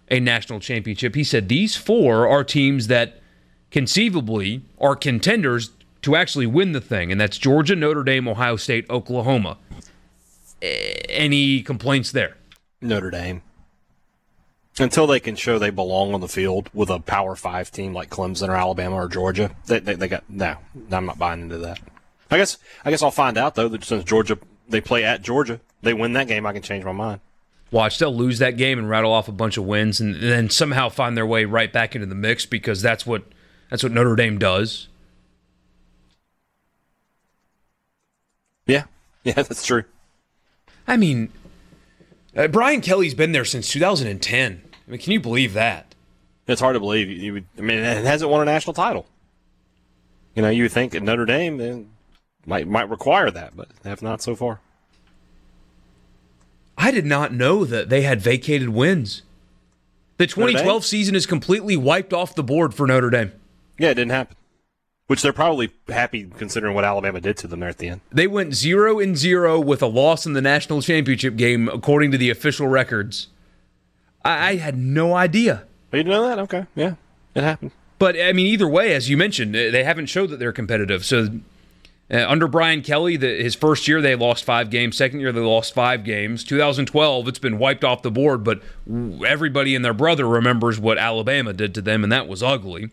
[0.09, 1.15] a national championship.
[1.15, 3.21] He said these four are teams that
[3.71, 5.71] conceivably are contenders
[6.01, 9.57] to actually win the thing, and that's Georgia, Notre Dame, Ohio State, Oklahoma.
[10.61, 12.37] Any complaints there?
[12.81, 13.41] Notre Dame.
[14.79, 18.09] Until they can show they belong on the field with a Power Five team like
[18.09, 20.55] Clemson or Alabama or Georgia, they, they, they got no.
[20.89, 21.79] I'm not buying into that.
[22.29, 25.59] I guess I guess I'll find out though that since Georgia they play at Georgia,
[25.81, 26.45] they win that game.
[26.45, 27.19] I can change my mind.
[27.69, 30.89] Watch, they'll lose that game and rattle off a bunch of wins, and then somehow
[30.89, 33.23] find their way right back into the mix because that's what
[33.69, 34.87] that's what Notre Dame does.
[39.23, 39.83] Yeah, that's true.
[40.87, 41.31] I mean,
[42.35, 44.61] uh, Brian Kelly's been there since 2010.
[44.65, 45.93] I mean, can you believe that?
[46.47, 47.07] It's hard to believe.
[47.07, 49.05] You, would, I mean, it hasn't won a national title.
[50.35, 51.87] You know, you would think at Notre Dame
[52.45, 54.59] might might require that, but have not so far.
[56.77, 59.21] I did not know that they had vacated wins.
[60.17, 63.33] The 2012 season is completely wiped off the board for Notre Dame.
[63.77, 64.35] Yeah, it didn't happen.
[65.11, 67.99] Which they're probably happy considering what Alabama did to them there at the end.
[68.13, 72.17] They went zero and zero with a loss in the national championship game, according to
[72.17, 73.27] the official records.
[74.23, 75.63] I, I had no idea.
[75.91, 76.39] Oh, you didn't know that?
[76.39, 76.93] Okay, yeah,
[77.35, 77.71] it happened.
[77.99, 81.03] But I mean, either way, as you mentioned, they haven't showed that they're competitive.
[81.03, 81.27] So
[82.09, 84.95] uh, under Brian Kelly, the, his first year they lost five games.
[84.95, 86.45] Second year they lost five games.
[86.45, 88.45] 2012, it's been wiped off the board.
[88.45, 88.61] But
[89.27, 92.91] everybody and their brother remembers what Alabama did to them, and that was ugly.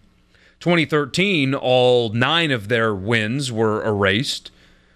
[0.61, 4.51] 2013, all nine of their wins were erased.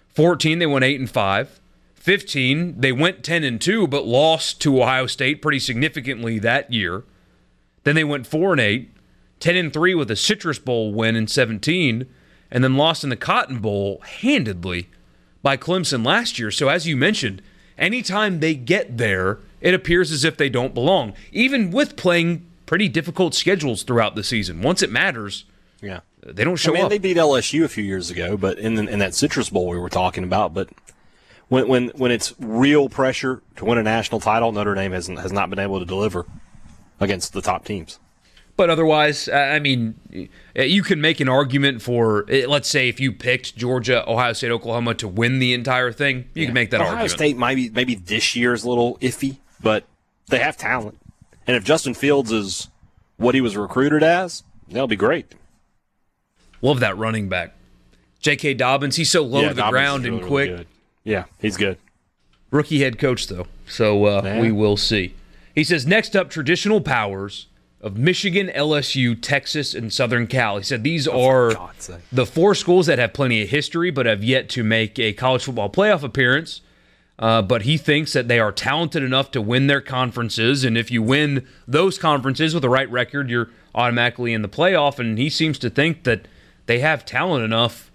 [0.09, 1.59] 14, they went 8 and 5.
[1.95, 7.03] 15, they went 10 and 2, but lost to Ohio State pretty significantly that year.
[7.85, 8.91] Then they went 4 and 8,
[9.39, 12.05] 10 and 3 with a Citrus Bowl win in 17,
[12.51, 14.89] and then lost in the Cotton Bowl handedly
[15.41, 16.51] by Clemson last year.
[16.51, 17.41] So, as you mentioned,
[17.77, 22.89] anytime they get there, it appears as if they don't belong, even with playing pretty
[22.89, 24.61] difficult schedules throughout the season.
[24.61, 25.45] Once it matters,
[26.25, 26.89] they don't show I mean, up.
[26.89, 29.77] They beat LSU a few years ago, but in the, in that Citrus Bowl we
[29.77, 30.69] were talking about, but
[31.49, 35.31] when when when it's real pressure to win a national title, Notre Dame has has
[35.31, 36.25] not been able to deliver
[36.99, 37.99] against the top teams.
[38.55, 39.95] But otherwise, I mean,
[40.55, 44.51] you can make an argument for, uh, let's say, if you picked Georgia, Ohio State,
[44.51, 47.13] Oklahoma to win the entire thing, you can make that Ohio argument.
[47.13, 49.85] Ohio State maybe maybe this year's a little iffy, but
[50.29, 50.99] they have talent.
[51.47, 52.69] And if Justin Fields is
[53.17, 55.33] what he was recruited as, that'll be great.
[56.63, 57.53] Love that running back.
[58.21, 58.55] J.K.
[58.55, 60.49] Dobbins, he's so low Yeah, to the Dobbins ground is and quick.
[60.49, 60.65] really.
[61.03, 61.77] Yeah, he's good.
[62.51, 63.47] Rookie head coach, though.
[63.67, 65.13] So uh, we will see.
[65.53, 67.47] He says, next up, traditional powers
[67.81, 70.57] of Michigan, LSU, Texas, and Southern Cal.
[70.57, 71.53] He said these are
[72.13, 75.43] the four schools that have plenty of history but have yet to make a college
[75.43, 76.61] football playoff appearance.
[77.19, 80.63] Uh, but he thinks that they are talented enough to win their conferences.
[80.63, 84.97] And if you win those conferences with the right record, you're automatically in the playoff.
[84.97, 86.27] And he seems to think that
[86.65, 87.91] they have talent enough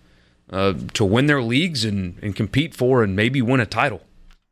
[0.51, 4.03] uh, to win their leagues and, and compete for and maybe win a title.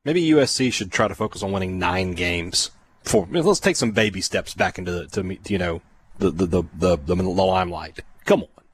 [0.05, 2.71] Maybe USC should try to focus on winning nine games.
[3.03, 5.81] For let's take some baby steps back into the to you know
[6.19, 8.01] the the the the, the, limelight.
[8.25, 8.65] Come on,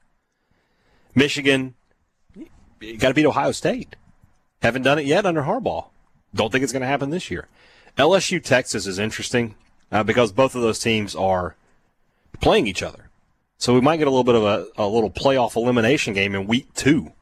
[1.13, 1.75] Michigan,
[2.97, 3.95] got to beat Ohio State.
[4.61, 5.87] Haven't done it yet under Harbaugh.
[6.33, 7.47] Don't think it's going to happen this year.
[7.97, 9.55] LSU Texas is interesting
[9.91, 11.55] uh, because both of those teams are
[12.41, 13.02] playing each other.
[13.63, 16.47] So we might get a little bit of a, a little playoff elimination game in
[16.47, 17.13] week two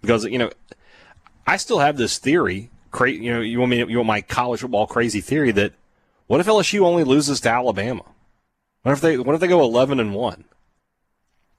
[0.00, 0.48] because you know
[1.48, 2.70] I still have this theory.
[2.92, 3.78] Cra- you know, you want me?
[3.78, 5.72] You want my college football crazy theory that
[6.28, 8.04] what if LSU only loses to Alabama?
[8.82, 9.18] What if they?
[9.18, 10.44] What if they go eleven and one?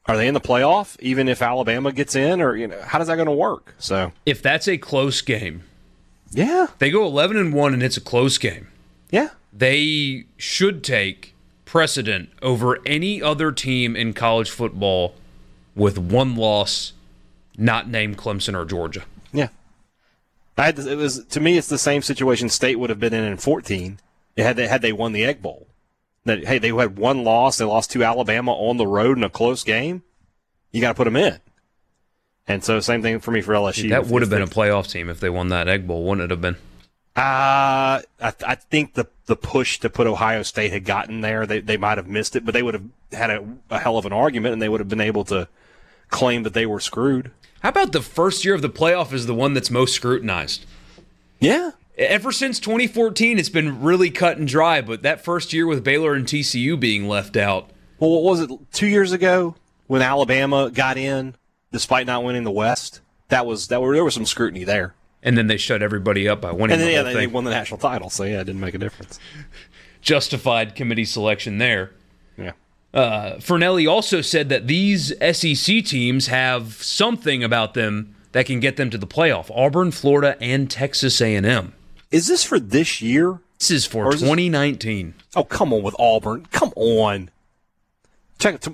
[0.06, 3.10] Are they in the playoff even if Alabama gets in, or you know, how does
[3.10, 3.76] that going to work?
[3.80, 5.64] So If that's a close game,
[6.32, 8.70] yeah, they go 11 and 1 and it's a close game.
[9.12, 11.31] yeah, They should take
[11.72, 15.16] precedent over any other team in college football
[15.74, 16.92] with one loss
[17.58, 19.06] not named Clemson or Georgia.
[19.32, 19.48] yeah.
[20.58, 23.14] I had this, it was to me, it's the same situation State would have been
[23.14, 24.00] in in fourteen.
[24.36, 25.66] It had they had they won the Egg Bowl.
[26.26, 27.58] That hey, they had one loss.
[27.58, 30.04] They lost to Alabama on the road in a close game.
[30.72, 31.40] You got to put them in.
[32.48, 33.90] And so, same thing for me for LSU.
[33.90, 36.32] that would have been a playoff team if they won that Egg Bowl, wouldn't it
[36.32, 36.58] have been?
[37.16, 41.46] Uh, I, I think the the push to put Ohio State had gotten there.
[41.46, 44.06] They they might have missed it, but they would have had a, a hell of
[44.06, 45.48] an argument, and they would have been able to
[46.10, 47.32] claim that they were screwed.
[47.62, 50.66] How about the first year of the playoff is the one that's most scrutinized?
[51.40, 55.84] Yeah, Ever since 2014, it's been really cut and dry, but that first year with
[55.84, 57.70] Baylor and TCU being left out,
[58.00, 58.50] Well, what was it?
[58.72, 59.56] Two years ago
[59.88, 61.36] when Alabama got in,
[61.72, 64.96] despite not winning the West, that was that were there was some scrutiny there.
[65.24, 67.32] And then they shut everybody up by winning And then the yeah, they, thing.
[67.32, 69.20] won the national title, so yeah, it didn't make a difference.
[70.02, 71.92] Justified committee selection there.
[72.38, 72.54] Yeah,
[72.94, 78.78] Uh, Fornelli also said that these SEC teams have something about them that can get
[78.78, 79.52] them to the playoff.
[79.56, 81.74] Auburn, Florida, and Texas A&M.
[82.10, 83.40] is this for this year?
[83.60, 85.14] This is for Or is this- 2019.
[85.36, 86.48] Oh, come on with Auburn.
[86.52, 87.30] Come on.
[88.40, 88.68] Check it.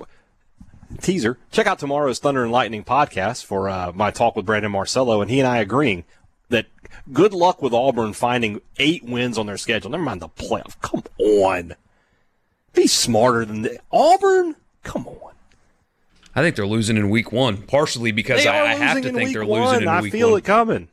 [1.02, 1.36] Teaser.
[1.52, 5.30] Check out tomorrow's Thunder and Lightning podcast for uh, my talk with Brandon Marcello, and
[5.30, 6.04] he and I agreeing
[6.50, 6.66] that
[7.12, 9.90] good luck with Auburn finding eight wins on their schedule.
[9.90, 10.80] Never mind the playoff.
[10.80, 11.74] Come on.
[12.74, 13.80] Be smarter than that.
[13.90, 14.56] Auburn?
[14.82, 15.32] Come on.
[16.34, 19.44] I think they're losing in week one, partially because I, I have to think they're
[19.44, 19.62] one.
[19.62, 20.88] losing in I week feel it coming.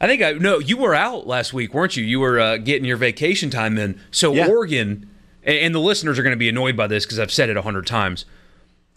[0.00, 2.04] I think I no, you were out last week, weren't you?
[2.04, 4.00] You were uh, getting your vacation time in.
[4.10, 4.46] So Yeah.
[4.48, 5.10] Oregon,
[5.42, 7.62] and the listeners are going to be annoyed by this because I've said it a
[7.62, 8.24] hundred times.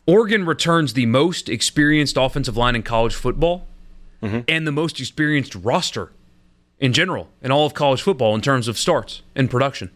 [0.05, 3.67] Oregon returns the most experienced offensive line in college football,
[4.21, 4.39] Mm-hmm.
[4.47, 6.11] and the most experienced roster
[6.79, 9.89] in general in all of college football in terms of starts and production.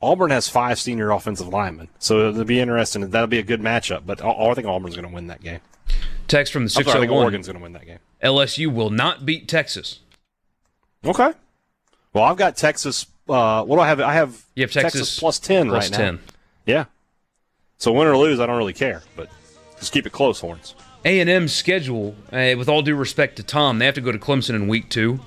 [0.00, 3.08] Auburn has five senior offensive linemen, so it'll be interesting.
[3.08, 5.60] That'll be a good matchup, but I, think Auburn's going to win that game.
[6.28, 7.98] Text from the I'm sorry, I think Oregon's going to win that game.
[8.22, 10.00] LSU will not beat Texas.
[11.04, 11.32] Okay.
[12.12, 13.06] Well, I've got Texas.
[13.28, 14.00] Uh, what do I have?
[14.00, 16.04] I have, You have Texas, plus ten plus right now.
[16.04, 16.20] 10.
[16.66, 16.84] Yeah.
[17.78, 19.28] So win or lose, I don't really care, but
[19.78, 20.74] just keep it close, horns.
[21.04, 24.54] A&M's schedule, uh, with all due respect to Tom, they have to go to Clemson
[24.54, 25.20] in week two.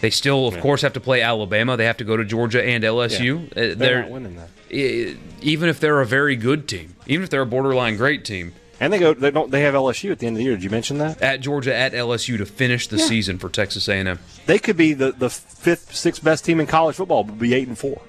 [0.00, 1.76] They still, of course, have to play Alabama.
[1.76, 3.46] They have to go to Georgia and LSU.
[3.50, 4.48] Uh, They're, they're not winning that.
[4.70, 8.52] e- even if they're a very good team, even if they're a borderline great team,
[8.80, 9.14] And they go.
[9.14, 9.50] They don't.
[9.50, 10.54] They have LSU at the end of the year.
[10.54, 11.22] Did you mention that?
[11.22, 14.18] at Georgia, at LSU to finish the season for Texas A&M.
[14.46, 17.24] They could be the, the fifth, sixth best team in college football.
[17.24, 18.02] Would be eight and four.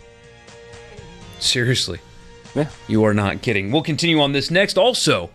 [1.39, 1.99] Seriously,
[2.55, 2.67] Yeah.
[2.87, 3.71] you are not kidding.
[3.71, 4.77] We'll continue on this next.
[4.77, 5.29] Also,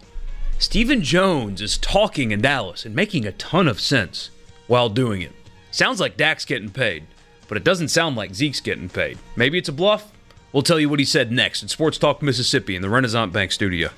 [0.61, 4.28] Stephen Jones is talking in Dallas and making a ton of sense
[4.66, 5.32] while doing it.
[5.70, 7.07] Sounds like Dak's getting paid,
[7.49, 9.16] but it doesn't sound like Zeke's getting paid.
[9.37, 10.12] Maybe it's a bluff.
[10.53, 13.53] We'll tell you what he said next in Sports Talk Mississippi in the Renaissance Bank
[13.53, 13.89] studio.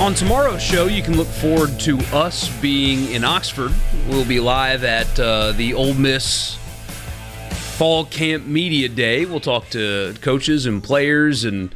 [0.00, 3.70] On tomorrow's show, you can look forward to us being in Oxford.
[4.08, 6.56] We'll be live at uh, the Ole Miss
[7.76, 9.26] Fall Camp Media Day.
[9.26, 11.74] We'll talk to coaches and players and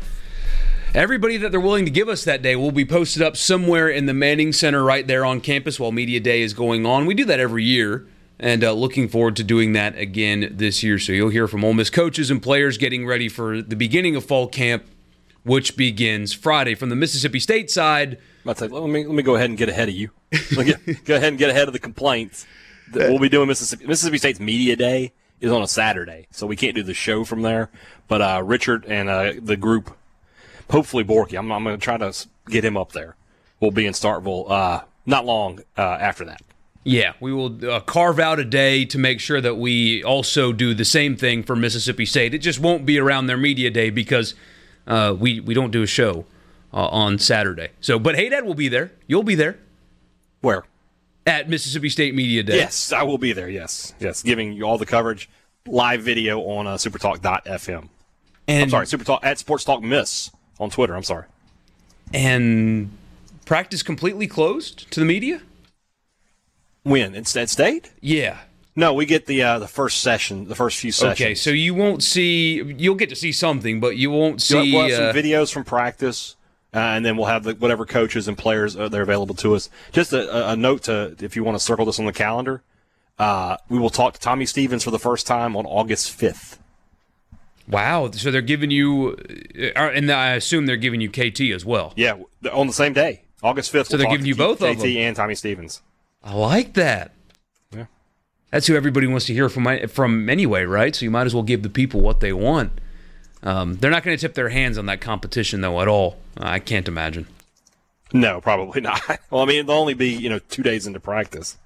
[0.95, 2.57] everybody that they're willing to give us that day.
[2.57, 6.19] We'll be posted up somewhere in the Manning Center right there on campus while Media
[6.19, 7.05] Day is going on.
[7.05, 8.07] We do that every year
[8.41, 10.99] and uh, looking forward to doing that again this year.
[10.99, 14.25] So you'll hear from Ole Miss coaches and players getting ready for the beginning of
[14.25, 14.87] fall camp
[15.45, 16.75] which begins Friday.
[16.75, 19.95] From the Mississippi State side, let me let me go ahead and get ahead of
[19.95, 20.11] you.
[20.33, 22.45] Get, go ahead and get ahead of the complaints.
[22.93, 26.75] We'll be doing Mississippi Mississippi State's media day is on a Saturday, so we can't
[26.75, 27.71] do the show from there.
[28.09, 29.97] But uh, Richard and uh, the group,
[30.71, 32.13] hopefully Borky, I'm, I'm going to try to
[32.49, 33.17] get him up there.
[33.61, 36.43] We'll be in Starkville uh, not long uh, after that.
[36.83, 40.75] Yeah, we will uh, carve out a day to make sure that we also do
[40.75, 42.35] the same thing for Mississippi State.
[42.35, 44.35] It just won't be around their media day because
[44.87, 46.25] uh, we we don't do a show
[46.73, 47.71] uh, on Saturday.
[47.81, 48.93] So, but Haydad will be there.
[49.07, 49.59] You'll be there
[50.41, 50.65] Where?
[51.27, 52.57] at Mississippi State Media Day.
[52.57, 53.49] Yes, I will be there.
[53.49, 55.29] Yes, yes, giving you all the coverage,
[55.67, 57.89] live video on uh, SuperTalk.fm.
[58.49, 60.31] and I'm sorry, Supertalk at Sports Talk Miss
[60.61, 60.95] on Twitter.
[60.95, 61.25] I'm sorry.
[62.13, 62.91] and
[63.47, 65.41] practice completely closed to the media.
[66.83, 67.93] When instead State?
[68.03, 68.39] Yeah.
[68.77, 71.21] No, we get the uh, the first session, the first few sessions.
[71.21, 72.61] Okay, so you won't see.
[72.77, 74.73] You'll get to see something, but you won't see.
[74.73, 76.35] we'll have uh, some videos from practice,
[76.75, 79.71] uh, and then we'll have the, whatever coaches and players uh, they're available to us.
[79.93, 82.63] Just a, a- note to if you want to circle this on the calendar,
[83.21, 86.59] uh, we will talk to Tommy Stevens for the first time on August fifth.
[87.69, 88.11] wow.
[88.11, 89.17] So they're giving you,
[89.77, 91.93] uh, and I assume they're giving you KT as well.
[91.95, 92.17] Yeah,
[92.53, 93.87] on the same day, August fifth.
[93.87, 94.97] So they're giving you both of KT them.
[94.97, 95.81] and Tommy Stevens.
[96.25, 97.13] I like that.
[98.55, 100.95] That's who everybody wants to hear from from anyway, right?
[100.95, 102.71] So you might as well give the people what they want.
[103.43, 106.19] Um, they're not going to tip their hands on that competition though at all.
[106.37, 107.27] I can't imagine.
[108.13, 109.01] No, probably not.
[109.29, 111.59] well, I mean, it'll only be you know two days into practice.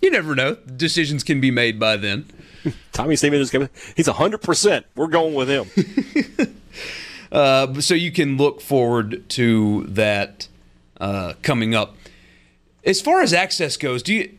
[0.00, 0.54] You never know.
[0.54, 2.24] Decisions can be made by then.
[2.92, 3.68] Tommy Stevens is coming.
[3.94, 4.86] He's hundred percent.
[4.96, 6.56] We're going with him.
[7.32, 10.48] Uh, so you can look forward to that
[11.00, 11.96] uh, coming up.
[12.84, 14.36] As far as access goes, do you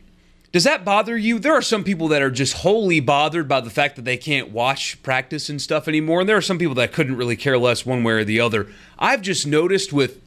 [0.52, 1.40] does that bother you?
[1.40, 4.52] There are some people that are just wholly bothered by the fact that they can't
[4.52, 7.86] watch practice and stuff anymore, and there are some people that couldn't really care less
[7.86, 8.68] one way or the other.
[9.00, 10.22] I've just noticed with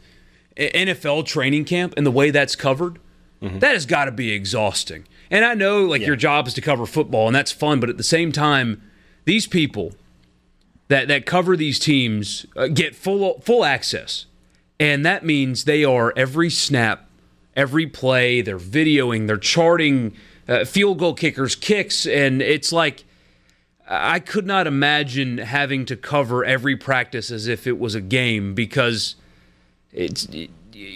[0.57, 2.99] NFL training camp and the way that's covered,
[3.43, 5.07] that has got to be exhausting.
[5.31, 7.99] And I know like your job is to cover football, and that's fun, but at
[7.99, 8.81] the same time,
[9.27, 9.93] these people
[10.89, 14.25] that that cover these teams uh, get full full access,
[14.81, 17.07] and that means they are every snap,
[17.57, 18.41] every play.
[18.41, 20.15] They're videoing, they're charting
[20.49, 23.05] uh, field goal kickers, kicks, and it's like
[23.89, 28.55] I could not imagine having to cover every practice as if it was a game
[28.55, 29.17] because
[29.93, 30.51] it's it,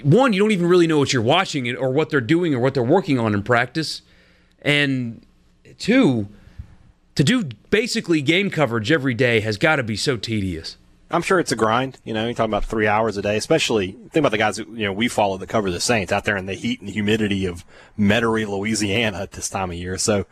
[0.04, 2.74] one you don't even really know what you're watching or what they're doing or what
[2.74, 4.02] they're working on in practice,
[4.62, 5.24] and
[5.78, 6.28] two
[7.14, 10.76] to do basically game coverage every day has got to be so tedious.
[11.10, 11.98] I'm sure it's a grind.
[12.04, 14.66] You know, you're talking about three hours a day, especially think about the guys you
[14.66, 17.64] know, we follow that cover the Saints out there in the heat and humidity of
[17.98, 19.96] Metairie, Louisiana at this time of year.
[19.96, 20.26] So,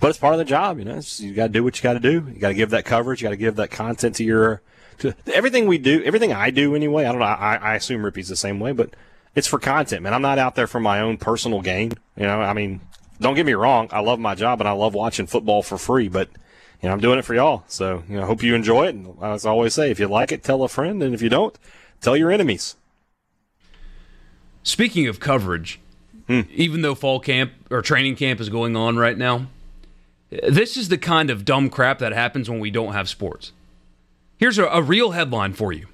[0.00, 1.82] but it's part of the job, you know, it's, you got to do what you
[1.82, 2.26] got to do.
[2.32, 3.20] You got to give that coverage.
[3.20, 4.62] You got to give that content to your,
[4.98, 7.04] to everything we do, everything I do anyway.
[7.04, 7.26] I don't know.
[7.26, 8.94] I, I assume Rippey's the same way, but
[9.34, 10.14] it's for content, man.
[10.14, 11.92] I'm not out there for my own personal gain.
[12.16, 12.80] You know, I mean,
[13.20, 13.88] don't get me wrong.
[13.92, 16.30] I love my job and I love watching football for free, but
[16.82, 17.64] you know, I'm doing it for y'all.
[17.66, 18.94] So, you know, hope you enjoy it.
[18.94, 21.02] And as I always say, if you like it, tell a friend.
[21.02, 21.58] And if you don't,
[22.00, 22.76] tell your enemies.
[24.62, 25.80] Speaking of coverage,
[26.26, 26.42] hmm.
[26.50, 29.46] even though fall camp or training camp is going on right now,
[30.30, 33.52] this is the kind of dumb crap that happens when we don't have sports.
[34.38, 35.86] Here's a, a real headline for you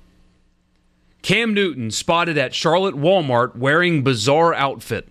[1.22, 5.08] Cam Newton spotted at Charlotte Walmart wearing bizarre outfit.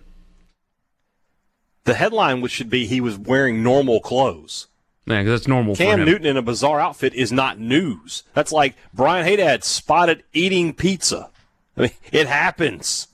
[1.84, 4.68] The headline which should be he was wearing normal clothes.
[5.06, 6.04] Man, 'cause that's normal for Cam.
[6.04, 8.22] Newton in a bizarre outfit is not news.
[8.34, 11.30] That's like Brian Haydad spotted eating pizza.
[11.76, 13.08] I mean, it happens.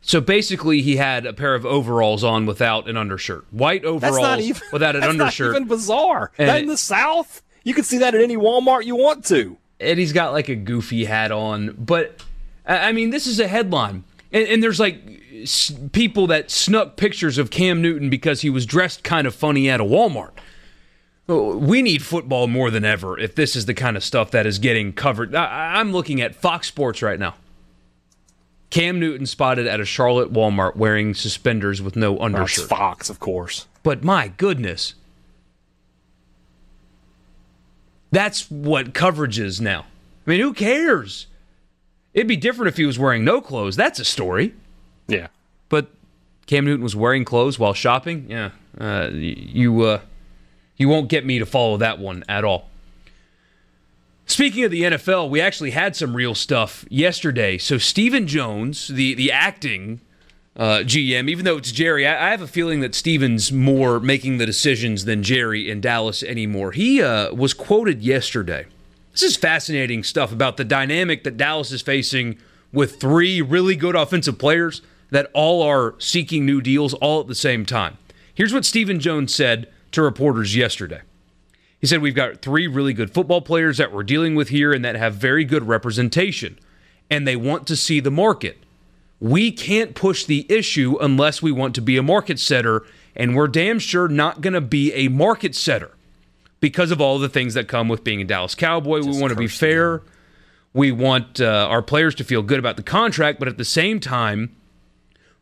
[0.00, 3.46] So basically, he had a pair of overalls on without an undershirt.
[3.50, 5.52] White overalls even without an that's undershirt.
[5.52, 6.30] Not even bizarre.
[6.36, 9.56] And that in the South, you can see that at any Walmart you want to.
[9.80, 11.74] and he's got like a goofy hat on.
[11.78, 12.22] But
[12.66, 15.00] I I mean, this is a headline, and, and there's like
[15.42, 19.70] s- people that snuck pictures of Cam Newton because he was dressed kind of funny
[19.70, 20.32] at a Walmart.
[21.26, 24.58] We need football more than ever if this is the kind of stuff that is
[24.58, 25.34] getting covered.
[25.34, 27.34] I, I'm looking at Fox Sports right now.
[28.68, 32.68] Cam Newton spotted at a Charlotte Walmart wearing suspenders with no That's undershirt.
[32.68, 33.66] Fox, of course.
[33.82, 34.94] But my goodness.
[38.10, 39.86] That's what coverage is now.
[40.26, 41.26] I mean, who cares?
[42.12, 43.76] It'd be different if he was wearing no clothes.
[43.76, 44.54] That's a story.
[45.08, 45.28] Yeah.
[45.68, 45.88] But
[46.46, 48.26] Cam Newton was wearing clothes while shopping.
[48.28, 50.00] Yeah, uh, you uh,
[50.76, 52.68] you won't get me to follow that one at all.
[54.26, 57.58] Speaking of the NFL, we actually had some real stuff yesterday.
[57.58, 60.00] So Stephen Jones, the the acting
[60.56, 64.38] uh, GM, even though it's Jerry, I, I, have a feeling that Stephen's more making
[64.38, 66.70] the decisions than Jerry in Dallas anymore.
[66.70, 68.66] He uh, was quoted yesterday.
[69.10, 72.38] This is fascinating stuff about the dynamic that Dallas is facing
[72.72, 74.80] with three really good offensive players
[75.10, 77.98] that all are seeking new deals all at the same time.
[78.32, 81.00] Here's what Stephen Jones said to reporters yesterday.
[81.80, 84.84] He said, We've got three really good football players that we're dealing with here and
[84.84, 86.58] that have very good representation,
[87.10, 88.58] and they want to see the market.
[89.20, 92.84] We can't push the issue unless we want to be a market setter,
[93.14, 95.92] and we're damn sure not going to be a market setter
[96.60, 99.00] because of all the things that come with being a Dallas Cowboy.
[99.00, 100.02] Just we want to be fair.
[100.72, 104.00] We want uh, our players to feel good about the contract, but at the same
[104.00, 104.56] time,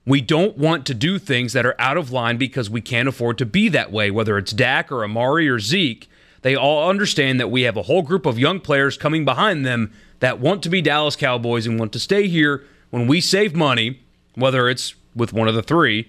[0.05, 3.39] we don't want to do things that are out of line because we can't afford
[3.39, 6.09] to be that way, whether it's Dak or Amari or Zeke.
[6.43, 9.93] They all understand that we have a whole group of young players coming behind them
[10.19, 12.65] that want to be Dallas Cowboys and want to stay here.
[12.91, 14.01] When we save money,
[14.35, 16.09] whether it's with one of the three,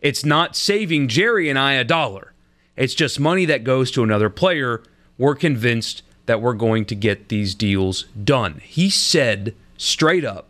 [0.00, 2.32] it's not saving Jerry and I a dollar.
[2.76, 4.82] It's just money that goes to another player.
[5.18, 8.60] We're convinced that we're going to get these deals done.
[8.64, 10.48] He said straight up,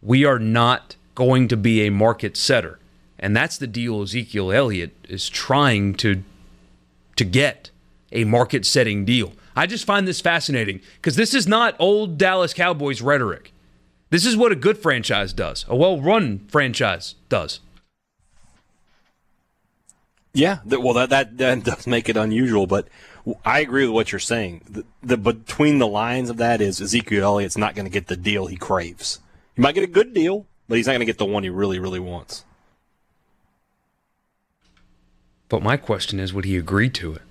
[0.00, 2.78] we are not going to be a market setter.
[3.18, 6.24] And that's the deal Ezekiel Elliott is trying to
[7.16, 7.70] to get
[8.10, 9.34] a market setting deal.
[9.54, 13.52] I just find this fascinating because this is not old Dallas Cowboys rhetoric.
[14.08, 17.60] This is what a good franchise does, a well run franchise does.
[20.32, 22.88] Yeah, well, that, that, that does make it unusual, but
[23.44, 24.62] I agree with what you're saying.
[24.70, 28.16] The, the between the lines of that is Ezekiel Elliott's not going to get the
[28.16, 29.18] deal he craves.
[29.56, 31.50] He might get a good deal, but he's not going to get the one he
[31.50, 32.44] really, really wants.
[35.48, 37.22] But my question is, would he agree to it?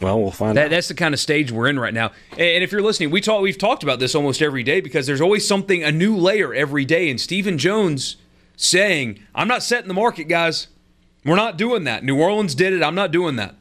[0.00, 0.70] Well, we'll find that, out.
[0.70, 2.12] That's the kind of stage we're in right now.
[2.30, 5.20] And if you're listening, we talk, we've talked about this almost every day because there's
[5.20, 7.10] always something, a new layer every day.
[7.10, 8.16] And Stephen Jones
[8.56, 10.68] saying, I'm not setting the market, guys.
[11.26, 12.02] We're not doing that.
[12.02, 12.82] New Orleans did it.
[12.82, 13.54] I'm not doing that.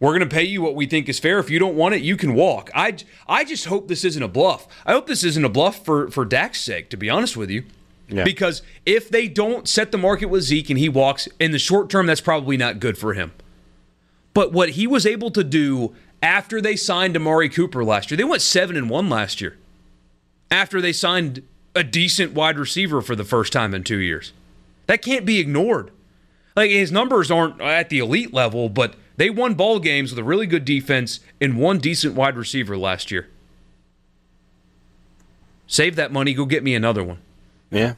[0.00, 1.38] We're going to pay you what we think is fair.
[1.38, 2.68] If you don't want it, you can walk.
[2.74, 2.96] I,
[3.28, 4.66] I just hope this isn't a bluff.
[4.84, 7.62] I hope this isn't a bluff for, for Dak's sake, to be honest with you.
[8.08, 8.24] Yeah.
[8.24, 11.88] Because if they don't set the market with Zeke and he walks, in the short
[11.88, 13.32] term, that's probably not good for him.
[14.34, 18.24] But what he was able to do after they signed Amari Cooper last year, they
[18.24, 19.56] went seven and one last year.
[20.50, 21.42] After they signed
[21.74, 24.32] a decent wide receiver for the first time in two years,
[24.86, 25.90] that can't be ignored.
[26.54, 30.24] Like his numbers aren't at the elite level, but they won ball games with a
[30.24, 33.28] really good defense and one decent wide receiver last year.
[35.66, 37.18] Save that money, go get me another one.
[37.72, 37.94] Yeah.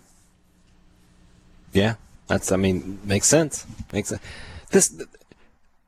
[1.72, 1.96] Yeah.
[2.28, 3.66] That's I mean, makes sense.
[3.92, 4.22] Makes sense.
[4.70, 5.02] This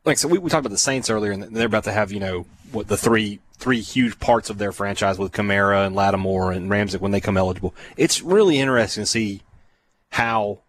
[0.04, 2.20] like so we, we talked about the Saints earlier and they're about to have, you
[2.20, 6.70] know, what the three three huge parts of their franchise with Kamara and Lattimore and
[6.70, 7.74] Ramczyk when they come eligible.
[7.96, 9.42] It's really interesting to see
[10.10, 10.60] how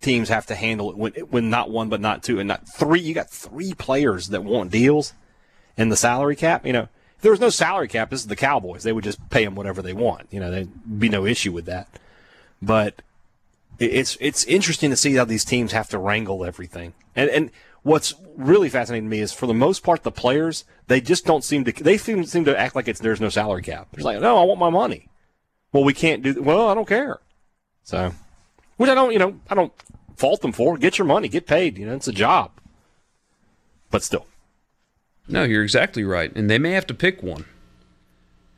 [0.00, 3.00] teams have to handle it when when not one but not two and not three.
[3.00, 5.12] You got three players that want deals
[5.76, 6.66] in the salary cap.
[6.66, 8.82] You know, if there was no salary cap, this is the Cowboys.
[8.82, 10.28] They would just pay them whatever they want.
[10.30, 11.88] You know, there'd be no issue with that.
[12.62, 13.02] But
[13.78, 16.94] it's it's interesting to see how these teams have to wrangle everything.
[17.14, 17.50] And and
[17.82, 21.44] what's really fascinating to me is for the most part the players they just don't
[21.44, 23.88] seem to they seem, seem to act like it's there's no salary cap.
[23.92, 25.08] They're like, no, I want my money.
[25.72, 26.42] Well, we can't do.
[26.42, 27.20] Well, I don't care.
[27.84, 28.12] So
[28.76, 29.72] which I don't, you know, I don't
[30.16, 30.76] fault them for.
[30.76, 31.78] Get your money, get paid.
[31.78, 32.50] You know, it's a job.
[33.90, 34.26] But still.
[35.28, 36.34] No, you're exactly right.
[36.36, 37.44] And they may have to pick one.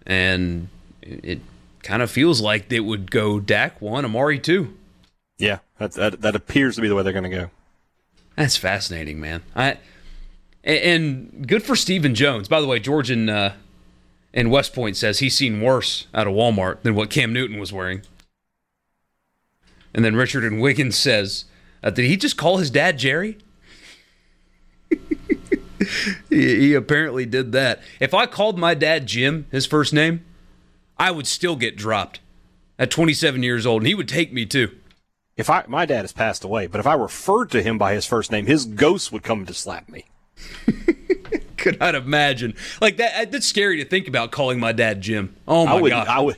[0.07, 0.69] And
[1.03, 1.41] it
[1.83, 4.77] kind of feels like they would go Dak one, Amari two.
[5.39, 7.51] Yeah, that, that, that appears to be the way they're going to go.
[8.37, 9.43] That's fascinating, man.
[9.55, 9.79] I
[10.65, 12.49] and good for Stephen Jones.
[12.49, 13.55] By the way, George in uh,
[14.33, 17.73] in West Point says he's seen worse out of Walmart than what Cam Newton was
[17.73, 18.03] wearing.
[19.95, 21.47] And then Richard and Wiggins says,
[21.83, 23.39] uh, did he just call his dad Jerry?
[26.29, 27.81] he, he apparently did that.
[27.99, 30.25] If I called my dad Jim, his first name,
[30.99, 32.21] I would still get dropped
[32.79, 34.77] at 27 years old, and he would take me too.
[35.37, 38.05] If I my dad has passed away, but if I referred to him by his
[38.07, 40.07] first name, his ghost would come to slap me.
[41.57, 43.31] Could not imagine like that.
[43.31, 45.37] That's scary to think about calling my dad Jim.
[45.47, 46.09] Oh my I would, god!
[46.09, 46.37] I would,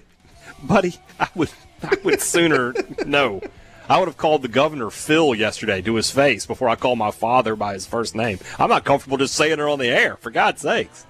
[0.63, 0.97] buddy.
[1.19, 1.51] I would.
[1.83, 2.75] I would sooner
[3.07, 3.41] no.
[3.89, 7.11] I would have called the governor Phil yesterday to his face before I called my
[7.11, 8.39] father by his first name.
[8.59, 11.07] I'm not comfortable just saying it on the air, for God's sakes.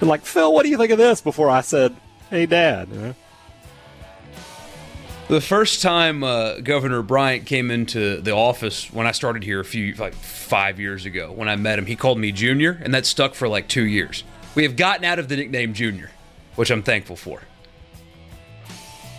[0.00, 1.20] Like, Phil, what do you think of this?
[1.20, 1.94] Before I said,
[2.30, 2.88] hey, Dad.
[2.88, 3.14] You know?
[5.28, 9.64] The first time uh, Governor Bryant came into the office when I started here a
[9.64, 13.04] few, like five years ago, when I met him, he called me Junior, and that
[13.04, 14.24] stuck for like two years.
[14.54, 16.10] We have gotten out of the nickname Junior,
[16.56, 17.42] which I'm thankful for.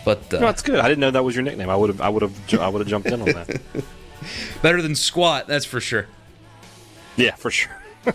[0.04, 0.80] But uh, No, that's good.
[0.80, 1.70] I didn't know that was your nickname.
[1.70, 3.60] I would have, I would have, I would have jumped in on that.
[4.62, 6.06] better than squat, that's for sure.
[7.16, 7.76] yeah, for sure.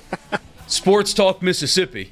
[0.68, 2.12] Sports Talk Mississippi.